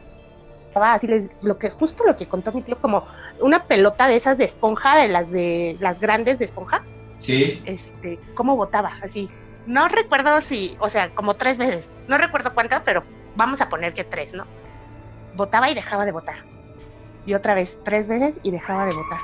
Estaba 0.66 0.92
así, 0.92 1.06
les, 1.06 1.30
lo 1.42 1.58
que, 1.58 1.70
justo 1.70 2.04
lo 2.04 2.16
que 2.16 2.28
contó 2.28 2.52
mi 2.52 2.60
tío, 2.62 2.78
como 2.78 3.06
una 3.40 3.64
pelota 3.64 4.06
de 4.06 4.16
esas 4.16 4.36
de 4.36 4.44
esponja, 4.44 4.98
de 4.98 5.08
las 5.08 5.30
de 5.30 5.78
las 5.80 6.00
grandes 6.00 6.38
de 6.38 6.44
esponja, 6.44 6.84
Sí. 7.18 7.62
este, 7.64 8.18
cómo 8.34 8.56
botaba, 8.56 8.92
así. 9.02 9.28
No 9.66 9.88
recuerdo 9.88 10.40
si, 10.40 10.76
o 10.80 10.88
sea, 10.88 11.10
como 11.10 11.34
tres 11.34 11.58
veces, 11.58 11.92
no 12.06 12.16
recuerdo 12.16 12.54
cuántas, 12.54 12.82
pero 12.82 13.02
vamos 13.36 13.60
a 13.60 13.68
poner 13.68 13.92
que 13.92 14.04
tres, 14.04 14.32
¿no? 14.32 14.44
Botaba 15.36 15.70
y 15.70 15.74
dejaba 15.74 16.04
de 16.06 16.12
botar. 16.12 16.36
Y 17.26 17.34
otra 17.34 17.54
vez, 17.54 17.78
tres 17.84 18.06
veces 18.06 18.40
y 18.42 18.50
dejaba 18.50 18.86
de 18.86 18.94
botar. 18.94 19.20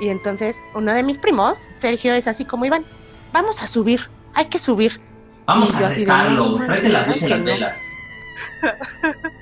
Y 0.00 0.08
entonces, 0.08 0.56
uno 0.74 0.94
de 0.94 1.02
mis 1.02 1.18
primos, 1.18 1.58
Sergio, 1.58 2.14
es 2.14 2.26
así 2.26 2.44
como 2.44 2.64
Iván, 2.64 2.84
vamos 3.32 3.62
a 3.62 3.66
subir, 3.66 4.00
hay 4.34 4.46
que 4.46 4.58
subir. 4.58 5.00
Vamos 5.46 5.78
Y 5.78 5.84
a 5.84 5.88
retarlo. 5.90 6.64
Tráete 6.64 6.88
las 6.88 7.44
velas. 7.44 7.80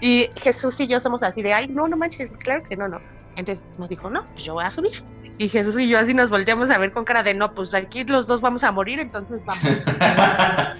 Y 0.00 0.30
Jesús 0.36 0.78
y 0.80 0.86
yo 0.86 1.00
somos 1.00 1.22
así 1.22 1.42
de, 1.42 1.52
ay, 1.52 1.68
no, 1.68 1.88
no 1.88 1.96
manches, 1.96 2.30
claro 2.38 2.62
que 2.62 2.76
no, 2.76 2.88
no. 2.88 3.00
Entonces 3.36 3.66
nos 3.78 3.88
dijo, 3.88 4.08
no, 4.10 4.24
pues 4.26 4.44
yo 4.44 4.54
voy 4.54 4.64
a 4.64 4.70
subir. 4.70 5.02
Y 5.38 5.48
Jesús 5.48 5.78
y 5.78 5.88
yo 5.88 5.98
así 5.98 6.14
nos 6.14 6.30
volteamos 6.30 6.68
a 6.70 6.78
ver 6.78 6.92
con 6.92 7.04
cara 7.04 7.22
de, 7.22 7.32
no, 7.32 7.54
pues 7.54 7.72
aquí 7.72 8.04
los 8.04 8.26
dos 8.26 8.40
vamos 8.40 8.64
a 8.64 8.72
morir, 8.72 8.98
entonces 8.98 9.44
vamos. 9.44 9.62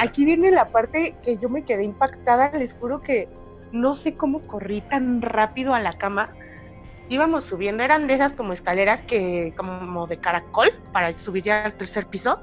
Aquí 0.00 0.24
viene 0.24 0.50
la 0.50 0.68
parte 0.68 1.16
que 1.24 1.38
yo 1.38 1.48
me 1.48 1.64
quedé 1.64 1.84
impactada, 1.84 2.50
les 2.58 2.74
juro 2.74 3.00
que 3.00 3.28
no 3.72 3.94
sé 3.94 4.14
cómo 4.14 4.40
corrí 4.42 4.82
tan 4.82 5.22
rápido 5.22 5.72
a 5.72 5.80
la 5.80 5.94
cama. 5.94 6.30
Íbamos 7.08 7.44
subiendo, 7.44 7.82
eran 7.82 8.06
de 8.06 8.14
esas 8.14 8.32
como 8.34 8.52
escaleras 8.52 9.00
que, 9.02 9.54
como 9.56 10.06
de 10.06 10.18
caracol, 10.18 10.68
para 10.92 11.16
subir 11.16 11.44
ya 11.44 11.64
al 11.64 11.74
tercer 11.74 12.06
piso. 12.06 12.40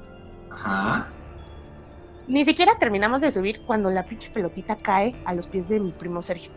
Ajá. 0.50 1.08
Ni 2.26 2.44
siquiera 2.44 2.76
terminamos 2.78 3.20
de 3.20 3.32
subir 3.32 3.60
cuando 3.66 3.90
la 3.90 4.04
pinche 4.04 4.30
pelotita 4.30 4.76
cae 4.76 5.14
a 5.24 5.34
los 5.34 5.46
pies 5.46 5.68
de 5.68 5.80
mi 5.80 5.92
primo 5.92 6.22
Sergio. 6.22 6.52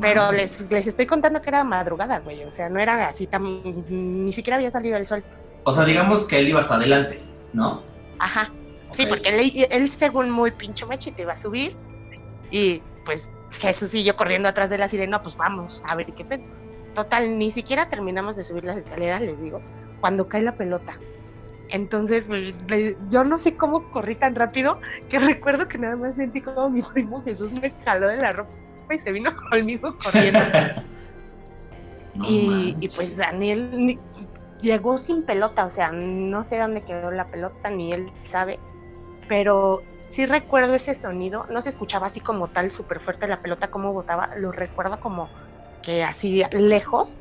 Pero 0.00 0.30
les, 0.30 0.70
les 0.70 0.86
estoy 0.86 1.06
contando 1.06 1.42
que 1.42 1.48
era 1.48 1.64
madrugada, 1.64 2.20
güey. 2.20 2.44
O 2.44 2.50
sea, 2.52 2.68
no 2.68 2.78
era 2.78 3.08
así 3.08 3.26
tan. 3.26 3.62
Ni 4.24 4.32
siquiera 4.32 4.56
había 4.56 4.70
salido 4.70 4.96
el 4.96 5.06
sol. 5.06 5.24
O 5.64 5.72
sea, 5.72 5.84
digamos 5.84 6.24
que 6.24 6.38
él 6.38 6.48
iba 6.48 6.60
hasta 6.60 6.76
adelante, 6.76 7.20
¿no? 7.52 7.82
Ajá. 8.18 8.52
Sí, 8.92 9.06
porque 9.06 9.28
él, 9.28 9.66
él, 9.70 9.88
según 9.88 10.30
muy 10.30 10.50
pinche 10.50 10.86
mechito, 10.86 11.22
iba 11.22 11.32
a 11.32 11.36
subir. 11.36 11.74
Y 12.50 12.82
pues 13.04 13.28
Jesús 13.52 13.94
y 13.94 14.04
yo 14.04 14.16
corriendo 14.16 14.48
atrás 14.48 14.70
de 14.70 14.78
la 14.78 14.88
sirena, 14.88 15.22
pues 15.22 15.36
vamos 15.36 15.82
a 15.86 15.94
ver 15.94 16.06
qué 16.12 16.24
pedo. 16.24 16.42
Total, 16.94 17.38
ni 17.38 17.50
siquiera 17.50 17.88
terminamos 17.88 18.36
de 18.36 18.44
subir 18.44 18.64
las 18.64 18.76
escaleras, 18.76 19.20
les 19.20 19.40
digo, 19.40 19.60
cuando 20.00 20.28
cae 20.28 20.42
la 20.42 20.56
pelota. 20.56 20.96
Entonces, 21.68 22.24
pues, 22.26 22.96
yo 23.08 23.22
no 23.22 23.38
sé 23.38 23.56
cómo 23.56 23.90
corrí 23.92 24.16
tan 24.16 24.34
rápido 24.34 24.80
que 25.08 25.18
recuerdo 25.20 25.68
que 25.68 25.78
nada 25.78 25.96
más 25.96 26.16
sentí 26.16 26.40
como 26.40 26.68
mi 26.68 26.82
primo 26.82 27.22
Jesús 27.22 27.52
me 27.52 27.72
jaló 27.84 28.08
de 28.08 28.16
la 28.16 28.32
ropa 28.32 28.50
y 28.94 28.98
se 28.98 29.12
vino 29.12 29.32
conmigo 29.50 29.96
corriendo. 30.02 30.40
No 32.14 32.28
y, 32.28 32.76
y 32.80 32.88
pues 32.88 33.16
Daniel 33.16 33.70
ni- 33.72 33.98
llegó 34.60 34.98
sin 34.98 35.24
pelota, 35.24 35.64
o 35.64 35.70
sea, 35.70 35.90
no 35.92 36.42
sé 36.44 36.58
dónde 36.58 36.82
quedó 36.82 37.10
la 37.10 37.26
pelota, 37.28 37.70
ni 37.70 37.92
él 37.92 38.10
sabe, 38.30 38.58
pero 39.28 39.82
sí 40.08 40.26
recuerdo 40.26 40.74
ese 40.74 40.94
sonido, 40.94 41.46
no 41.50 41.62
se 41.62 41.70
escuchaba 41.70 42.08
así 42.08 42.20
como 42.20 42.48
tal 42.48 42.72
súper 42.72 43.00
fuerte 43.00 43.28
la 43.28 43.40
pelota 43.40 43.68
como 43.68 43.92
botaba, 43.92 44.28
lo 44.36 44.50
recuerdo 44.52 44.98
como 44.98 45.30
que 45.82 46.02
así 46.02 46.42
lejos, 46.52 47.16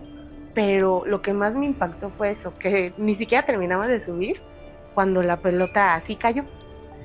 pero 0.53 1.03
lo 1.05 1.22
que 1.22 1.34
más 1.34 1.53
me 1.53 1.67
impactó 1.67 2.09
fue 2.09 2.32
eso, 2.32 2.51
que 2.53 2.93
ni 2.97 3.13
siquiera 3.13 3.45
terminamos 3.45 3.88
de 3.88 4.01
subir 4.01 4.41
cuando 4.95 5.22
la 5.22 5.38
pelota 5.38 5.93
así 5.93 6.15
cayó. 6.15 6.43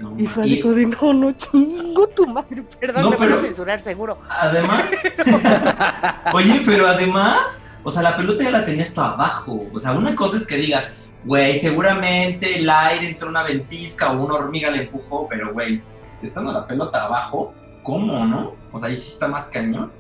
No 0.01 0.15
Y 0.19 0.27
fue 0.27 0.43
así 0.45 0.61
como 0.61 0.75
de, 0.75 0.87
no, 0.87 1.13
no, 1.13 1.33
chingo 1.33 2.09
tu 2.09 2.27
madre, 2.27 2.63
perdón, 2.81 3.03
No, 3.05 3.11
me 3.11 3.17
van 3.17 3.29
a 3.29 3.31
pero- 3.37 3.47
censurar 3.47 3.81
seguro. 3.81 4.19
Además, 4.29 4.91
oye, 6.33 6.63
pero 6.65 6.87
además, 6.89 7.63
o 7.83 7.91
sea, 7.91 8.03
la 8.03 8.17
pelota 8.17 8.45
ya 8.45 8.51
la 8.51 8.65
tenías 8.65 8.93
tú 8.93 9.01
abajo. 9.01 9.67
O 9.73 9.81
sea, 9.81 9.93
una 9.93 10.15
cosa 10.17 10.37
es 10.37 10.47
que 10.47 10.57
digas, 10.57 10.93
güey, 11.25 11.59
seguramente 11.59 12.59
el 12.59 12.69
aire 12.69 13.09
entró 13.09 13.29
una 13.29 13.43
ventisca 13.43 14.11
o 14.11 14.23
una 14.25 14.35
hormiga 14.35 14.71
le 14.71 14.83
empujó, 14.85 15.29
pero 15.29 15.53
güey, 15.53 15.83
estando 16.23 16.53
la 16.53 16.67
pelota 16.67 17.05
abajo, 17.05 17.55
¿cómo, 17.83 18.25
no? 18.27 18.55
O 18.73 18.79
sea, 18.79 18.89
ahí 18.89 18.97
sí 18.97 19.13
está 19.13 19.29
más 19.29 19.47
cañón. 19.49 19.93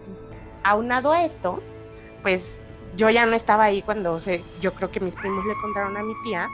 aunado 0.65 1.13
a 1.13 1.25
esto, 1.25 1.63
pues 2.23 2.63
yo 2.97 3.11
ya 3.11 3.27
no 3.27 3.35
estaba 3.37 3.65
ahí 3.65 3.83
cuando 3.83 4.19
se, 4.21 4.43
yo 4.61 4.73
creo 4.73 4.91
que 4.91 5.01
mis 5.01 5.15
primos 5.15 5.45
le 5.47 5.55
contaron 5.61 5.97
a 5.97 6.03
mi 6.03 6.15
tía 6.25 6.49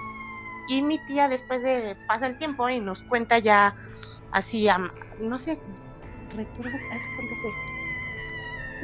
y 0.71 0.83
mi 0.83 0.99
tía 0.99 1.29
después 1.29 1.63
de 1.63 1.97
pasa 2.07 2.27
el 2.27 2.39
tiempo 2.39 2.69
y 2.69 2.81
nos 2.81 3.03
cuenta 3.03 3.39
ya 3.39 3.75
así, 4.31 4.69
no 5.19 5.39
sé, 5.39 5.59
recuerdo 6.37 6.77
hace 6.93 7.07
cuánto 7.17 7.35
fue. 7.43 7.51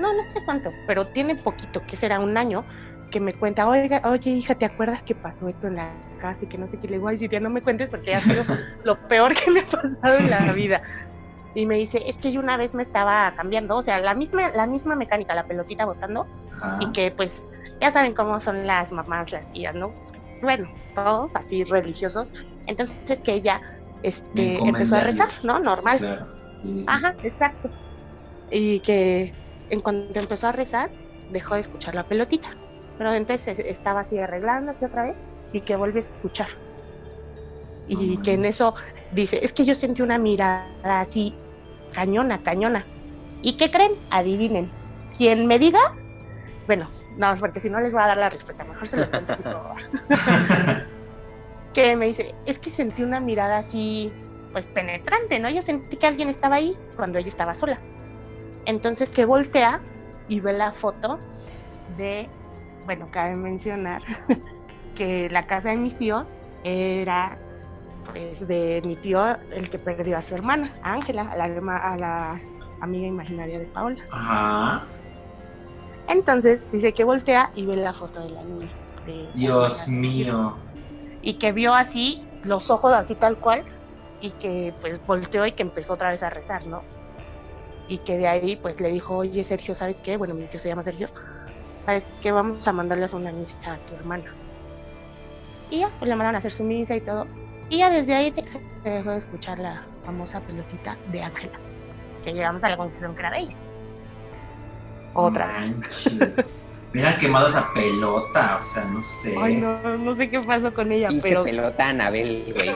No, 0.01 0.13
no 0.13 0.31
sé 0.31 0.45
cuánto, 0.45 0.73
pero 0.87 1.07
tiene 1.07 1.37
poquito, 1.37 1.87
que 1.87 1.97
será 1.97 2.21
un 2.21 2.37
año, 2.37 2.65
que 3.11 3.21
me 3.21 3.33
cuenta, 3.33 3.69
oiga, 3.69 4.03
oye 4.05 4.31
hija, 4.31 4.57
¿te 4.57 4.67
acuerdas 4.67 5.05
que 5.05 5.15
pasó 5.15 5.49
esto 5.49 5.69
en 5.69 5.77
la 5.77 5.93
casa 6.21 6.41
y 6.43 6.49
que 6.49 6.59
no 6.59 6.67
sé 6.67 6.79
qué? 6.79 6.89
Le 6.89 6.95
digo, 6.95 7.09
ay, 7.09 7.19
si 7.19 7.29
tía, 7.29 7.41
no 7.41 7.51
me 7.51 7.63
cuentes 7.63 7.89
porque 7.89 8.13
ha 8.13 8.21
sido 8.21 8.43
lo 8.85 8.97
peor 9.09 9.35
que 9.35 9.51
me 9.51 9.61
ha 9.61 9.67
pasado 9.67 10.19
en 10.19 10.31
la 10.31 10.53
vida. 10.53 10.83
Y 11.55 11.65
me 11.65 11.77
dice, 11.77 12.03
es 12.07 12.19
que 12.19 12.33
yo 12.33 12.41
una 12.41 12.59
vez 12.59 12.75
me 12.75 12.83
estaba 12.83 13.33
cambiando, 13.37 13.77
o 13.77 13.83
sea, 13.83 13.99
la 14.01 14.13
misma, 14.13 14.51
la 14.51 14.67
misma 14.67 14.97
mecánica, 14.97 15.35
la 15.35 15.47
pelotita 15.47 15.87
botando, 15.87 16.27
y 16.81 16.93
que 16.93 17.11
pues 17.11 17.47
ya 17.81 17.91
saben 17.91 18.13
cómo 18.13 18.41
son 18.41 18.67
las 18.67 18.93
mamás, 18.93 19.33
las 19.33 19.51
tías, 19.53 19.75
¿no? 19.75 19.95
Bueno, 20.43 20.69
todos 20.95 21.31
así 21.35 21.65
religiosos. 21.65 22.33
Entonces 22.67 23.21
que 23.21 23.35
ella 23.35 23.61
este, 24.03 24.59
empezó 24.59 24.97
a 24.97 25.01
rezar. 25.01 25.29
¿no? 25.43 25.59
Normal. 25.59 25.99
Claro. 25.99 26.27
Sí, 26.63 26.69
sí, 26.69 26.81
sí. 26.81 26.85
Ajá, 26.89 27.15
exacto. 27.23 27.71
Y 28.51 28.81
que 28.81 29.35
en 29.71 29.81
cuanto 29.81 30.19
empezó 30.19 30.49
a 30.49 30.53
rezar, 30.53 30.91
dejó 31.31 31.55
de 31.55 31.61
escuchar 31.63 31.95
la 31.95 32.05
pelotita. 32.05 32.57
Pero 32.99 33.13
entonces 33.13 33.59
estaba 33.59 34.01
así 34.01 34.19
arreglándose 34.19 34.87
otra 34.87 35.05
vez 35.05 35.17
y 35.53 35.61
que 35.61 35.77
vuelve 35.77 35.99
a 35.99 36.03
escuchar. 36.03 36.49
Y 37.89 38.19
que 38.19 38.33
en 38.33 38.45
eso 38.45 38.75
dice, 39.13 39.45
es 39.45 39.53
que 39.53 39.65
yo 39.65 39.75
sentí 39.75 40.03
una 40.03 40.19
mirada 40.19 41.01
así, 41.01 41.35
cañona, 41.93 42.43
cañona. 42.43 42.85
¿Y 43.43 43.57
qué 43.57 43.71
creen? 43.71 43.93
Adivinen. 44.11 44.69
Quien 45.17 45.47
me 45.47 45.59
diga, 45.59 45.95
bueno, 46.67 46.91
no, 47.17 47.37
porque 47.39 47.61
si 47.61 47.71
no 47.71 47.81
les 47.81 47.93
voy 47.93 48.03
a 48.03 48.09
dar 48.09 48.17
la 48.17 48.29
respuesta, 48.29 48.65
mejor 48.65 48.87
se 48.87 48.97
los 48.97 49.11
cuento 49.11 49.33
así 49.33 49.43
como 49.43 49.75
que 51.75 51.97
me 51.97 52.07
dice, 52.07 52.35
es 52.47 52.59
que 52.59 52.71
sentí 52.71 53.03
una 53.03 53.21
mirada 53.21 53.59
así, 53.59 54.13
pues 54.53 54.67
penetrante, 54.67 55.39
¿no? 55.39 55.51
Yo 55.51 55.63
sentí 55.63 55.97
que 55.97 56.07
alguien 56.07 56.29
estaba 56.29 56.57
ahí 56.57 56.77
cuando 56.97 57.19
ella 57.19 57.29
estaba 57.29 57.55
sola. 57.55 57.79
Entonces 58.67 59.09
que 59.11 59.25
voltea 59.25 59.81
y 60.29 60.41
ve 60.41 60.53
la 60.53 60.73
foto 60.73 61.19
de, 61.97 62.29
bueno, 62.85 63.09
cabe 63.11 63.37
mencionar 63.37 64.03
que 64.97 65.29
la 65.31 65.47
casa 65.47 65.71
de 65.71 65.77
mis 65.77 65.97
tíos 65.97 66.29
era 66.65 67.39
pues 68.07 68.47
de 68.47 68.83
mi 68.85 68.97
tío 68.97 69.37
el 69.53 69.69
que 69.69 69.79
perdió 69.79 70.17
a 70.17 70.23
su 70.23 70.35
hermana, 70.35 70.75
a 70.83 70.95
Ángela, 70.95 71.31
a 71.31 71.37
la, 71.37 71.45
a 71.45 71.97
la 71.97 72.41
amiga 72.81 73.07
imaginaria 73.07 73.59
de 73.59 73.67
Paola. 73.67 74.03
Ajá. 74.11 74.87
Entonces 76.09 76.61
dice 76.73 76.93
que 76.95 77.05
voltea 77.05 77.51
y 77.55 77.67
ve 77.67 77.77
la 77.77 77.93
foto 77.93 78.21
de 78.21 78.31
la 78.31 78.43
niña. 78.43 78.71
de- 79.05 79.31
Dios 79.35 79.87
de- 79.87 79.93
mío. 79.93 80.57
Y 81.23 81.35
que 81.35 81.53
vio 81.53 81.75
así, 81.75 82.27
los 82.43 82.71
ojos 82.71 82.93
así 82.93 83.15
tal 83.15 83.39
cual, 83.39 83.65
y 84.21 84.31
que 84.33 84.75
pues 84.81 85.05
volteó 85.07 85.47
y 85.47 85.53
que 85.53 85.63
empezó 85.63 85.93
otra 85.95 86.09
vez 86.11 86.23
a 86.25 86.31
rezar, 86.31 86.67
¿no? 86.67 86.83
Y 87.89 87.99
que 87.99 88.19
de 88.19 88.27
ahí 88.27 88.57
pues 88.57 88.81
le 88.81 88.89
dijo, 88.91 89.17
oye 89.19 89.45
Sergio, 89.45 89.75
¿sabes 89.77 90.01
qué? 90.01 90.17
Bueno, 90.17 90.35
mi 90.35 90.47
tío 90.47 90.59
se 90.59 90.69
llama 90.69 90.83
Sergio, 90.83 91.09
¿sabes 91.79 92.05
qué? 92.21 92.33
Vamos 92.33 92.67
a 92.67 92.73
mandarles 92.73 93.13
una 93.13 93.31
misa 93.31 93.57
a 93.75 93.77
tu 93.79 93.95
hermana. 93.95 94.25
Y 95.71 95.81
ya, 95.81 95.89
pues 95.99 96.09
le 96.09 96.17
mandaron 96.17 96.35
a 96.35 96.39
hacer 96.39 96.53
su 96.53 96.65
misa 96.65 96.97
y 96.97 97.01
todo. 97.01 97.27
Y 97.69 97.79
ya 97.79 97.91
desde 97.91 98.15
ahí 98.15 98.31
te- 98.33 98.47
se 98.49 98.61
dejó 98.83 99.11
de 99.11 99.19
escuchar 99.19 99.59
la 99.61 99.83
famosa 100.05 100.41
pelotita 100.41 100.97
de 101.13 101.23
Ángela, 101.23 101.59
que 102.25 102.33
llegamos 102.33 102.63
a 102.65 102.69
la 102.71 102.77
conclusión 102.77 103.15
que 103.15 103.21
era 103.21 103.31
de 103.31 103.39
ella. 103.39 103.57
Otra 105.17 105.47
vez. 105.59 106.13
Manches. 106.17 106.67
Hubieran 106.93 107.19
quemado 107.19 107.49
esa 107.49 107.73
pelota, 107.75 108.59
o 108.59 108.65
sea, 108.65 108.85
no 108.85 109.03
sé. 109.03 109.35
Ay, 109.39 109.57
no, 109.57 109.99
no 109.99 110.17
sé 110.17 110.31
qué 110.31 110.41
pasó 110.41 110.73
con 110.73 110.91
ella, 110.93 111.09
Pinche 111.09 111.29
pero 111.29 111.45
pelota, 111.45 111.89
Anabel, 111.89 112.43
güey. 112.55 112.71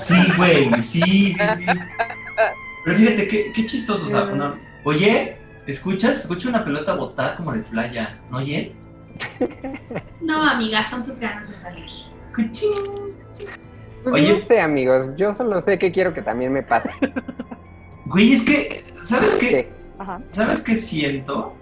Sí, 0.00 0.32
güey, 0.36 0.82
sí, 0.82 1.00
sí, 1.02 1.34
sí. 1.56 1.66
Pero 2.84 2.96
fíjate, 2.98 3.28
qué, 3.28 3.52
qué 3.52 3.66
chistoso, 3.66 4.06
o 4.06 4.10
sea, 4.10 4.24
uno- 4.24 4.56
oye, 4.84 5.36
¿escuchas? 5.68 6.20
Escucho 6.20 6.48
una 6.48 6.64
pelota 6.64 6.94
botar 6.94 7.36
como 7.36 7.52
de 7.52 7.60
playa, 7.60 8.18
¿no 8.30 8.38
oye? 8.38 8.74
No, 10.20 10.42
amiga, 10.42 10.88
son 10.90 11.04
tus 11.04 11.20
ganas 11.20 11.48
de 11.48 11.54
salir. 11.56 11.90
¡Qué 12.34 12.50
ching! 12.50 12.72
Pues 14.02 14.14
Oye. 14.14 14.32
no 14.32 14.38
sé, 14.40 14.60
amigos. 14.60 15.14
Yo 15.16 15.32
solo 15.32 15.60
sé 15.60 15.78
que 15.78 15.92
quiero 15.92 16.12
que 16.12 16.22
también 16.22 16.52
me 16.52 16.62
pase. 16.64 16.90
Güey, 18.06 18.32
es 18.32 18.42
que, 18.42 18.84
¿sabes 19.00 19.34
qué? 19.36 19.70
¿Sabes 20.28 20.62
qué 20.62 20.76
siento, 20.76 21.54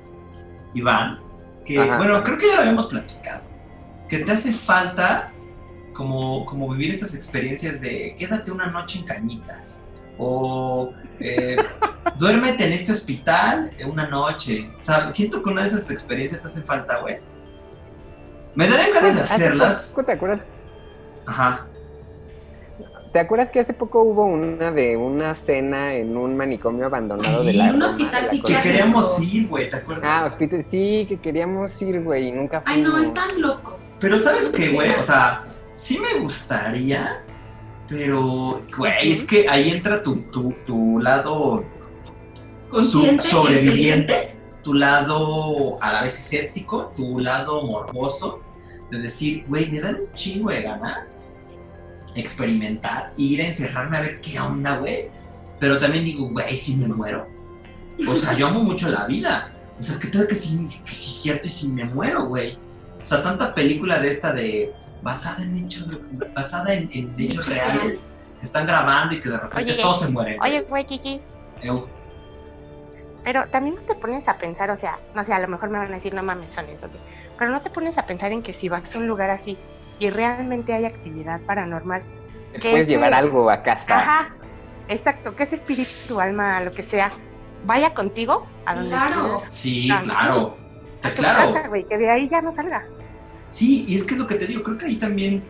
Iván? 0.74 1.20
Que, 1.64 1.78
Ajá. 1.78 1.96
bueno, 1.98 2.22
creo 2.24 2.38
que 2.38 2.48
ya 2.48 2.54
lo 2.56 2.60
habíamos 2.60 2.86
platicado. 2.86 3.42
Que 4.08 4.20
te 4.20 4.32
hace 4.32 4.52
falta 4.52 5.32
como, 5.92 6.44
como 6.46 6.68
vivir 6.70 6.92
estas 6.92 7.14
experiencias 7.14 7.80
de 7.80 8.14
quédate 8.18 8.50
una 8.50 8.66
noche 8.66 9.00
en 9.00 9.04
cañitas. 9.04 9.84
O 10.18 10.92
eh, 11.18 11.56
duérmete 12.18 12.66
en 12.66 12.72
este 12.72 12.92
hospital 12.92 13.70
una 13.86 14.08
noche. 14.08 14.70
¿Sabes? 14.78 15.14
Siento 15.14 15.42
que 15.42 15.50
una 15.50 15.62
de 15.62 15.68
esas 15.68 15.90
experiencias 15.90 16.42
te 16.42 16.48
hace 16.48 16.62
falta, 16.62 16.98
güey. 17.00 17.18
Me 18.54 18.68
darían 18.68 18.92
ganas 18.92 19.14
de 19.14 19.22
Hace 19.22 19.34
hacerlas. 19.34 19.94
¿Te 20.04 20.12
acuerdas? 20.12 20.44
Ajá. 21.26 21.66
¿Te 23.12 23.18
acuerdas 23.18 23.50
que 23.50 23.58
hace 23.58 23.72
poco 23.74 24.02
hubo 24.02 24.24
una 24.24 24.70
de 24.70 24.96
una 24.96 25.34
cena 25.34 25.94
en 25.94 26.16
un 26.16 26.36
manicomio 26.36 26.86
abandonado 26.86 27.42
de 27.42 27.54
la 27.54 27.70
un 27.72 27.82
hospital 27.82 28.24
Que 28.24 28.30
psiquiátrico. 28.30 28.42
Condesa? 28.46 28.62
queríamos 28.62 29.20
ir, 29.22 29.48
güey, 29.48 29.68
¿te 29.70 29.76
acuerdas? 29.76 30.04
Ah, 30.06 30.24
hospital, 30.24 30.62
sí, 30.62 31.06
que 31.08 31.18
queríamos 31.18 31.82
ir, 31.82 32.00
güey, 32.04 32.28
y 32.28 32.32
nunca 32.32 32.60
fuimos. 32.60 32.76
Ay, 32.78 32.82
no, 32.84 33.02
están 33.02 33.40
locos. 33.42 33.96
Pero 33.98 34.16
¿sabes 34.16 34.50
qué, 34.50 34.68
güey? 34.68 34.90
O 34.90 35.02
sea, 35.02 35.42
sí 35.74 35.98
me 35.98 36.20
gustaría, 36.20 37.24
Pero, 37.88 38.62
güey, 38.78 38.92
es 39.10 39.24
que 39.24 39.48
ahí 39.48 39.70
entra 39.70 40.00
tu, 40.04 40.16
tu, 40.30 40.52
tu 40.64 41.00
lado 41.00 41.64
Consciente, 42.70 43.22
su- 43.26 43.38
sobreviviente, 43.38 44.36
tu 44.62 44.74
lado 44.74 45.82
a 45.82 45.92
la 45.94 46.02
vez 46.04 46.14
escéptico, 46.16 46.92
tu 46.94 47.18
lado 47.18 47.62
morboso, 47.66 48.40
de 48.92 49.00
decir, 49.00 49.44
güey, 49.48 49.68
me 49.72 49.80
dan 49.80 49.96
un 49.96 50.12
chingo 50.12 50.50
de 50.50 50.62
ganas 50.62 51.26
experimentar, 52.14 53.12
ir 53.16 53.42
a 53.42 53.46
encerrarme 53.46 53.96
a 53.96 54.00
ver 54.00 54.20
qué 54.20 54.40
onda, 54.40 54.76
güey. 54.78 55.08
Pero 55.58 55.78
también 55.78 56.04
digo, 56.04 56.28
güey, 56.28 56.56
si 56.56 56.76
me 56.76 56.88
muero. 56.88 57.26
O 58.08 58.16
sea, 58.16 58.34
yo 58.34 58.48
amo 58.48 58.62
mucho 58.62 58.88
la 58.88 59.06
vida. 59.06 59.52
O 59.78 59.82
sea, 59.82 59.98
¿qué 59.98 60.08
tal 60.08 60.26
que 60.26 60.34
sí, 60.34 60.56
que 60.84 60.92
sí 60.92 61.10
es 61.10 61.22
cierto 61.22 61.46
y 61.46 61.50
si 61.50 61.68
me 61.68 61.84
muero, 61.84 62.26
güey? 62.26 62.58
O 63.02 63.06
sea, 63.06 63.22
tanta 63.22 63.54
película 63.54 63.98
de 63.98 64.10
esta 64.10 64.32
de 64.32 64.72
basada 65.02 65.42
en 65.42 65.56
hechos, 65.56 65.86
basada 66.34 66.74
en, 66.74 66.90
en 66.92 67.14
hechos 67.18 67.48
reales, 67.48 68.12
están 68.42 68.66
grabando 68.66 69.14
y 69.14 69.20
que 69.20 69.30
de 69.30 69.38
repente 69.38 69.72
Oye, 69.72 69.82
todos 69.82 70.00
se 70.00 70.08
mueren. 70.08 70.40
Oye, 70.40 70.60
güey, 70.62 70.84
Kiki, 70.84 71.20
Eu, 71.62 71.88
pero 73.24 73.46
también 73.48 73.76
no 73.76 73.82
te 73.82 73.94
pones 73.94 74.28
a 74.28 74.38
pensar, 74.38 74.70
o 74.70 74.76
sea, 74.76 74.98
no 75.14 75.24
sé, 75.24 75.32
a 75.32 75.40
lo 75.40 75.48
mejor 75.48 75.68
me 75.70 75.78
van 75.78 75.92
a 75.92 75.96
decir, 75.96 76.14
no 76.14 76.22
mames, 76.22 76.54
son 76.54 76.66
eso, 76.66 76.88
pero 77.38 77.50
no 77.50 77.60
te 77.60 77.70
pones 77.70 77.98
a 77.98 78.06
pensar 78.06 78.32
en 78.32 78.42
que 78.42 78.52
si 78.52 78.68
vas 78.68 78.94
a 78.94 78.98
un 78.98 79.06
lugar 79.06 79.30
así 79.30 79.56
y 80.00 80.10
realmente 80.10 80.72
hay 80.72 80.86
actividad 80.86 81.40
paranormal, 81.42 82.02
Te 82.52 82.58
puedes 82.58 82.80
ese- 82.88 82.92
llevar 82.96 83.14
algo 83.14 83.48
a 83.50 83.62
casa. 83.62 83.96
ajá, 83.98 84.34
exacto, 84.88 85.36
que 85.36 85.44
ese 85.44 85.56
espíritu, 85.56 85.90
tu 86.08 86.20
alma, 86.20 86.60
lo 86.60 86.72
que 86.72 86.82
sea, 86.82 87.12
vaya 87.64 87.94
contigo 87.94 88.46
a 88.66 88.74
donde 88.74 88.90
Claro. 88.90 89.36
quieras, 89.36 89.52
Sí, 89.52 89.88
Ah, 89.92 90.00
claro. 90.02 90.56
tu 91.02 91.08
Claro. 91.14 91.52
casa, 91.52 91.68
güey, 91.68 91.84
que 91.86 91.96
de 91.98 92.10
ahí 92.10 92.28
ya 92.28 92.40
no 92.40 92.50
salga. 92.50 92.84
Sí, 93.46 93.84
y 93.86 93.96
es 93.96 94.04
que 94.04 94.14
es 94.14 94.20
lo 94.20 94.26
que 94.26 94.34
te 94.36 94.46
digo, 94.46 94.62
creo 94.62 94.78
que 94.78 94.86
ahí 94.86 94.96
también. 94.96 95.42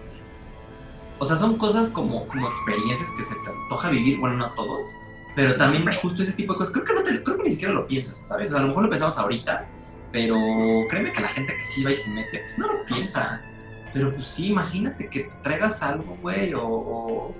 O 1.19 1.25
sea, 1.27 1.37
son 1.37 1.59
cosas 1.59 1.91
como, 1.91 2.27
como 2.29 2.49
experiencias 2.49 3.11
que 3.17 3.23
se 3.25 3.35
te 3.45 3.51
antoja 3.51 3.91
vivir, 3.91 4.19
bueno, 4.19 4.37
no 4.37 4.47
a 4.47 4.55
todos, 4.55 4.97
pero 5.37 5.55
también 5.57 5.85
justo 6.03 6.23
ese 6.23 6.33
tipo 6.33 6.55
de 6.55 6.59
cosas. 6.61 6.73
Creo 6.73 6.85
que, 6.87 6.95
no 6.95 7.03
te- 7.03 7.23
creo 7.23 7.37
que 7.37 7.45
ni 7.45 7.51
siquiera 7.51 7.75
lo 7.75 7.87
piensas, 7.87 8.17
¿sabes? 8.27 8.49
O 8.51 8.53
sea, 8.53 8.59
a 8.61 8.63
lo 8.63 8.69
mejor 8.69 8.85
lo 8.85 8.91
pensamos 8.91 9.19
ahorita, 9.19 9.67
pero 10.13 10.35
créeme 10.89 11.13
que 11.13 11.21
la 11.21 11.29
gente 11.29 11.53
que 11.57 11.67
sí 11.67 11.85
va 11.85 11.91
y 11.91 11.95
se 11.95 12.11
mete, 12.11 12.39
pues 12.39 12.59
no 12.59 12.73
lo 12.73 12.85
piensa. 12.87 13.43
Pero 13.93 14.15
pues 14.15 14.27
sí, 14.27 14.49
imagínate 14.49 15.09
que 15.09 15.25
te 15.25 15.35
traigas 15.43 15.83
algo, 15.83 16.17
güey, 16.23 16.55
o, 16.55 16.63
o, 16.65 17.35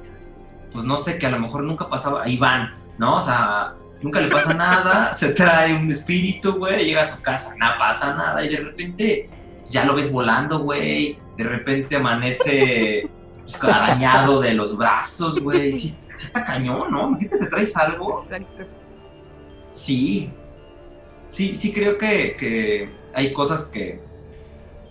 pues 0.73 0.85
no 0.85 0.99
sé, 0.99 1.19
que 1.19 1.27
a 1.27 1.31
lo 1.31 1.39
mejor 1.39 1.63
nunca 1.63 1.89
pasaba. 1.89 2.23
Ahí 2.25 2.37
van, 2.37 2.75
¿no? 2.99 3.17
O 3.17 3.21
sea, 3.21 3.75
nunca 4.03 4.21
le 4.21 4.29
pasa 4.29 4.55
nada, 4.55 5.13
se 5.15 5.33
trae 5.33 5.75
un 5.75 5.91
espíritu, 5.91 6.55
güey, 6.55 6.85
llega 6.85 7.03
a 7.03 7.07
su 7.07 7.21
casa, 7.23 7.55
no 7.59 7.67
pasa 7.79 8.15
nada, 8.15 8.45
y 8.45 8.49
de 8.49 8.57
repente 8.57 9.31
pues, 9.59 9.73
ya 9.73 9.85
lo 9.85 9.95
ves 9.95 10.11
volando, 10.11 10.61
güey, 10.61 11.19
de 11.37 11.45
repente 11.45 11.97
amanece 11.97 13.09
pues, 13.43 13.63
arañado 13.65 14.41
de 14.41 14.55
los 14.55 14.77
brazos, 14.77 15.39
güey. 15.39 15.73
Sí, 15.75 15.89
sí 15.89 16.27
está 16.27 16.45
cañón, 16.45 16.91
¿no? 16.91 17.09
Imagínate, 17.09 17.39
te 17.39 17.47
traes 17.47 17.77
algo. 17.77 18.23
Exacto. 18.23 18.65
Sí, 19.71 20.31
sí, 21.29 21.57
sí 21.57 21.73
creo 21.73 21.97
que, 21.97 22.37
que 22.37 22.91
hay 23.15 23.33
cosas 23.33 23.65
que, 23.67 24.01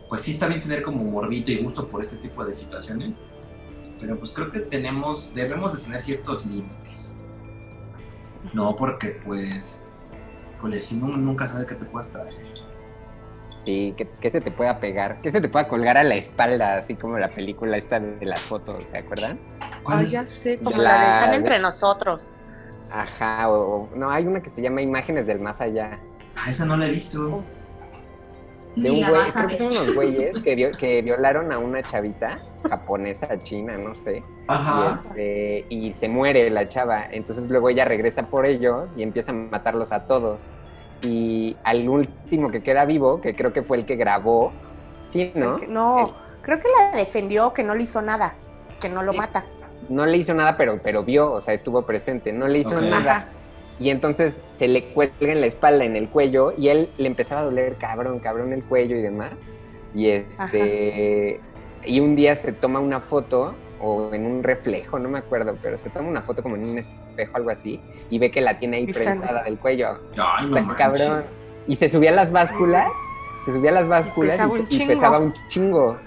pues 0.09 0.21
sí 0.21 0.31
está 0.31 0.47
bien 0.47 0.59
tener 0.61 0.81
como 0.81 1.03
morbito 1.03 1.51
y 1.51 1.57
gusto 1.63 1.87
por 1.87 2.01
este 2.01 2.17
tipo 2.17 2.43
de 2.43 2.55
situaciones, 2.55 3.15
pero 3.99 4.17
pues 4.17 4.31
creo 4.31 4.51
que 4.51 4.59
tenemos, 4.59 5.33
debemos 5.35 5.77
de 5.77 5.83
tener 5.83 6.01
ciertos 6.01 6.45
límites. 6.45 7.15
No, 8.53 8.75
porque 8.75 9.09
pues, 9.23 9.85
híjole, 10.55 10.81
si 10.81 10.95
uno 10.95 11.15
nunca 11.17 11.47
sabe 11.47 11.65
qué 11.65 11.75
te 11.75 11.85
puedes 11.85 12.11
traer. 12.11 12.33
Sí, 13.63 13.93
que, 13.97 14.07
que 14.07 14.31
se 14.31 14.41
te 14.41 14.51
pueda 14.51 14.79
pegar, 14.79 15.21
que 15.21 15.31
se 15.31 15.41
te 15.41 15.49
pueda 15.49 15.67
colgar 15.67 15.97
a 15.97 16.03
la 16.03 16.15
espalda, 16.15 16.77
así 16.77 16.95
como 16.95 17.19
la 17.19 17.29
película 17.29 17.77
esta 17.77 17.99
de 17.99 18.25
las 18.25 18.39
fotos, 18.41 18.87
¿se 18.87 18.97
acuerdan? 18.97 19.37
¿Cuál? 19.83 19.99
Ay, 19.99 20.11
ya 20.11 20.25
sé, 20.25 20.57
como 20.57 20.77
La- 20.77 20.97
la 20.97 21.03
de 21.05 21.09
están 21.11 21.33
entre 21.35 21.59
nosotros. 21.59 22.31
Ajá, 22.89 23.49
o, 23.51 23.83
o- 23.83 23.89
no, 23.95 24.09
hay 24.09 24.25
una 24.25 24.41
que 24.41 24.49
se 24.49 24.61
llama 24.61 24.81
Imágenes 24.81 25.27
del 25.27 25.39
Más 25.39 25.61
Allá. 25.61 25.99
Ah, 26.35 26.49
esa 26.49 26.65
no 26.65 26.77
la 26.77 26.87
he 26.87 26.91
visto. 26.91 27.43
De 28.75 28.91
un 28.91 29.07
güey, 29.09 29.31
creo 29.31 29.47
que 29.47 29.57
son 29.57 29.67
unos 29.67 29.93
güeyes 29.95 30.39
que, 30.41 30.55
vio- 30.55 30.77
que 30.77 31.01
violaron 31.03 31.51
a 31.51 31.57
una 31.57 31.81
chavita 31.83 32.39
japonesa, 32.69 33.27
china, 33.43 33.77
no 33.77 33.95
sé. 33.95 34.17
Y, 34.17 34.23
Ajá. 34.47 35.01
este, 35.05 35.65
y 35.69 35.91
se 35.93 36.07
muere 36.07 36.49
la 36.49 36.67
chava. 36.67 37.05
Entonces 37.11 37.49
luego 37.49 37.69
ella 37.69 37.85
regresa 37.85 38.23
por 38.23 38.45
ellos 38.45 38.91
y 38.95 39.03
empieza 39.03 39.31
a 39.31 39.35
matarlos 39.35 39.91
a 39.91 40.05
todos. 40.05 40.51
Y 41.03 41.55
al 41.63 41.87
último 41.89 42.51
que 42.51 42.61
queda 42.61 42.85
vivo, 42.85 43.21
que 43.21 43.35
creo 43.35 43.53
que 43.53 43.63
fue 43.63 43.77
el 43.77 43.85
que 43.85 43.95
grabó, 43.95 44.51
sí, 45.05 45.31
¿no? 45.35 45.55
Es 45.55 45.61
que- 45.61 45.67
no, 45.67 46.13
creo 46.41 46.59
que 46.59 46.67
la 46.77 46.97
defendió, 46.97 47.53
que 47.53 47.63
no 47.63 47.73
le 47.75 47.83
hizo 47.83 48.01
nada, 48.01 48.35
que 48.79 48.87
no 48.89 49.03
lo 49.03 49.11
Sí. 49.13 49.17
mata. 49.17 49.45
No 49.87 50.05
le 50.05 50.17
hizo 50.17 50.33
nada, 50.33 50.55
pero, 50.57 50.79
pero 50.83 51.03
vio, 51.03 51.31
o 51.31 51.41
sea, 51.41 51.53
estuvo 51.53 51.81
presente. 51.83 52.31
No 52.33 52.47
le 52.47 52.59
hizo 52.59 52.79
nada. 52.81 53.15
Ajá. 53.15 53.27
Y 53.79 53.89
entonces 53.89 54.43
se 54.49 54.67
le 54.67 54.85
cuelga 54.85 55.13
en 55.31 55.41
la 55.41 55.47
espalda, 55.47 55.85
en 55.85 55.95
el 55.95 56.09
cuello, 56.09 56.53
y 56.57 56.67
él 56.67 56.89
le 56.97 57.07
empezaba 57.07 57.41
a 57.41 57.43
doler 57.45 57.75
cabrón, 57.75 58.19
cabrón 58.19 58.51
el 58.53 58.63
cuello 58.63 58.95
y 58.97 59.01
demás. 59.01 59.31
Y 59.95 60.09
este. 60.09 61.39
Y 61.85 62.01
un 62.01 62.15
día 62.15 62.35
se 62.35 62.51
toma 62.51 62.79
una 62.79 62.99
foto, 62.99 63.55
o 63.79 64.13
en 64.13 64.25
un 64.25 64.43
reflejo, 64.43 64.99
no 64.99 65.07
me 65.09 65.19
acuerdo, 65.19 65.55
pero 65.61 65.77
se 65.77 65.89
toma 65.89 66.09
una 66.09 66.21
foto 66.21 66.43
como 66.43 66.57
en 66.57 66.65
un 66.65 66.77
espejo, 66.77 67.37
algo 67.37 67.49
así, 67.49 67.79
y 68.09 68.19
ve 68.19 68.31
que 68.31 68.41
la 68.41 68.59
tiene 68.59 68.77
ahí 68.77 68.87
prensada 68.87 69.43
del 69.43 69.57
cuello. 69.57 69.97
Ay, 70.17 70.47
no 70.47 70.57
Está 70.57 70.75
cabrón. 70.75 71.23
Y 71.67 71.75
se 71.75 71.89
subía 71.89 72.09
a 72.09 72.13
las 72.13 72.31
básculas, 72.31 72.91
se 73.45 73.53
subía 73.53 73.69
a 73.69 73.73
las 73.73 73.87
básculas 73.87 74.35
pesaba 74.35 74.57
y, 74.57 74.59
un 74.59 74.65
y 74.65 74.69
chingo. 74.69 74.87
pesaba 74.87 75.19
un 75.19 75.33
chingo. 75.47 75.97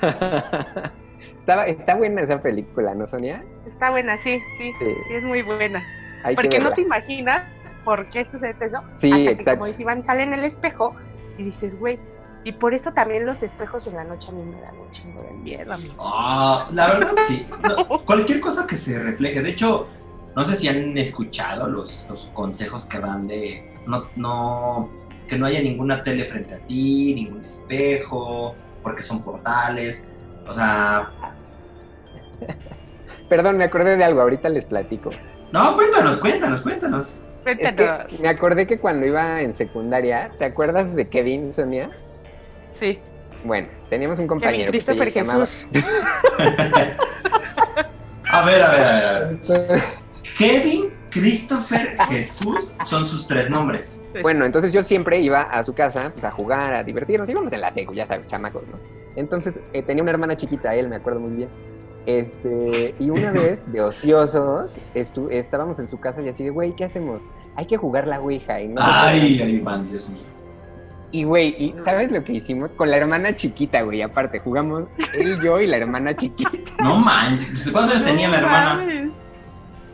Estaba, 1.38 1.66
está 1.66 1.94
buena 1.94 2.20
esa 2.20 2.42
película, 2.42 2.94
¿no, 2.94 3.06
Sonia? 3.06 3.42
Está 3.66 3.90
buena, 3.90 4.18
sí, 4.18 4.38
sí, 4.58 4.70
Sí. 4.78 4.84
sí, 5.06 5.14
es 5.14 5.24
muy 5.24 5.40
buena. 5.40 5.82
Hay 6.24 6.34
que 6.34 6.42
Porque 6.42 6.58
no 6.58 6.72
te 6.72 6.82
imaginas 6.82 7.44
por 7.84 8.08
qué 8.10 8.24
sucede 8.24 8.54
eso. 8.60 8.82
Sí, 8.94 9.10
hasta 9.10 9.24
que, 9.24 9.30
exacto. 9.30 9.50
como 9.52 9.66
dice 9.66 9.82
Iván, 9.82 10.02
sale 10.02 10.22
en 10.22 10.34
el 10.34 10.44
espejo 10.44 10.94
y 11.36 11.44
dices, 11.44 11.78
güey. 11.78 11.98
Y 12.44 12.52
por 12.52 12.72
eso 12.72 12.92
también 12.92 13.26
los 13.26 13.42
espejos 13.42 13.86
en 13.86 13.96
la 13.96 14.04
noche 14.04 14.28
a 14.28 14.32
mí 14.32 14.42
me 14.42 14.60
dan 14.60 14.78
un 14.78 14.90
chingo 14.90 15.22
de 15.22 15.32
miedo, 15.32 15.72
amigo. 15.72 15.94
Ah, 15.98 16.68
la 16.72 16.86
verdad 16.86 17.12
sí. 17.26 17.46
No, 17.62 18.04
cualquier 18.04 18.40
cosa 18.40 18.66
que 18.66 18.76
se 18.76 18.98
refleje. 18.98 19.42
De 19.42 19.50
hecho, 19.50 19.88
no 20.34 20.44
sé 20.44 20.56
si 20.56 20.68
han 20.68 20.96
escuchado 20.96 21.68
los, 21.68 22.06
los 22.08 22.26
consejos 22.26 22.84
que 22.86 23.00
dan 23.00 23.26
de 23.26 23.74
no, 23.86 24.08
no, 24.16 24.90
que 25.26 25.36
no 25.36 25.46
haya 25.46 25.60
ninguna 25.60 26.02
tele 26.02 26.24
frente 26.24 26.54
a 26.54 26.58
ti, 26.58 27.14
ningún 27.14 27.44
espejo, 27.44 28.54
porque 28.82 29.02
son 29.02 29.22
portales. 29.22 30.08
O 30.46 30.52
sea, 30.52 31.10
Perdón, 33.28 33.58
me 33.58 33.64
acordé 33.64 33.96
de 33.96 34.04
algo, 34.04 34.20
ahorita 34.20 34.48
les 34.48 34.64
platico. 34.64 35.10
No, 35.52 35.76
cuéntanos, 35.76 36.16
cuéntanos, 36.18 36.60
cuéntanos. 36.62 37.14
Es 37.44 37.74
que 37.74 37.90
me 38.20 38.28
acordé 38.28 38.66
que 38.66 38.78
cuando 38.78 39.06
iba 39.06 39.40
en 39.40 39.54
secundaria, 39.54 40.30
¿te 40.38 40.44
acuerdas 40.44 40.94
de 40.94 41.08
Kevin, 41.08 41.52
Sonia? 41.52 41.90
Sí, 42.72 42.98
Bueno, 43.44 43.68
teníamos 43.88 44.18
un 44.18 44.26
Kevin 44.26 44.40
compañero 44.40 44.72
que 44.72 44.80
se 44.80 44.92
Christopher 44.94 45.12
llamaba... 45.12 45.46
Jesús. 45.46 45.68
A 48.30 48.44
ver, 48.44 48.62
a 48.62 48.70
ver, 48.70 48.82
a 48.82 48.92
ver, 48.92 49.04
a 49.04 49.20
ver. 49.20 49.82
Kevin, 50.38 50.92
Christopher, 51.10 51.96
Jesús 52.08 52.76
son 52.84 53.04
sus 53.04 53.26
tres 53.26 53.48
nombres. 53.50 54.00
Bueno, 54.22 54.44
entonces 54.44 54.72
yo 54.72 54.82
siempre 54.82 55.18
iba 55.20 55.42
a 55.42 55.64
su 55.64 55.74
casa 55.74 56.10
pues, 56.12 56.24
a 56.24 56.30
jugar, 56.30 56.74
a 56.74 56.84
divertirnos. 56.84 57.28
Íbamos 57.28 57.52
en 57.52 57.60
la 57.60 57.70
secu, 57.70 57.94
ya 57.94 58.06
sabes, 58.06 58.28
chamacos, 58.28 58.62
¿no? 58.68 58.78
Entonces 59.16 59.58
eh, 59.72 59.82
tenía 59.82 60.02
una 60.02 60.12
hermana 60.12 60.36
chiquita, 60.36 60.74
él, 60.74 60.88
me 60.88 60.96
acuerdo 60.96 61.20
muy 61.20 61.32
bien. 61.32 61.48
Este, 62.08 62.94
y 62.98 63.10
una 63.10 63.32
vez, 63.32 63.60
de 63.70 63.82
ociosos, 63.82 64.78
estu- 64.94 65.30
estábamos 65.30 65.78
en 65.78 65.88
su 65.88 66.00
casa 66.00 66.22
y 66.22 66.28
así 66.30 66.42
de, 66.42 66.48
güey, 66.48 66.74
¿qué 66.74 66.84
hacemos? 66.84 67.20
Hay 67.54 67.66
que 67.66 67.76
jugar 67.76 68.06
la 68.06 68.18
Ouija. 68.18 68.62
Y, 68.62 68.68
no. 68.68 68.80
Ay, 68.82 69.38
ay, 69.44 69.56
Iván, 69.56 69.90
Dios 69.90 70.08
mío. 70.08 70.22
y 71.12 71.24
güey, 71.24 71.48
¿y 71.62 71.74
¿sabes 71.78 72.10
lo 72.10 72.24
que 72.24 72.32
hicimos? 72.32 72.70
Con 72.70 72.90
la 72.90 72.96
hermana 72.96 73.36
chiquita, 73.36 73.82
güey, 73.82 74.00
aparte, 74.00 74.38
jugamos 74.38 74.86
él, 75.12 75.38
yo 75.42 75.60
y 75.60 75.66
la 75.66 75.76
hermana 75.76 76.16
chiquita. 76.16 76.50
No 76.82 76.96
manches, 76.96 77.70
¿cuántos 77.70 77.96
años 77.96 78.06
tenía 78.06 78.28
la 78.28 78.38
hermana? 78.38 79.10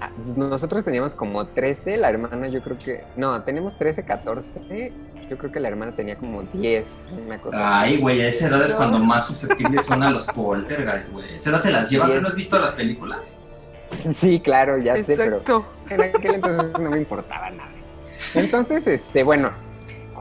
Ah, 0.01 0.11
pues 0.15 0.37
Nosotros 0.37 0.85
teníamos 0.85 1.17
como 1.17 1.45
13, 1.47 1.97
la 1.97 2.11
hermana 2.11 2.47
yo 2.47 2.63
creo 2.63 2.79
que... 2.79 3.03
No, 3.17 3.43
tenemos 3.43 3.77
13, 3.77 4.05
14. 4.05 4.93
Yo 5.29 5.39
creo 5.39 5.51
que 5.51 5.61
la 5.61 5.69
hermana 5.69 5.95
tenía 5.95 6.17
como 6.17 6.43
10, 6.43 7.09
una 7.27 7.39
cosa. 7.41 7.81
Ay, 7.81 7.99
güey, 7.99 8.21
a 8.21 8.29
esa 8.29 8.49
edad 8.49 8.65
es 8.65 8.75
cuando 8.75 8.99
más 8.99 9.27
susceptibles 9.27 9.85
son 9.87 10.03
a 10.03 10.11
los 10.11 10.27
poltergeist, 10.27 11.13
güey. 11.13 11.35
¿Esa 11.37 11.51
edad 11.51 11.63
se 11.63 11.73
las 11.73 11.91
es- 11.91 12.23
no 12.23 12.29
has 12.29 12.35
visto 12.35 12.59
las 12.59 12.73
películas? 12.73 13.39
Sí, 14.15 14.41
claro, 14.41 14.79
ya 14.79 15.03
sé, 15.05 15.17
pero 15.17 15.41
en 15.89 16.01
aquel 16.03 16.35
entonces 16.35 16.73
no 16.81 16.91
me 16.91 16.99
importaba 16.99 17.51
nada. 17.51 17.71
Entonces, 18.35 18.87
este, 18.87 19.23
bueno, 19.23 19.51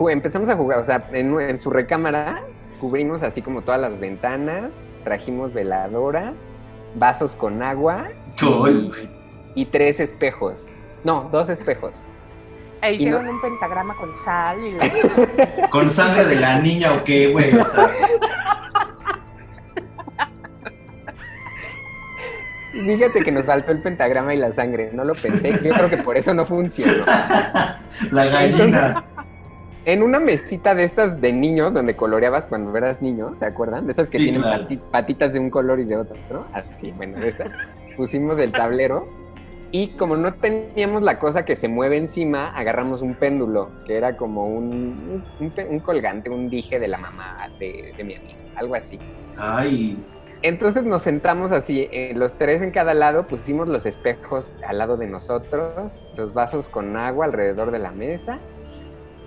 empezamos 0.09 0.49
a 0.49 0.55
jugar, 0.55 0.79
o 0.79 0.83
sea, 0.83 1.07
en, 1.11 1.39
en 1.39 1.57
su 1.59 1.69
recámara 1.69 2.43
cubrimos 2.79 3.23
así 3.23 3.41
como 3.41 3.61
todas 3.61 3.79
las 3.81 3.99
ventanas, 3.99 4.81
trajimos 5.03 5.53
veladoras, 5.53 6.47
vasos 6.95 7.35
con 7.35 7.63
agua 7.63 8.09
y, 9.55 9.61
y 9.61 9.65
tres 9.65 9.99
espejos. 9.99 10.69
No, 11.03 11.29
dos 11.31 11.49
espejos. 11.49 12.05
Y 12.91 12.91
no- 12.91 12.95
hicieron 13.17 13.27
un 13.29 13.41
pentagrama 13.41 13.95
con 13.95 14.15
sal 14.17 14.57
y 14.65 14.71
la- 14.73 15.69
¿Con 15.69 15.89
sangre 15.89 16.25
de 16.25 16.35
la 16.37 16.59
niña 16.59 16.93
o 16.93 17.03
qué, 17.03 17.31
güey? 17.31 17.55
O 17.57 17.65
sea, 17.65 17.89
Fíjate 22.71 23.21
que 23.23 23.31
nos 23.31 23.45
faltó 23.45 23.71
el 23.71 23.81
pentagrama 23.81 24.33
y 24.33 24.37
la 24.37 24.51
sangre. 24.51 24.89
No 24.93 25.03
lo 25.05 25.13
pensé. 25.13 25.51
Yo 25.63 25.73
creo 25.73 25.89
que 25.89 25.97
por 25.97 26.17
eso 26.17 26.33
no 26.33 26.43
funcionó. 26.43 27.05
La 28.11 28.25
gallina. 28.25 29.03
En 29.85 30.01
una 30.01 30.19
mesita 30.19 30.73
de 30.73 30.83
estas 30.85 31.21
de 31.21 31.33
niños, 31.33 31.73
donde 31.73 31.95
coloreabas 31.95 32.47
cuando 32.47 32.75
eras 32.75 33.01
niño, 33.01 33.33
¿se 33.37 33.45
acuerdan? 33.45 33.85
De 33.85 33.91
esas 33.91 34.09
que 34.09 34.17
Sí, 34.17 34.23
tienen 34.25 34.41
claro. 34.41 34.65
patitas 34.91 35.33
de 35.33 35.39
un 35.39 35.49
color 35.49 35.79
y 35.81 35.83
de 35.83 35.97
otro, 35.97 36.15
¿no? 36.31 36.45
Así, 36.53 36.91
bueno, 36.91 37.19
de 37.19 37.29
esa. 37.29 37.45
Pusimos 37.97 38.39
el 38.39 38.51
tablero 38.51 39.05
y 39.73 39.87
como 39.87 40.15
no 40.15 40.35
teníamos 40.35 41.01
la 41.01 41.17
cosa 41.17 41.45
que 41.45 41.55
se 41.55 41.67
mueve 41.67 41.97
encima, 41.97 42.55
agarramos 42.55 43.01
un 43.01 43.15
péndulo, 43.15 43.71
que 43.87 43.97
era 43.97 44.15
como 44.15 44.45
un, 44.45 45.23
un, 45.39 45.79
colgante, 45.79 46.29
un 46.29 46.47
dije 46.47 46.79
de 46.79 46.87
la 46.87 46.99
mamá 46.99 47.49
de, 47.57 47.91
de 47.97 48.03
mi 48.03 48.13
amiga, 48.13 48.35
algo 48.55 48.75
así. 48.75 48.99
Ay, 49.35 49.97
Entonces 50.43 50.83
nos 50.83 51.01
sentamos 51.01 51.51
así, 51.51 51.87
eh, 51.91 52.13
los 52.15 52.35
tres 52.35 52.61
en 52.61 52.69
cada 52.69 52.93
lado, 52.93 53.23
pusimos 53.23 53.67
los 53.67 53.87
espejos 53.87 54.53
al 54.63 54.77
lado 54.77 54.95
de 54.95 55.07
nosotros, 55.07 56.05
los 56.15 56.35
vasos 56.35 56.69
con 56.69 56.95
agua 56.95 57.25
alrededor 57.25 57.71
de 57.71 57.79
la 57.79 57.89
mesa, 57.89 58.37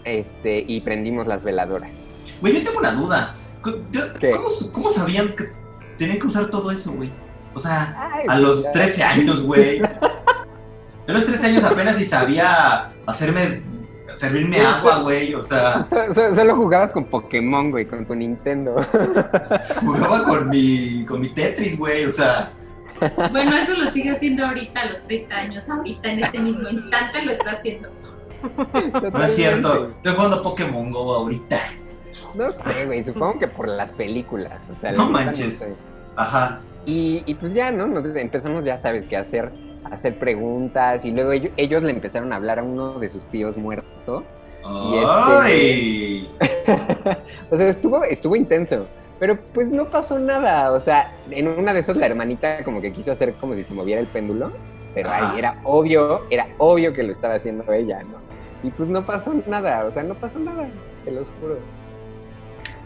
este, 0.05 0.61
y 0.61 0.81
prendimos 0.83 1.27
las 1.27 1.43
veladoras. 1.43 1.91
güey, 2.41 2.53
yo 2.53 2.63
tengo 2.63 2.79
una 2.79 2.93
duda. 2.93 3.35
¿Cómo, 3.63 4.47
cómo 4.73 4.91
sabían 4.91 5.35
que 5.35 5.51
tenían 5.99 6.21
que 6.21 6.29
usar 6.29 6.47
todo 6.51 6.71
eso, 6.71 6.93
güey? 6.93 7.11
O 7.53 7.59
sea, 7.59 8.13
Ay, 8.13 8.27
a 8.29 8.39
los 8.39 8.63
ya. 8.63 8.71
13 8.71 9.03
años, 9.03 9.43
güey. 9.43 9.81
A 11.09 11.13
los 11.13 11.25
13 11.27 11.47
años 11.47 11.65
apenas 11.65 12.01
y 12.01 12.05
sabía 12.05 12.93
hacerme, 13.07 13.63
servirme 14.17 14.61
agua, 14.61 15.01
güey. 15.01 15.35
O 15.35 15.43
sea, 15.43 15.87
So- 15.91 16.13
so- 16.15 16.35
solo 16.35 16.57
jugabas 16.57 16.93
con 16.93 17.05
Pokémon, 17.05 17.71
güey, 17.71 17.87
con 17.87 18.05
tu 18.07 18.15
Nintendo. 18.15 18.77
jugaba 19.81 20.25
con 20.25 20.49
mi, 20.51 21.05
con 21.07 21.21
mi 21.21 21.29
Tetris, 21.29 21.79
güey. 21.79 22.05
O 22.07 22.11
sea, 22.11 22.53
Bueno, 23.31 23.55
eso 23.57 23.75
lo 23.77 23.91
sigue 23.91 24.11
haciendo 24.11 24.47
ahorita 24.47 24.81
a 24.81 24.87
los 24.87 25.03
30 25.05 25.35
años. 25.37 25.69
Ahorita, 25.69 26.11
en 26.13 26.25
este 26.25 26.39
mismo 26.39 26.69
instante, 26.69 27.23
lo 27.23 27.33
está 27.33 27.53
haciendo. 27.53 27.89
no 29.13 29.23
es 29.25 29.35
cierto. 29.35 29.89
Estoy 29.91 30.15
jugando 30.15 30.43
Pokémon 30.43 30.91
Go 30.91 31.15
ahorita. 31.15 31.61
No 32.35 32.51
sé, 32.51 32.87
güey, 32.87 33.03
supongo 33.03 33.39
que 33.39 33.49
por 33.49 33.69
las 33.69 33.91
películas. 33.93 34.71
O 34.71 34.75
sea, 34.77 34.93
No 34.93 35.09
manches. 35.11 35.65
Ajá. 36.17 36.61
Y, 36.87 37.23
y 37.27 37.35
pues 37.35 37.53
ya, 37.53 37.71
¿no? 37.71 37.87
Nos 37.87 38.05
empezamos, 38.17 38.65
ya 38.65 38.79
sabes, 38.79 39.07
que 39.07 39.17
a 39.17 39.21
hacer, 39.21 39.51
hacer 39.93 40.19
preguntas. 40.19 41.05
Y 41.05 41.13
luego 41.13 41.33
ellos, 41.33 41.53
ellos 41.57 41.83
le 41.83 41.91
empezaron 41.91 42.33
a 42.33 42.37
hablar 42.37 42.59
a 42.59 42.63
uno 42.63 42.99
de 42.99 43.09
sus 43.09 43.27
tíos 43.29 43.57
muerto. 43.57 44.25
Y 44.65 44.97
este- 44.97 45.07
¡Ay! 45.09 46.31
O 47.51 47.57
sea, 47.57 47.69
estuvo, 47.69 48.03
estuvo 48.05 48.35
intenso. 48.37 48.87
Pero 49.19 49.39
pues 49.55 49.69
no 49.69 49.89
pasó 49.89 50.19
nada. 50.19 50.73
O 50.73 50.81
sea, 50.81 51.13
en 51.31 51.49
una 51.49 51.73
de 51.73 51.81
esas 51.81 51.97
la 51.97 52.07
hermanita 52.07 52.65
como 52.65 52.81
que 52.81 52.93
quiso 52.93 53.13
hacer 53.13 53.33
como 53.35 53.55
si 53.55 53.63
se 53.63 53.75
moviera 53.75 54.01
el 54.01 54.07
péndulo. 54.07 54.51
Pero 54.95 55.11
Ajá. 55.11 55.33
ahí 55.33 55.39
era 55.39 55.61
obvio, 55.65 56.23
era 56.31 56.49
obvio 56.59 56.93
que 56.93 57.03
lo 57.03 57.13
estaba 57.13 57.35
haciendo 57.35 57.71
ella, 57.73 58.03
¿no? 58.03 58.19
Y 58.63 58.71
pues 58.71 58.89
no 58.89 59.05
pasó 59.05 59.33
nada, 59.47 59.85
o 59.85 59.91
sea, 59.91 60.03
no 60.03 60.15
pasó 60.15 60.39
nada, 60.39 60.67
se 61.05 61.11
los 61.11 61.31
juro. 61.39 61.59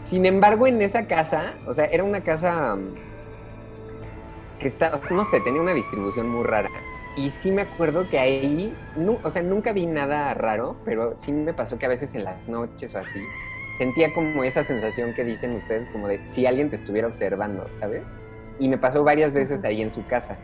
Sin 0.01 0.25
embargo, 0.25 0.67
en 0.67 0.81
esa 0.81 1.05
casa, 1.07 1.53
o 1.65 1.73
sea, 1.73 1.85
era 1.85 2.03
una 2.03 2.21
casa 2.21 2.75
mm, 2.75 4.59
que 4.59 4.67
está, 4.67 4.99
no 5.09 5.23
sé, 5.25 5.39
tenía 5.39 5.61
una 5.61 5.73
distribución 5.73 6.27
muy 6.27 6.43
rara. 6.43 6.69
Y 7.17 7.29
sí 7.29 7.51
me 7.51 7.63
acuerdo 7.63 8.07
que 8.09 8.17
ahí, 8.19 8.73
nu- 8.95 9.19
o 9.23 9.29
sea, 9.31 9.41
nunca 9.41 9.73
vi 9.73 9.85
nada 9.85 10.33
raro, 10.33 10.77
pero 10.85 11.13
sí 11.17 11.31
me 11.31 11.53
pasó 11.53 11.77
que 11.77 11.85
a 11.85 11.89
veces 11.89 12.15
en 12.15 12.23
las 12.23 12.47
noches 12.47 12.95
o 12.95 12.99
así, 12.99 13.19
sentía 13.77 14.13
como 14.13 14.43
esa 14.43 14.63
sensación 14.63 15.13
que 15.13 15.23
dicen 15.25 15.53
ustedes, 15.55 15.89
como 15.89 16.07
de 16.07 16.25
si 16.25 16.45
alguien 16.45 16.69
te 16.69 16.77
estuviera 16.77 17.07
observando, 17.07 17.67
¿sabes? 17.73 18.03
Y 18.59 18.69
me 18.69 18.77
pasó 18.77 19.03
varias 19.03 19.33
veces 19.33 19.63
ahí 19.65 19.81
en 19.81 19.91
su 19.91 20.05
casa. 20.07 20.37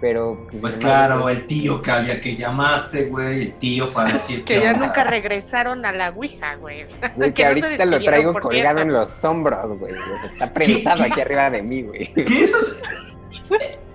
Pero, 0.00 0.46
Pues 0.60 0.74
sin 0.74 0.82
claro, 0.84 1.28
el 1.28 1.44
tío 1.48 1.82
que 1.82 1.90
había 1.90 2.20
que 2.20 2.36
llamaste, 2.36 3.06
güey. 3.06 3.42
El 3.42 3.52
tío 3.54 3.88
fue 3.88 4.04
a 4.04 4.06
decir 4.06 4.44
Que 4.44 4.60
ya 4.60 4.72
nunca 4.72 5.02
regresaron 5.02 5.84
a 5.84 5.90
la 5.90 6.10
Ouija, 6.10 6.54
güey. 6.54 6.86
güey, 7.16 7.30
que 7.30 7.34
que 7.34 7.42
no 7.42 7.48
ahorita 7.48 7.84
lo 7.84 7.98
traigo 8.00 8.32
colgado 8.34 8.50
cierto. 8.52 8.80
en 8.82 8.92
los 8.92 9.24
hombros, 9.24 9.72
güey. 9.76 9.92
o 9.94 10.20
sea, 10.20 10.30
está 10.32 10.54
prensado 10.54 11.02
qué? 11.04 11.10
aquí 11.10 11.20
arriba 11.20 11.50
de 11.50 11.62
mí, 11.62 11.82
güey. 11.82 12.14
Que 12.14 12.40
eso 12.40 12.58
es. 12.58 12.80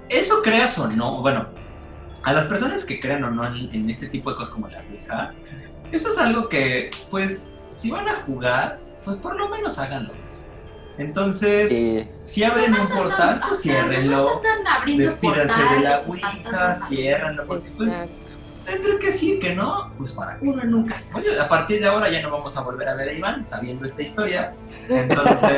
Eso 0.10 0.42
creas 0.44 0.78
o 0.78 0.90
no, 0.90 1.22
bueno, 1.22 1.48
a 2.24 2.34
las 2.34 2.46
personas 2.48 2.86
que 2.86 3.00
crean 3.00 3.24
o 3.24 3.32
no 3.32 3.46
en, 3.46 3.74
en 3.74 3.90
este 3.90 4.08
tipo 4.08 4.30
de 4.32 4.38
cosas 4.38 4.54
como 4.54 4.68
la 4.68 4.80
Ouija, 4.90 5.34
eso 5.92 6.10
es 6.10 6.18
algo 6.18 6.50
que, 6.50 6.90
pues, 7.10 7.52
si 7.74 7.92
van 7.92 8.08
a 8.08 8.14
jugar, 8.14 8.80
pues 9.06 9.18
por 9.18 9.36
lo 9.36 9.50
menos 9.50 9.78
háganlo. 9.80 10.14
Entonces, 10.98 11.70
Sí. 11.70 12.08
si 12.24 12.44
abren 12.44 12.74
un 12.74 12.88
portal, 12.88 13.42
pues 13.48 13.62
ciérrenlo. 13.62 14.42
Despídanse 14.96 15.62
de 15.76 15.80
la 15.82 16.00
Ouija, 16.08 16.76
ciérrenlo. 16.76 17.46
Porque, 17.48 17.66
pues, 17.78 18.06
Entre 18.66 18.98
que 19.00 19.12
sí, 19.12 19.40
que 19.40 19.56
no, 19.56 19.92
pues 19.98 20.14
para 20.14 20.38
qué. 20.40 20.48
Uno 20.48 20.64
nunca 20.64 20.98
sabe. 20.98 21.28
Oye, 21.30 21.40
a 21.40 21.50
partir 21.50 21.82
de 21.82 21.88
ahora 21.88 22.10
ya 22.10 22.22
no 22.22 22.32
vamos 22.32 22.56
a 22.56 22.62
volver 22.62 22.88
a 22.88 22.96
ver 22.96 23.10
a 23.10 23.14
Iván 23.14 23.46
sabiendo 23.46 23.86
esta 23.86 24.02
historia. 24.02 24.54
Entonces, 24.90 25.50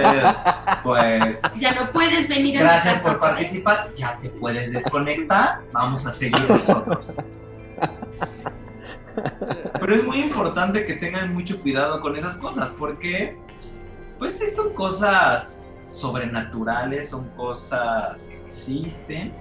pues, 0.84 1.42
Ya 1.60 1.74
no 1.76 1.92
puedes 1.92 2.28
venir 2.28 2.58
a 2.60 2.62
gracias 2.62 3.02
por 3.02 3.12
vez. 3.12 3.20
participar. 3.20 3.94
Ya 3.96 4.18
te 4.20 4.30
puedes 4.30 4.72
desconectar. 4.72 5.62
Vamos 5.72 6.06
a 6.06 6.12
seguir 6.12 6.50
nosotros. 6.50 7.16
Pero 9.80 9.96
es 9.96 10.04
muy 10.04 10.18
importante 10.20 10.86
que 10.86 10.94
tengan 10.96 11.34
mucho 11.34 11.62
cuidado 11.62 12.02
con 12.02 12.16
esas 12.16 12.36
cosas 12.36 12.74
porque, 12.78 13.38
pues, 14.20 14.38
sí 14.38 14.48
son 14.48 14.74
cosas 14.74 15.64
sobrenaturales, 15.90 17.10
son 17.10 17.30
cosas 17.30 18.28
que 18.30 18.38
existen, 18.46 19.32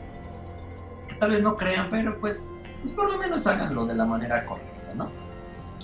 que 1.09 1.15
tal 1.15 1.31
vez 1.31 1.43
no 1.43 1.57
crean, 1.57 1.89
pero 1.91 2.19
pues, 2.21 2.51
pues 2.85 2.95
por 2.95 3.11
lo 3.11 3.19
menos 3.19 3.47
háganlo 3.47 3.87
de 3.87 3.95
la 3.95 4.05
manera 4.05 4.45
correcta, 4.45 4.93
¿no? 4.95 5.09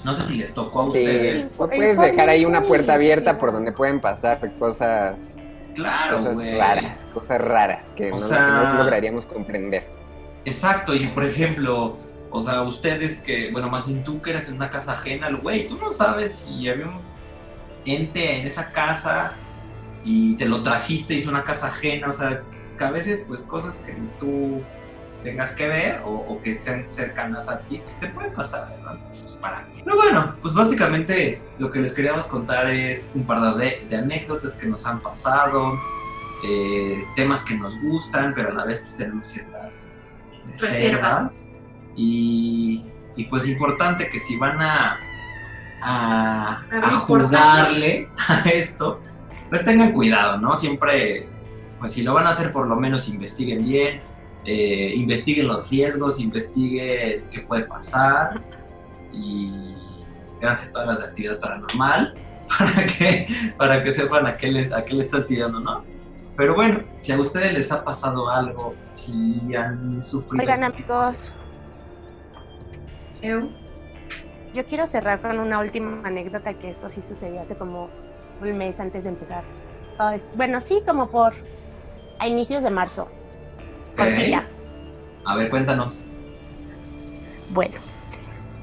No 0.04 0.14
sé 0.14 0.22
si 0.26 0.36
les 0.36 0.52
tocó 0.54 0.80
a 0.80 0.84
Sí, 0.84 0.88
ustedes. 0.90 1.58
pu- 1.58 1.66
puedes 1.74 1.98
dejar 1.98 2.28
ahí 2.28 2.44
una 2.44 2.62
puerta 2.62 2.94
abierta 2.94 3.38
por 3.38 3.52
donde 3.52 3.72
pueden 3.72 4.00
pasar 4.00 4.38
cosas, 4.58 5.34
Claro, 5.74 6.18
cosas 6.18 6.34
güey. 6.34 6.56
raras, 6.58 7.06
cosas 7.14 7.40
raras 7.40 7.92
que, 7.96 8.12
O 8.12 8.16
no, 8.16 8.20
sea- 8.20 8.46
que 8.46 8.52
no 8.52 8.74
lograríamos 8.84 9.24
comprender. 9.26 9.88
Exacto, 10.44 10.94
y 10.94 11.06
por 11.08 11.24
ejemplo, 11.24 11.96
o 12.30 12.40
sea, 12.40 12.62
ustedes 12.62 13.20
que, 13.20 13.50
bueno, 13.50 13.68
más 13.70 13.86
bien 13.86 14.04
tú 14.04 14.20
que 14.22 14.30
eres 14.30 14.48
en 14.48 14.54
una 14.56 14.70
casa 14.70 14.92
ajena, 14.92 15.30
güey, 15.42 15.66
tú 15.68 15.76
no 15.78 15.90
sabes 15.90 16.34
si 16.34 16.68
había 16.68 16.86
un 16.86 17.00
ente 17.84 18.40
en 18.40 18.46
esa 18.46 18.70
casa 18.72 19.32
y 20.04 20.34
te 20.36 20.46
lo 20.46 20.62
trajiste 20.62 21.14
y 21.14 21.18
es 21.18 21.26
una 21.26 21.44
casa 21.44 21.68
ajena, 21.68 22.08
o 22.08 22.12
sea, 22.12 22.42
que 22.78 22.84
a 22.84 22.90
veces 22.90 23.24
pues 23.26 23.42
cosas 23.42 23.76
que 23.84 23.94
tú 24.18 24.62
tengas 25.22 25.54
que 25.54 25.68
ver 25.68 26.00
o, 26.04 26.10
o 26.10 26.42
que 26.42 26.54
sean 26.56 26.84
cercanas 26.88 27.48
a 27.48 27.60
ti, 27.60 27.78
pues 27.78 27.98
te 27.98 28.08
puede 28.08 28.30
pasar, 28.30 28.68
¿verdad? 28.68 28.98
Pues, 29.10 29.34
para 29.34 29.66
qué. 29.66 29.82
Pero 29.84 29.96
bueno, 29.96 30.36
pues 30.42 30.54
básicamente 30.54 31.40
lo 31.58 31.70
que 31.70 31.80
les 31.80 31.92
queríamos 31.92 32.26
contar 32.26 32.68
es 32.68 33.12
un 33.14 33.24
par 33.24 33.56
de, 33.56 33.86
de 33.88 33.96
anécdotas 33.96 34.56
que 34.56 34.66
nos 34.66 34.86
han 34.86 35.00
pasado, 35.00 35.78
eh, 36.44 37.04
temas 37.16 37.44
que 37.44 37.54
nos 37.54 37.80
gustan, 37.80 38.32
pero 38.34 38.50
a 38.50 38.54
la 38.54 38.64
vez 38.64 38.80
pues 38.80 38.96
tenemos 38.96 39.26
ciertas 39.26 39.94
reservas. 40.58 41.50
Y, 41.96 42.86
y 43.16 43.24
pues 43.24 43.46
importante 43.46 44.08
que 44.08 44.20
si 44.20 44.36
van 44.36 44.60
a, 44.62 44.98
a 45.82 46.62
jugarle 47.06 48.08
a 48.28 48.40
esto, 48.48 49.00
pues 49.48 49.64
tengan 49.64 49.92
cuidado, 49.92 50.38
¿no? 50.38 50.54
Siempre, 50.56 51.26
pues 51.78 51.92
si 51.92 52.02
lo 52.02 52.14
van 52.14 52.26
a 52.26 52.30
hacer, 52.30 52.52
por 52.52 52.66
lo 52.66 52.76
menos 52.76 53.08
investiguen 53.08 53.64
bien, 53.64 54.00
eh, 54.44 54.92
investiguen 54.96 55.48
los 55.48 55.68
riesgos, 55.68 56.20
investiguen 56.20 57.24
qué 57.30 57.40
puede 57.46 57.64
pasar 57.64 58.40
y 59.12 59.74
véanse 60.40 60.70
todas 60.72 60.88
las 60.88 60.98
de 61.00 61.04
actividad 61.06 61.40
paranormal 61.40 62.14
para 62.58 62.86
que, 62.86 63.26
para 63.56 63.84
que 63.84 63.92
sepan 63.92 64.26
a 64.26 64.36
qué, 64.36 64.50
les, 64.50 64.72
a 64.72 64.84
qué 64.84 64.94
le 64.94 65.02
están 65.02 65.26
tirando, 65.26 65.60
¿no? 65.60 65.84
Pero 66.36 66.54
bueno, 66.54 66.84
si 66.96 67.12
a 67.12 67.20
ustedes 67.20 67.52
les 67.52 67.70
ha 67.70 67.84
pasado 67.84 68.30
algo, 68.30 68.74
si 68.88 69.54
han 69.54 70.02
sufrido... 70.02 70.42
Oigan, 70.42 70.64
amigos, 70.64 71.32
Eu, 73.22 73.50
yo 74.54 74.64
quiero 74.64 74.86
cerrar 74.86 75.20
con 75.20 75.38
una 75.38 75.60
última 75.60 76.00
anécdota 76.06 76.54
que 76.54 76.70
esto 76.70 76.88
sí 76.88 77.02
sucedió 77.02 77.40
hace 77.40 77.54
como 77.54 77.90
un 78.40 78.56
mes 78.56 78.80
antes 78.80 79.04
de 79.04 79.10
empezar. 79.10 79.44
Bueno, 80.34 80.60
sí, 80.62 80.82
como 80.86 81.10
por 81.10 81.34
a 82.18 82.26
inicios 82.26 82.62
de 82.62 82.70
marzo. 82.70 83.08
Por 83.96 84.06
Ok. 84.06 84.14
día. 84.14 84.48
A 85.24 85.36
ver, 85.36 85.50
cuéntanos. 85.50 86.02
Bueno, 87.50 87.74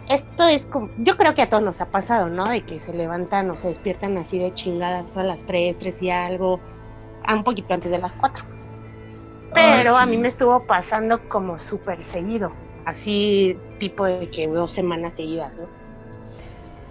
esto 0.09 0.47
es 0.47 0.65
como, 0.65 0.89
yo 0.97 1.17
creo 1.17 1.35
que 1.35 1.41
a 1.41 1.49
todos 1.49 1.63
nos 1.63 1.81
ha 1.81 1.89
pasado, 1.89 2.29
¿no? 2.29 2.47
De 2.47 2.61
que 2.61 2.79
se 2.79 2.93
levantan 2.93 3.49
o 3.51 3.57
se 3.57 3.67
despiertan 3.67 4.17
así 4.17 4.39
de 4.39 4.53
chingadas 4.53 5.15
a 5.17 5.23
las 5.23 5.45
3, 5.45 5.77
3 5.77 6.01
y 6.01 6.09
algo, 6.09 6.61
a 7.25 7.35
un 7.35 7.43
poquito 7.43 7.73
antes 7.73 7.91
de 7.91 7.97
las 7.99 8.13
4. 8.13 8.43
Pero 9.53 9.97
Ay, 9.97 10.03
a 10.03 10.05
mí 10.05 10.17
me 10.17 10.29
estuvo 10.29 10.65
pasando 10.65 11.27
como 11.27 11.59
súper 11.59 12.01
seguido, 12.01 12.53
así 12.85 13.57
tipo 13.79 14.05
de 14.05 14.29
que 14.29 14.47
dos 14.47 14.71
semanas 14.71 15.15
seguidas, 15.15 15.57
¿no? 15.57 15.67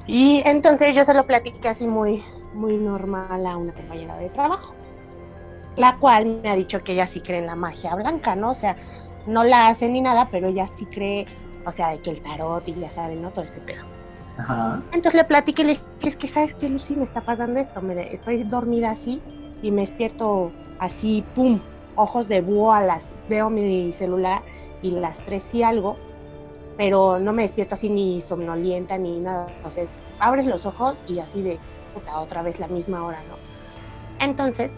Y 0.06 0.42
entonces 0.44 0.94
yo 0.94 1.04
se 1.04 1.14
lo 1.14 1.26
platiqué 1.26 1.68
así 1.68 1.86
muy, 1.88 2.22
muy 2.52 2.76
normal 2.76 3.46
a 3.46 3.56
una 3.56 3.72
compañera 3.72 4.16
de 4.16 4.30
trabajo. 4.30 4.75
La 5.76 5.98
cual 5.98 6.40
me 6.42 6.48
ha 6.48 6.56
dicho 6.56 6.82
que 6.82 6.92
ella 6.92 7.06
sí 7.06 7.20
cree 7.20 7.38
en 7.38 7.46
la 7.46 7.54
magia 7.54 7.94
blanca, 7.94 8.34
¿no? 8.34 8.52
O 8.52 8.54
sea, 8.54 8.76
no 9.26 9.44
la 9.44 9.68
hace 9.68 9.88
ni 9.88 10.00
nada, 10.00 10.28
pero 10.30 10.48
ella 10.48 10.66
sí 10.66 10.86
cree, 10.86 11.26
o 11.64 11.72
sea, 11.72 11.90
de 11.90 12.00
que 12.00 12.10
el 12.10 12.22
tarot 12.22 12.66
y 12.68 12.74
ya 12.74 12.90
saben, 12.90 13.22
¿no? 13.22 13.30
Todo 13.30 13.44
ese 13.44 13.60
pedo. 13.60 13.84
Ajá. 14.38 14.82
Entonces 14.92 15.14
le 15.14 15.24
platiqué 15.24 15.62
y 15.62 15.64
le 15.64 15.72
dije, 15.72 15.84
es 16.02 16.16
que 16.16 16.28
sabes 16.28 16.54
que 16.54 16.68
Lucy 16.68 16.94
me 16.96 17.04
está 17.04 17.20
pasando 17.20 17.58
esto, 17.58 17.80
me, 17.82 18.12
estoy 18.12 18.44
dormida 18.44 18.90
así 18.90 19.20
y 19.62 19.70
me 19.70 19.82
despierto 19.82 20.52
así, 20.78 21.24
pum, 21.34 21.60
ojos 21.94 22.28
de 22.28 22.40
búho 22.40 22.72
a 22.72 22.82
las, 22.82 23.02
veo 23.28 23.50
mi 23.50 23.92
celular 23.92 24.42
y 24.82 24.90
las 24.90 25.18
tres 25.18 25.52
y 25.54 25.62
algo, 25.62 25.96
pero 26.76 27.18
no 27.18 27.32
me 27.32 27.42
despierto 27.42 27.74
así 27.74 27.88
ni 27.88 28.20
somnolienta 28.20 28.98
ni 28.98 29.18
nada. 29.18 29.48
Entonces 29.56 29.88
abres 30.18 30.46
los 30.46 30.66
ojos 30.66 31.02
y 31.08 31.18
así 31.18 31.42
de, 31.42 31.58
puta, 31.94 32.18
otra 32.20 32.42
vez 32.42 32.60
la 32.60 32.68
misma 32.68 33.04
hora, 33.04 33.18
¿no? 33.28 33.36
Entonces 34.24 34.70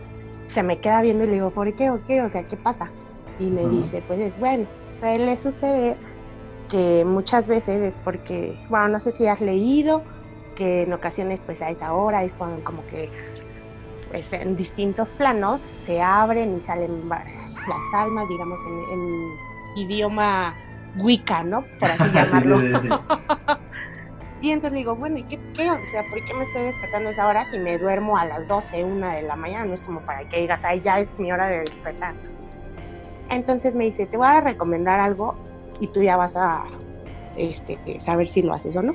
se 0.50 0.62
me 0.62 0.78
queda 0.78 1.02
viendo 1.02 1.24
y 1.24 1.28
le 1.28 1.32
digo, 1.34 1.50
¿por 1.50 1.72
qué 1.72 1.90
o 1.90 2.00
qué? 2.06 2.22
O 2.22 2.28
sea, 2.28 2.42
¿qué 2.44 2.56
pasa? 2.56 2.90
Y 3.38 3.44
me 3.50 3.66
dice, 3.68 4.02
pues 4.06 4.18
es 4.18 4.38
bueno, 4.38 4.66
o 4.96 4.98
sea, 4.98 5.16
le 5.16 5.36
sucede 5.36 5.96
que 6.68 7.04
muchas 7.04 7.46
veces 7.48 7.80
es 7.80 7.94
porque, 8.04 8.58
bueno, 8.68 8.88
no 8.88 8.98
sé 9.00 9.12
si 9.12 9.26
has 9.26 9.40
leído, 9.40 10.02
que 10.56 10.82
en 10.82 10.92
ocasiones 10.92 11.40
pues 11.46 11.62
a 11.62 11.70
esa 11.70 11.92
hora 11.92 12.24
es 12.24 12.34
cuando 12.34 12.62
como 12.64 12.84
que 12.86 13.10
pues 14.10 14.32
en 14.32 14.56
distintos 14.56 15.08
planos 15.10 15.60
se 15.60 16.00
abren 16.02 16.56
y 16.56 16.60
salen 16.60 17.08
las 17.08 17.94
almas, 17.94 18.28
digamos, 18.28 18.58
en, 18.66 18.78
en 18.92 19.28
idioma 19.76 20.54
Wicca, 20.96 21.44
¿no? 21.44 21.64
Por 21.78 21.90
así 21.90 22.04
Sí, 22.08 22.10
llamarlo. 22.14 22.58
sí, 22.58 22.66
sí, 22.82 22.88
sí. 22.88 22.88
Y 24.40 24.50
entonces 24.52 24.76
digo, 24.76 24.94
bueno, 24.94 25.18
¿y 25.18 25.24
qué, 25.24 25.38
qué? 25.54 25.70
O 25.70 25.86
sea, 25.90 26.04
¿por 26.08 26.24
qué 26.24 26.32
me 26.34 26.44
estoy 26.44 26.62
despertando 26.62 27.08
a 27.08 27.12
esa 27.12 27.26
hora 27.26 27.44
si 27.44 27.58
me 27.58 27.76
duermo 27.76 28.16
a 28.16 28.24
las 28.24 28.46
12, 28.46 28.84
una 28.84 29.14
de 29.14 29.22
la 29.22 29.34
mañana? 29.34 29.64
No 29.64 29.74
es 29.74 29.80
como 29.80 30.00
para 30.00 30.28
que 30.28 30.40
digas, 30.40 30.64
ay, 30.64 30.80
ya 30.84 31.00
es 31.00 31.16
mi 31.18 31.32
hora 31.32 31.46
de 31.48 31.60
despertar. 31.60 32.14
Entonces 33.30 33.74
me 33.74 33.84
dice, 33.84 34.06
te 34.06 34.16
voy 34.16 34.28
a 34.28 34.40
recomendar 34.40 35.00
algo 35.00 35.34
y 35.80 35.88
tú 35.88 36.02
ya 36.02 36.16
vas 36.16 36.36
a 36.36 36.64
este, 37.36 37.78
saber 38.00 38.28
si 38.28 38.42
lo 38.42 38.54
haces 38.54 38.76
o 38.76 38.82
no. 38.82 38.94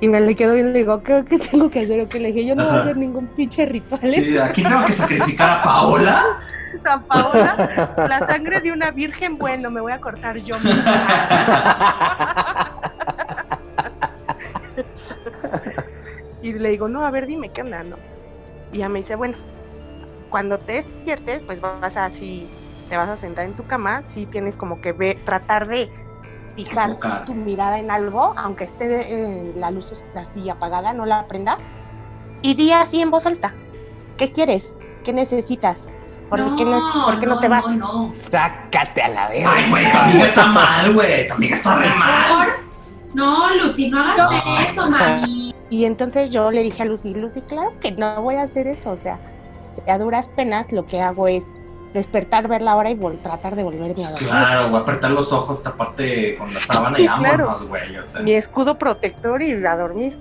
Y 0.00 0.08
me 0.08 0.20
le 0.20 0.34
quedo 0.34 0.54
viendo 0.54 0.70
y 0.70 0.72
le 0.72 0.78
digo, 0.80 1.02
¿qué, 1.02 1.24
qué 1.28 1.38
tengo 1.38 1.70
que 1.70 1.80
hacer? 1.80 2.00
O 2.00 2.08
que 2.08 2.18
le 2.18 2.28
dije, 2.28 2.44
yo 2.44 2.54
no 2.56 2.64
voy 2.64 2.72
a 2.72 2.80
hacer 2.82 2.96
ningún 2.96 3.28
pinche 3.28 3.66
ritual. 3.66 4.00
Sí, 4.12 4.36
¿Aquí 4.36 4.62
tengo 4.62 4.84
que 4.84 4.92
sacrificar 4.92 5.58
a 5.58 5.62
Paola? 5.62 6.40
San 6.82 7.04
Paola, 7.04 7.94
la 7.96 8.26
sangre 8.26 8.60
de 8.60 8.72
una 8.72 8.90
virgen, 8.90 9.38
bueno, 9.38 9.70
me 9.70 9.80
voy 9.80 9.92
a 9.92 10.00
cortar 10.00 10.36
yo 10.38 10.58
misma. 10.58 10.82
y 16.42 16.52
le 16.52 16.70
digo, 16.70 16.88
no, 16.88 17.04
a 17.06 17.10
ver, 17.10 17.26
dime 17.26 17.50
qué 17.50 17.62
onda, 17.62 17.82
¿no? 17.84 17.96
Y 18.72 18.76
ella 18.76 18.88
me 18.88 19.00
dice, 19.00 19.14
bueno, 19.16 19.36
cuando 20.30 20.58
te 20.58 20.74
despiertes, 20.74 21.40
pues 21.46 21.60
vas 21.60 21.96
a 21.96 22.06
así, 22.06 22.48
te 22.88 22.96
vas 22.96 23.08
a 23.08 23.16
sentar 23.16 23.44
en 23.46 23.52
tu 23.54 23.64
cama, 23.66 24.02
sí 24.02 24.26
tienes 24.26 24.56
como 24.56 24.80
que 24.80 24.92
ver, 24.92 25.18
tratar 25.24 25.68
de 25.68 25.90
fijar 26.56 26.90
Enfocar. 26.90 27.24
tu 27.24 27.34
mirada 27.34 27.78
en 27.78 27.90
algo, 27.90 28.34
aunque 28.36 28.64
esté 28.64 28.86
eh, 29.12 29.52
la 29.56 29.70
luz 29.70 29.92
así 30.14 30.48
apagada, 30.50 30.92
no 30.92 31.06
la 31.06 31.26
prendas, 31.26 31.58
y 32.42 32.54
di 32.54 32.72
así 32.72 33.00
en 33.00 33.10
voz 33.10 33.24
alta, 33.26 33.54
¿qué 34.16 34.32
quieres? 34.32 34.76
¿Qué 35.04 35.12
necesitas? 35.12 35.88
¿Por 36.28 36.56
qué 36.56 36.64
no, 36.64 37.04
por 37.04 37.18
qué 37.18 37.26
no 37.26 37.38
te 37.38 37.48
vas? 37.48 37.66
No, 37.76 38.06
no. 38.06 38.12
Sácate 38.14 39.02
a 39.02 39.08
la 39.08 39.28
verga. 39.28 39.52
Ay, 39.54 39.70
güey, 39.70 39.92
tu 39.92 39.98
amiga 39.98 40.24
está 40.24 40.46
mal, 40.46 40.94
güey. 40.94 41.28
Tu 41.28 41.34
amiga 41.34 41.56
está 41.56 41.78
re 41.78 41.88
mal. 41.90 42.48
No, 43.12 43.54
Lucy, 43.56 43.90
no 43.90 43.98
hagas 44.00 44.16
No. 44.16 44.58
eso, 44.60 44.90
mami. 44.90 45.51
Y 45.72 45.86
entonces 45.86 46.30
yo 46.30 46.50
le 46.50 46.62
dije 46.62 46.82
a 46.82 46.84
Lucy, 46.84 47.14
Lucy, 47.14 47.40
claro 47.40 47.72
que 47.80 47.92
no 47.92 48.20
voy 48.20 48.34
a 48.34 48.42
hacer 48.42 48.66
eso, 48.66 48.90
o 48.90 48.96
sea, 48.96 49.18
a 49.88 49.96
duras 49.96 50.28
penas 50.28 50.70
lo 50.70 50.84
que 50.84 51.00
hago 51.00 51.28
es 51.28 51.44
despertar, 51.94 52.46
ver 52.46 52.60
la 52.60 52.76
hora 52.76 52.90
y 52.90 52.94
vol- 52.94 53.22
tratar 53.22 53.56
de 53.56 53.62
volverme 53.64 54.04
a 54.04 54.10
dormir. 54.10 54.28
Claro, 54.28 54.68
voy 54.68 54.78
a 54.80 54.82
apretar 54.82 55.10
los 55.12 55.32
ojos, 55.32 55.62
taparte 55.62 56.36
con 56.36 56.52
la 56.52 56.60
sábana 56.60 57.00
y 57.00 57.04
Claro. 57.06 57.22
vámonos, 57.22 57.66
güey. 57.66 57.96
O 57.96 58.04
sea. 58.04 58.20
Mi 58.20 58.32
escudo 58.32 58.78
protector 58.78 59.40
y 59.40 59.52
a 59.64 59.76
dormir. 59.76 60.14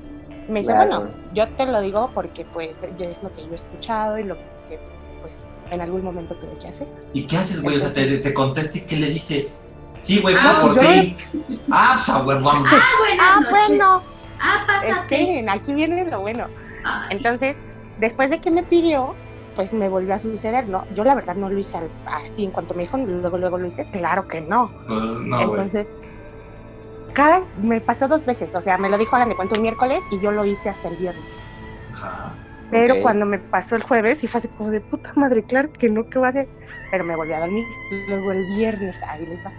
Me 0.47 0.61
dice, 0.61 0.71
Claro. 0.71 0.99
bueno, 1.01 1.13
yo 1.33 1.47
te 1.49 1.65
lo 1.65 1.81
digo 1.81 2.09
porque 2.13 2.45
pues 2.45 2.71
ya 2.97 3.07
es 3.07 3.21
lo 3.21 3.31
que 3.33 3.41
yo 3.45 3.51
he 3.51 3.55
escuchado 3.55 4.17
y 4.19 4.23
lo 4.23 4.35
que 4.69 4.79
pues 5.21 5.37
en 5.69 5.81
algún 5.81 6.01
momento 6.03 6.33
tuve 6.35 6.57
que 6.61 6.69
hacer. 6.69 6.87
¿Y 7.11 7.27
qué 7.27 7.37
haces, 7.37 7.61
güey? 7.61 7.75
O 7.75 7.79
sea, 7.81 7.91
te, 7.91 8.19
te 8.19 8.33
contesta 8.33 8.77
y 8.77 8.81
¿qué 8.81 8.95
le 8.95 9.07
dices? 9.07 9.59
Sí, 9.99 10.19
güey, 10.21 10.35
Ah, 10.39 10.59
por 10.61 10.77
ti. 10.77 11.15
Ah, 11.69 11.93
pues, 11.95 12.09
a 12.09 12.21
güey, 12.21 12.41
vamos. 12.41 12.69
Ah, 12.71 12.79
buenas 12.99 13.27
Ah, 13.29 13.39
noches. 13.41 13.67
bueno, 13.67 14.01
Ah, 14.41 14.63
pásate. 14.65 14.91
esperen, 14.91 15.49
aquí 15.49 15.73
viene 15.73 16.03
lo 16.09 16.21
bueno. 16.21 16.47
Ay, 16.83 17.17
Entonces, 17.17 17.55
después 17.99 18.29
de 18.29 18.39
que 18.39 18.51
me 18.51 18.63
pidió, 18.63 19.13
pues 19.55 19.73
me 19.73 19.89
volvió 19.89 20.13
a 20.13 20.19
suceder, 20.19 20.67
¿no? 20.67 20.85
Yo 20.95 21.03
la 21.03 21.15
verdad 21.15 21.35
no 21.35 21.49
lo 21.49 21.57
hice 21.57 21.77
así, 22.05 22.45
en 22.45 22.51
cuanto 22.51 22.73
me 22.73 22.83
dijo, 22.83 22.97
luego, 22.97 23.37
luego 23.37 23.57
lo 23.57 23.67
hice, 23.67 23.85
claro 23.91 24.27
que 24.27 24.41
no. 24.41 24.71
Pues 24.87 25.01
no, 25.01 25.47
güey. 25.47 25.61
Entonces, 25.61 25.87
cada, 27.13 27.43
me 27.61 27.81
pasó 27.81 28.07
dos 28.07 28.25
veces, 28.25 28.55
o 28.55 28.61
sea, 28.61 28.77
me 28.77 28.89
lo 28.89 28.97
dijo, 28.97 29.15
hagan 29.15 29.29
de 29.29 29.35
cuenta, 29.35 29.55
un 29.55 29.61
miércoles 29.61 29.99
y 30.11 30.19
yo 30.19 30.31
lo 30.31 30.45
hice 30.45 30.69
hasta 30.69 30.87
el 30.87 30.95
viernes. 30.95 31.41
Pero 32.71 33.01
cuando 33.01 33.25
me 33.25 33.37
pasó 33.37 33.75
el 33.75 33.83
jueves, 33.83 34.23
y 34.23 34.27
fue 34.27 34.39
así 34.39 34.47
como 34.47 34.71
de 34.71 34.79
puta 34.79 35.11
madre, 35.15 35.43
claro 35.43 35.71
que 35.73 35.89
no, 35.89 36.07
¿qué 36.09 36.17
voy 36.17 36.27
a 36.27 36.29
hacer? 36.29 36.47
Pero 36.89 37.03
me 37.03 37.17
volví 37.17 37.33
a 37.33 37.41
dormir. 37.41 37.65
Luego 38.07 38.31
el 38.31 38.45
viernes, 38.55 38.97
ahí 39.03 39.25
les 39.25 39.45
va. 39.45 39.51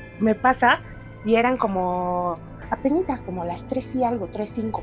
me 0.18 0.34
pasa 0.34 0.80
y 1.24 1.36
eran 1.36 1.56
como, 1.56 2.38
apenas 2.70 3.22
como 3.22 3.44
las 3.44 3.64
tres 3.64 3.94
y 3.94 4.04
algo, 4.04 4.28
tres, 4.28 4.52
cinco. 4.54 4.82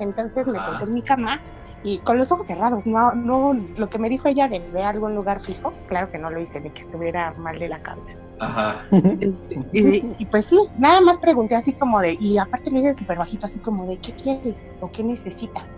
Entonces 0.00 0.46
me 0.46 0.58
senté 0.58 0.84
en 0.84 0.94
mi 0.94 1.02
cama 1.02 1.40
y 1.84 1.98
con 1.98 2.18
los 2.18 2.32
ojos 2.32 2.46
cerrados, 2.46 2.86
no, 2.86 3.12
no, 3.12 3.56
lo 3.76 3.88
que 3.88 3.98
me 3.98 4.08
dijo 4.08 4.28
ella 4.28 4.48
de 4.48 4.58
ver 4.58 4.84
algún 4.84 5.14
lugar 5.14 5.40
fijo, 5.40 5.72
claro 5.86 6.10
que 6.10 6.18
no 6.18 6.30
lo 6.30 6.40
hice, 6.40 6.60
de 6.60 6.70
que 6.70 6.82
estuviera 6.82 7.32
mal 7.38 7.58
de 7.58 7.68
la 7.68 7.80
cabeza. 7.80 8.12
Ajá. 8.40 8.76
Este, 9.20 9.54
y, 9.72 10.14
y 10.18 10.26
pues 10.26 10.46
sí, 10.46 10.58
nada 10.76 11.00
más 11.00 11.18
pregunté 11.18 11.54
así 11.54 11.72
como 11.72 12.00
de, 12.00 12.16
y 12.20 12.38
aparte 12.38 12.70
lo 12.70 12.80
hice 12.80 12.94
súper 12.94 13.18
bajito, 13.18 13.46
así 13.46 13.58
como 13.60 13.86
de, 13.86 13.96
¿qué 13.98 14.12
quieres 14.12 14.66
o 14.80 14.90
qué 14.90 15.04
necesitas? 15.04 15.76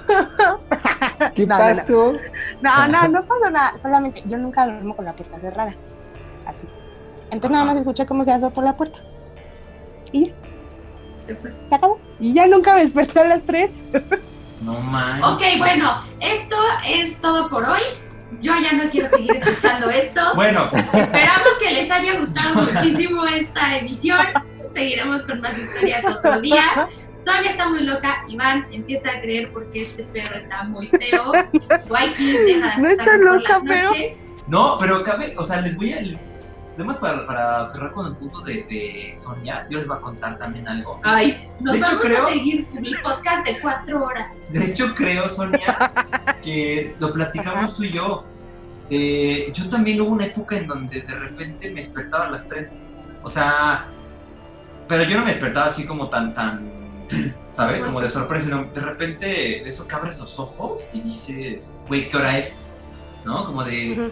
¿Qué 1.35 1.45
No, 1.47 1.57
no, 1.57 1.69
no. 1.69 1.75
pasó? 1.75 2.13
no, 2.61 2.87
no, 2.87 3.07
no 3.09 3.25
pasó 3.25 3.49
nada, 3.49 3.77
solamente 3.77 4.23
yo 4.25 4.37
nunca 4.37 4.65
duermo 4.65 4.95
con 4.95 5.03
la 5.03 5.13
puerta 5.13 5.37
cerrada, 5.39 5.75
así. 6.45 6.63
Entonces 7.31 7.51
nada 7.51 7.65
más 7.65 7.77
escuché 7.77 8.05
cómo 8.05 8.23
se 8.23 8.31
azotó 8.31 8.61
la 8.61 8.75
puerta. 8.77 8.99
Y 10.11 10.27
ya, 10.27 10.33
se 11.21 11.35
fue. 11.35 11.53
se 11.69 11.75
acabó. 11.75 11.99
Y 12.19 12.33
ya 12.33 12.47
nunca 12.47 12.75
me 12.75 12.81
desperté 12.81 13.19
a 13.19 13.25
las 13.25 13.43
3. 13.43 13.71
No 14.61 14.79
mames. 14.79 15.25
Ok, 15.25 15.41
bueno, 15.57 16.01
esto 16.19 16.55
es 16.87 17.19
todo 17.19 17.49
por 17.49 17.63
hoy. 17.65 17.81
Yo 18.39 18.53
ya 18.61 18.71
no 18.73 18.89
quiero 18.89 19.09
seguir 19.09 19.35
escuchando 19.35 19.89
esto. 19.89 20.21
Bueno, 20.35 20.63
Esperamos 20.73 21.47
que 21.61 21.71
les 21.71 21.91
haya 21.91 22.19
gustado 22.19 22.61
muchísimo 22.63 23.25
esta 23.25 23.77
emisión. 23.77 24.25
Seguiremos 24.67 25.23
con 25.23 25.41
más 25.41 25.57
historias 25.57 26.03
otro 26.05 26.39
día. 26.41 26.87
Sonia 27.13 27.51
está 27.51 27.69
muy 27.69 27.81
loca. 27.83 28.23
Iván 28.27 28.65
empieza 28.71 29.09
a 29.11 29.21
creer 29.21 29.51
porque 29.51 29.83
este 29.83 30.03
pedo 30.03 30.33
está 30.35 30.63
muy 30.63 30.87
feo. 30.87 31.31
Waiki 31.89 32.31
deja 32.31 32.75
de 32.81 32.95
No 32.97 33.03
por 33.03 33.19
loca, 33.19 33.53
las 33.53 33.63
pero- 33.67 33.89
noches. 33.89 34.29
no, 34.47 34.77
pero 34.79 35.03
cabe, 35.03 35.35
o 35.37 35.43
sea, 35.43 35.61
les 35.61 35.75
voy 35.77 35.93
a. 35.93 36.01
Les, 36.01 36.23
además, 36.75 36.97
para, 36.97 37.25
para 37.27 37.65
cerrar 37.67 37.91
con 37.93 38.07
el 38.07 38.15
punto 38.15 38.41
de, 38.41 38.63
de 38.63 39.13
Sonia, 39.15 39.67
yo 39.69 39.77
les 39.79 39.87
voy 39.87 39.97
a 39.97 40.01
contar 40.01 40.37
también 40.37 40.67
algo. 40.67 40.99
Ay, 41.03 41.49
nos 41.59 41.73
De 41.73 41.79
hecho, 41.79 41.87
vamos 41.87 42.01
creo- 42.05 42.25
a 42.25 42.29
seguir 42.29 42.67
con 42.69 42.85
el 42.85 43.01
podcast 43.01 43.47
de 43.47 43.61
cuatro 43.61 44.03
horas. 44.05 44.37
De 44.49 44.65
hecho, 44.65 44.93
creo, 44.95 45.27
Sonia, 45.29 45.91
que 46.43 46.95
lo 46.99 47.13
platicamos 47.13 47.75
tú 47.75 47.83
y 47.83 47.91
yo. 47.91 48.23
Eh, 48.89 49.51
yo 49.53 49.69
también 49.69 49.99
hubo 50.01 50.11
una 50.11 50.25
época 50.25 50.55
en 50.57 50.67
donde 50.67 51.01
de 51.01 51.15
repente 51.15 51.69
me 51.69 51.81
despertaba 51.81 52.25
a 52.27 52.31
las 52.31 52.47
3. 52.49 52.79
O 53.23 53.29
sea, 53.29 53.87
pero 54.87 55.03
yo 55.03 55.15
no 55.17 55.23
me 55.23 55.29
despertaba 55.31 55.67
así 55.67 55.85
como 55.85 56.09
tan, 56.09 56.33
tan, 56.33 56.69
¿sabes? 57.51 57.81
Como 57.81 58.01
de 58.01 58.09
sorpresa, 58.09 58.45
sino 58.45 58.65
de 58.65 58.81
repente 58.81 59.67
eso 59.67 59.87
que 59.87 59.95
abres 59.95 60.19
los 60.19 60.37
ojos 60.39 60.89
y 60.93 61.01
dices, 61.01 61.83
güey, 61.87 62.09
¿qué 62.09 62.17
hora 62.17 62.37
es? 62.37 62.65
¿No? 63.23 63.45
Como 63.45 63.63
de, 63.63 64.11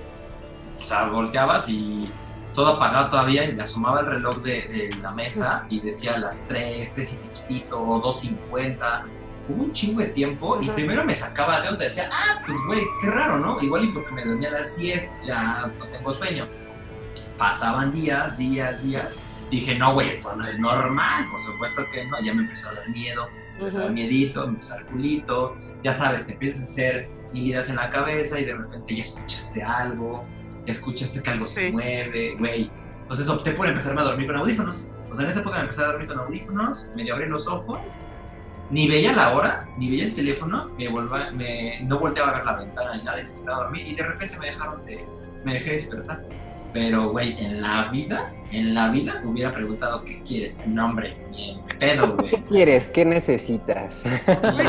o 0.79 0.83
sea, 0.85 1.07
volteabas 1.09 1.67
y 1.67 2.09
todo 2.53 2.73
apagado 2.73 3.09
todavía 3.09 3.45
y 3.45 3.53
me 3.53 3.63
asomaba 3.63 4.01
el 4.01 4.07
reloj 4.07 4.41
de, 4.41 4.67
de 4.67 4.95
la 5.01 5.11
mesa 5.11 5.65
y 5.69 5.79
decía 5.79 6.17
las 6.17 6.47
3, 6.47 6.91
3 6.93 7.13
y 7.13 7.15
piquitito, 7.15 7.81
o 7.81 8.01
2.50. 8.01 9.03
Hubo 9.49 9.63
un 9.63 9.73
chingo 9.73 10.01
de 10.01 10.07
tiempo 10.07 10.61
y 10.61 10.69
primero 10.69 11.03
me 11.03 11.15
sacaba 11.15 11.61
de 11.61 11.69
onda. 11.69 11.83
Decía, 11.83 12.09
ah, 12.11 12.41
pues 12.45 12.57
güey, 12.67 12.81
qué 13.01 13.07
raro, 13.09 13.39
¿no? 13.39 13.61
Igual 13.61 13.85
y 13.85 13.87
porque 13.89 14.11
me 14.11 14.23
dormía 14.23 14.49
a 14.49 14.53
las 14.53 14.75
10, 14.77 15.11
ya 15.25 15.71
no 15.79 15.85
tengo 15.87 16.13
sueño. 16.13 16.47
Pasaban 17.37 17.91
días, 17.91 18.37
días, 18.37 18.83
días. 18.83 19.15
Dije, 19.49 19.77
no, 19.77 19.93
güey, 19.93 20.09
esto 20.09 20.33
no 20.35 20.47
es 20.47 20.59
normal. 20.59 21.27
Por 21.31 21.41
supuesto 21.41 21.83
que 21.91 22.05
no. 22.05 22.21
Ya 22.21 22.33
me 22.33 22.43
empezó 22.43 22.69
a 22.69 22.75
dar 22.75 22.89
miedo, 22.89 23.27
me 23.53 23.59
empezó 23.59 23.79
a 23.79 23.81
dar 23.81 23.91
miedito, 23.91 24.41
me 24.41 24.53
empezó 24.53 24.73
a 24.73 24.75
dar 24.77 24.85
culito. 24.85 25.57
Ya 25.83 25.93
sabes, 25.93 26.25
te 26.27 26.33
empiezan 26.33 26.61
a 26.61 26.65
hacer 26.65 27.09
ideas 27.33 27.69
en 27.69 27.77
la 27.77 27.89
cabeza 27.89 28.39
y 28.39 28.45
de 28.45 28.53
repente 28.53 28.95
ya 28.95 29.01
escuchaste 29.01 29.63
algo, 29.63 30.25
escuchaste 30.65 31.21
que 31.21 31.29
algo 31.29 31.47
se 31.47 31.67
Sí. 31.67 31.71
mueve, 31.71 32.35
güey. 32.37 32.69
Entonces 33.03 33.27
opté 33.29 33.51
por 33.51 33.67
empezarme 33.67 34.01
a 34.01 34.05
dormir 34.05 34.27
con 34.27 34.37
audífonos. 34.37 34.85
O 35.11 35.15
sea, 35.15 35.25
en 35.25 35.31
esa 35.31 35.41
época 35.41 35.57
me 35.57 35.63
empecé 35.63 35.81
a 35.83 35.87
dormir 35.87 36.07
con 36.07 36.19
audífonos, 36.19 36.87
medio 36.95 37.13
abrí 37.15 37.27
los 37.29 37.47
ojos 37.47 37.79
ni 38.69 38.87
veía 38.87 39.11
la 39.11 39.33
hora, 39.35 39.67
ni 39.77 39.89
veía 39.89 40.05
el 40.05 40.13
teléfono, 40.13 40.69
me 40.77 40.87
volva- 40.87 41.29
me, 41.31 41.81
no 41.81 41.99
volteaba 41.99 42.29
a 42.31 42.35
ver 42.35 42.45
la 42.45 42.55
ventana 42.55 42.95
ni 42.95 43.03
nada, 43.03 43.19
y 43.19 43.25
me 43.25 43.33
quedaba 43.33 43.57
a 43.57 43.63
dormir 43.63 43.85
y 43.87 43.95
de 43.95 44.03
repente 44.03 44.29
se 44.29 44.39
me 44.39 44.45
dejaron 44.45 44.85
de, 44.85 45.05
me 45.43 45.55
dejé 45.55 45.71
despertar. 45.73 46.23
Pero, 46.71 47.09
güey, 47.09 47.35
en 47.37 47.61
la 47.61 47.89
vida, 47.91 48.31
en 48.53 48.73
la 48.73 48.87
vida 48.87 49.19
te 49.19 49.27
hubiera 49.27 49.53
preguntado 49.53 50.05
qué 50.05 50.21
quieres. 50.23 50.55
No, 50.65 50.85
hombre, 50.85 51.17
ni 51.31 51.49
en 51.49 51.77
pedo, 51.79 52.15
güey. 52.15 52.29
¿Qué 52.29 52.43
quieres? 52.45 52.87
¿Qué 52.87 53.03
necesitas? 53.03 54.05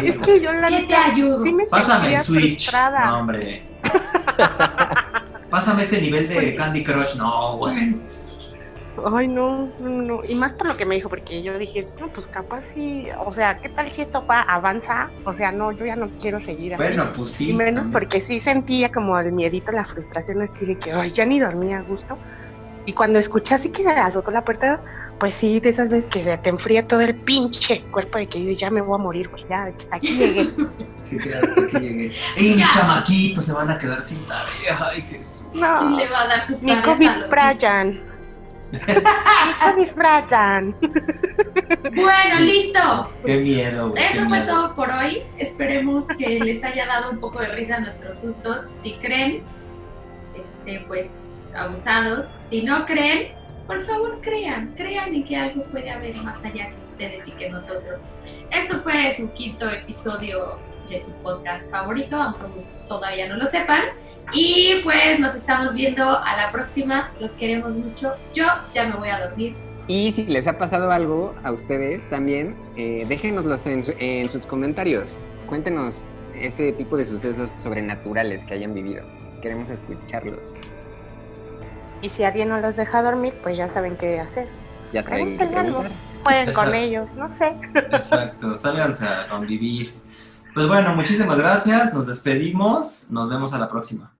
Es 0.02 0.18
que 0.18 0.40
yo 0.40 0.52
la 0.52 0.66
¿Qué 0.66 0.82
te 0.82 0.94
ayudo? 0.96 1.44
sí 1.44 1.52
me 1.52 1.64
Pásame 1.66 2.16
el 2.16 2.22
Switch. 2.22 2.42
frustrada. 2.64 3.06
No, 3.06 3.18
hombre. 3.20 3.62
Pásame 5.52 5.82
este 5.82 6.00
nivel 6.00 6.26
de 6.30 6.54
Candy 6.56 6.82
Crush. 6.82 7.14
No, 7.16 7.58
güey. 7.58 7.94
Ay, 9.04 9.28
no, 9.28 9.68
no. 9.80 10.20
Y 10.26 10.34
más 10.34 10.54
por 10.54 10.66
lo 10.66 10.78
que 10.78 10.86
me 10.86 10.94
dijo, 10.94 11.10
porque 11.10 11.42
yo 11.42 11.58
dije, 11.58 11.86
no, 12.00 12.08
pues 12.08 12.26
capaz 12.28 12.62
sí. 12.74 13.08
O 13.26 13.34
sea, 13.34 13.58
¿qué 13.58 13.68
tal 13.68 13.92
si 13.92 14.00
esto 14.00 14.24
va, 14.26 14.40
avanza? 14.40 15.10
O 15.26 15.34
sea, 15.34 15.52
no, 15.52 15.70
yo 15.70 15.84
ya 15.84 15.94
no 15.94 16.08
quiero 16.22 16.40
seguir 16.40 16.72
así. 16.72 16.82
Bueno, 16.82 17.04
pues 17.14 17.32
sí. 17.32 17.50
y 17.50 17.52
menos 17.52 17.82
también. 17.82 17.92
porque 17.92 18.22
sí 18.22 18.40
sentía 18.40 18.90
como 18.90 19.18
el 19.18 19.30
miedito, 19.32 19.72
la 19.72 19.84
frustración 19.84 20.40
así 20.40 20.64
de 20.64 20.78
que, 20.78 20.90
ay, 20.90 21.12
ya 21.12 21.26
ni 21.26 21.38
dormía 21.38 21.80
a 21.80 21.82
gusto. 21.82 22.16
Y 22.86 22.94
cuando 22.94 23.18
escuché 23.18 23.54
así 23.54 23.68
que 23.68 23.86
azotó 23.86 24.30
la 24.30 24.46
puerta, 24.46 24.80
pues 25.18 25.34
sí, 25.34 25.60
de 25.60 25.68
esas 25.68 25.88
veces 25.88 26.06
que 26.10 26.36
te 26.38 26.48
enfría 26.48 26.86
todo 26.88 27.00
el 27.00 27.14
pinche 27.14 27.82
cuerpo 27.92 28.18
de 28.18 28.26
que 28.28 28.38
dices, 28.40 28.58
ya 28.58 28.70
me 28.70 28.80
voy 28.80 28.96
a 28.98 29.02
morir, 29.02 29.28
güey, 29.28 29.44
ya, 29.48 29.64
hasta 29.64 29.96
aquí 29.96 30.16
llegué. 30.16 30.50
Sí, 31.04 31.18
que 31.18 31.34
hasta 31.34 31.66
que 31.66 31.78
llegué. 31.78 32.12
¡Ey, 32.36 32.54
mis 32.54 32.72
chamaquitos 32.72 33.44
se 33.44 33.52
van 33.52 33.70
a 33.70 33.78
quedar 33.78 34.02
sin 34.02 34.18
tarea! 34.26 34.88
¡Ay, 34.90 35.02
Jesús! 35.02 35.46
No, 35.54 35.90
Y 35.90 35.96
le 35.96 36.08
va 36.08 36.22
a 36.22 36.26
dar 36.28 36.42
sus 36.42 36.62
mi 36.62 36.74
COVID 36.80 37.10
Brian. 37.28 38.00
mi 38.72 38.78
COVID 39.60 39.88
Brian. 39.94 40.74
Bueno, 41.94 42.40
listo. 42.40 43.12
¡Qué 43.26 43.36
miedo, 43.38 43.90
güey! 43.90 44.02
qué 44.02 44.18
Eso 44.18 44.28
fue 44.28 44.38
miedo. 44.38 44.46
todo 44.54 44.74
por 44.74 44.90
hoy. 44.90 45.22
Esperemos 45.36 46.06
que 46.18 46.40
les 46.40 46.64
haya 46.64 46.86
dado 46.86 47.10
un 47.10 47.18
poco 47.18 47.40
de 47.40 47.48
risa 47.48 47.78
nuestros 47.80 48.18
sustos. 48.18 48.62
Si 48.72 48.94
creen, 48.94 49.42
este, 50.42 50.82
pues 50.88 51.10
abusados. 51.54 52.26
Si 52.40 52.62
no 52.62 52.86
creen, 52.86 53.34
por 53.72 53.84
favor 53.86 54.18
crean. 54.22 54.72
Crean 54.76 55.14
en 55.14 55.24
que 55.24 55.36
algo 55.36 55.62
puede 55.64 55.90
haber 55.90 56.16
más 56.18 56.44
allá 56.44 56.68
que 56.70 56.84
ustedes 56.84 57.28
y 57.28 57.32
que 57.32 57.50
nosotros. 57.50 58.16
Esto 58.50 58.78
fue 58.80 59.12
su 59.12 59.30
quinto 59.32 59.68
episodio 59.70 60.58
de 60.88 61.00
su 61.00 61.12
podcast 61.22 61.70
favorito, 61.70 62.16
aunque 62.16 62.64
todavía 62.88 63.28
no 63.28 63.36
lo 63.36 63.46
sepan. 63.46 63.82
Y 64.32 64.80
pues 64.84 65.18
nos 65.20 65.34
estamos 65.34 65.74
viendo 65.74 66.02
a 66.04 66.36
la 66.36 66.52
próxima. 66.52 67.10
Los 67.20 67.32
queremos 67.32 67.76
mucho. 67.76 68.12
Yo 68.34 68.46
ya 68.72 68.84
me 68.84 68.96
voy 68.96 69.08
a 69.08 69.26
dormir. 69.26 69.54
Y 69.88 70.12
si 70.12 70.24
les 70.24 70.46
ha 70.46 70.58
pasado 70.58 70.90
algo 70.92 71.34
a 71.42 71.50
ustedes 71.50 72.08
también, 72.08 72.54
eh, 72.76 73.04
déjenoslos 73.08 73.66
en, 73.66 73.82
su- 73.82 73.94
en 73.98 74.28
sus 74.28 74.46
comentarios. 74.46 75.18
Cuéntenos 75.48 76.06
ese 76.36 76.72
tipo 76.72 76.96
de 76.96 77.04
sucesos 77.04 77.50
sobrenaturales 77.56 78.44
que 78.44 78.54
hayan 78.54 78.74
vivido. 78.74 79.02
Queremos 79.42 79.68
escucharlos. 79.70 80.54
Y 82.02 82.10
si 82.10 82.24
alguien 82.24 82.48
no 82.48 82.58
los 82.58 82.76
deja 82.76 83.00
dormir, 83.02 83.34
pues 83.42 83.56
ya 83.56 83.68
saben 83.68 83.96
qué 83.96 84.20
hacer. 84.20 84.48
Ya 84.92 85.02
saben 85.02 85.30
qué 85.30 85.36
Pregúntenle 85.36 85.58
algo. 85.68 85.80
preguntar. 85.80 86.12
Jueguen 86.24 86.52
con 86.52 86.74
ellos, 86.74 87.08
no 87.16 87.28
sé. 87.30 87.56
Exacto, 87.74 88.56
sálganse 88.56 89.06
a 89.06 89.28
convivir. 89.28 89.94
Pues 90.54 90.68
bueno, 90.68 90.94
muchísimas 90.94 91.38
gracias. 91.38 91.94
Nos 91.94 92.06
despedimos. 92.06 93.06
Nos 93.10 93.28
vemos 93.30 93.52
a 93.54 93.58
la 93.58 93.68
próxima. 93.68 94.11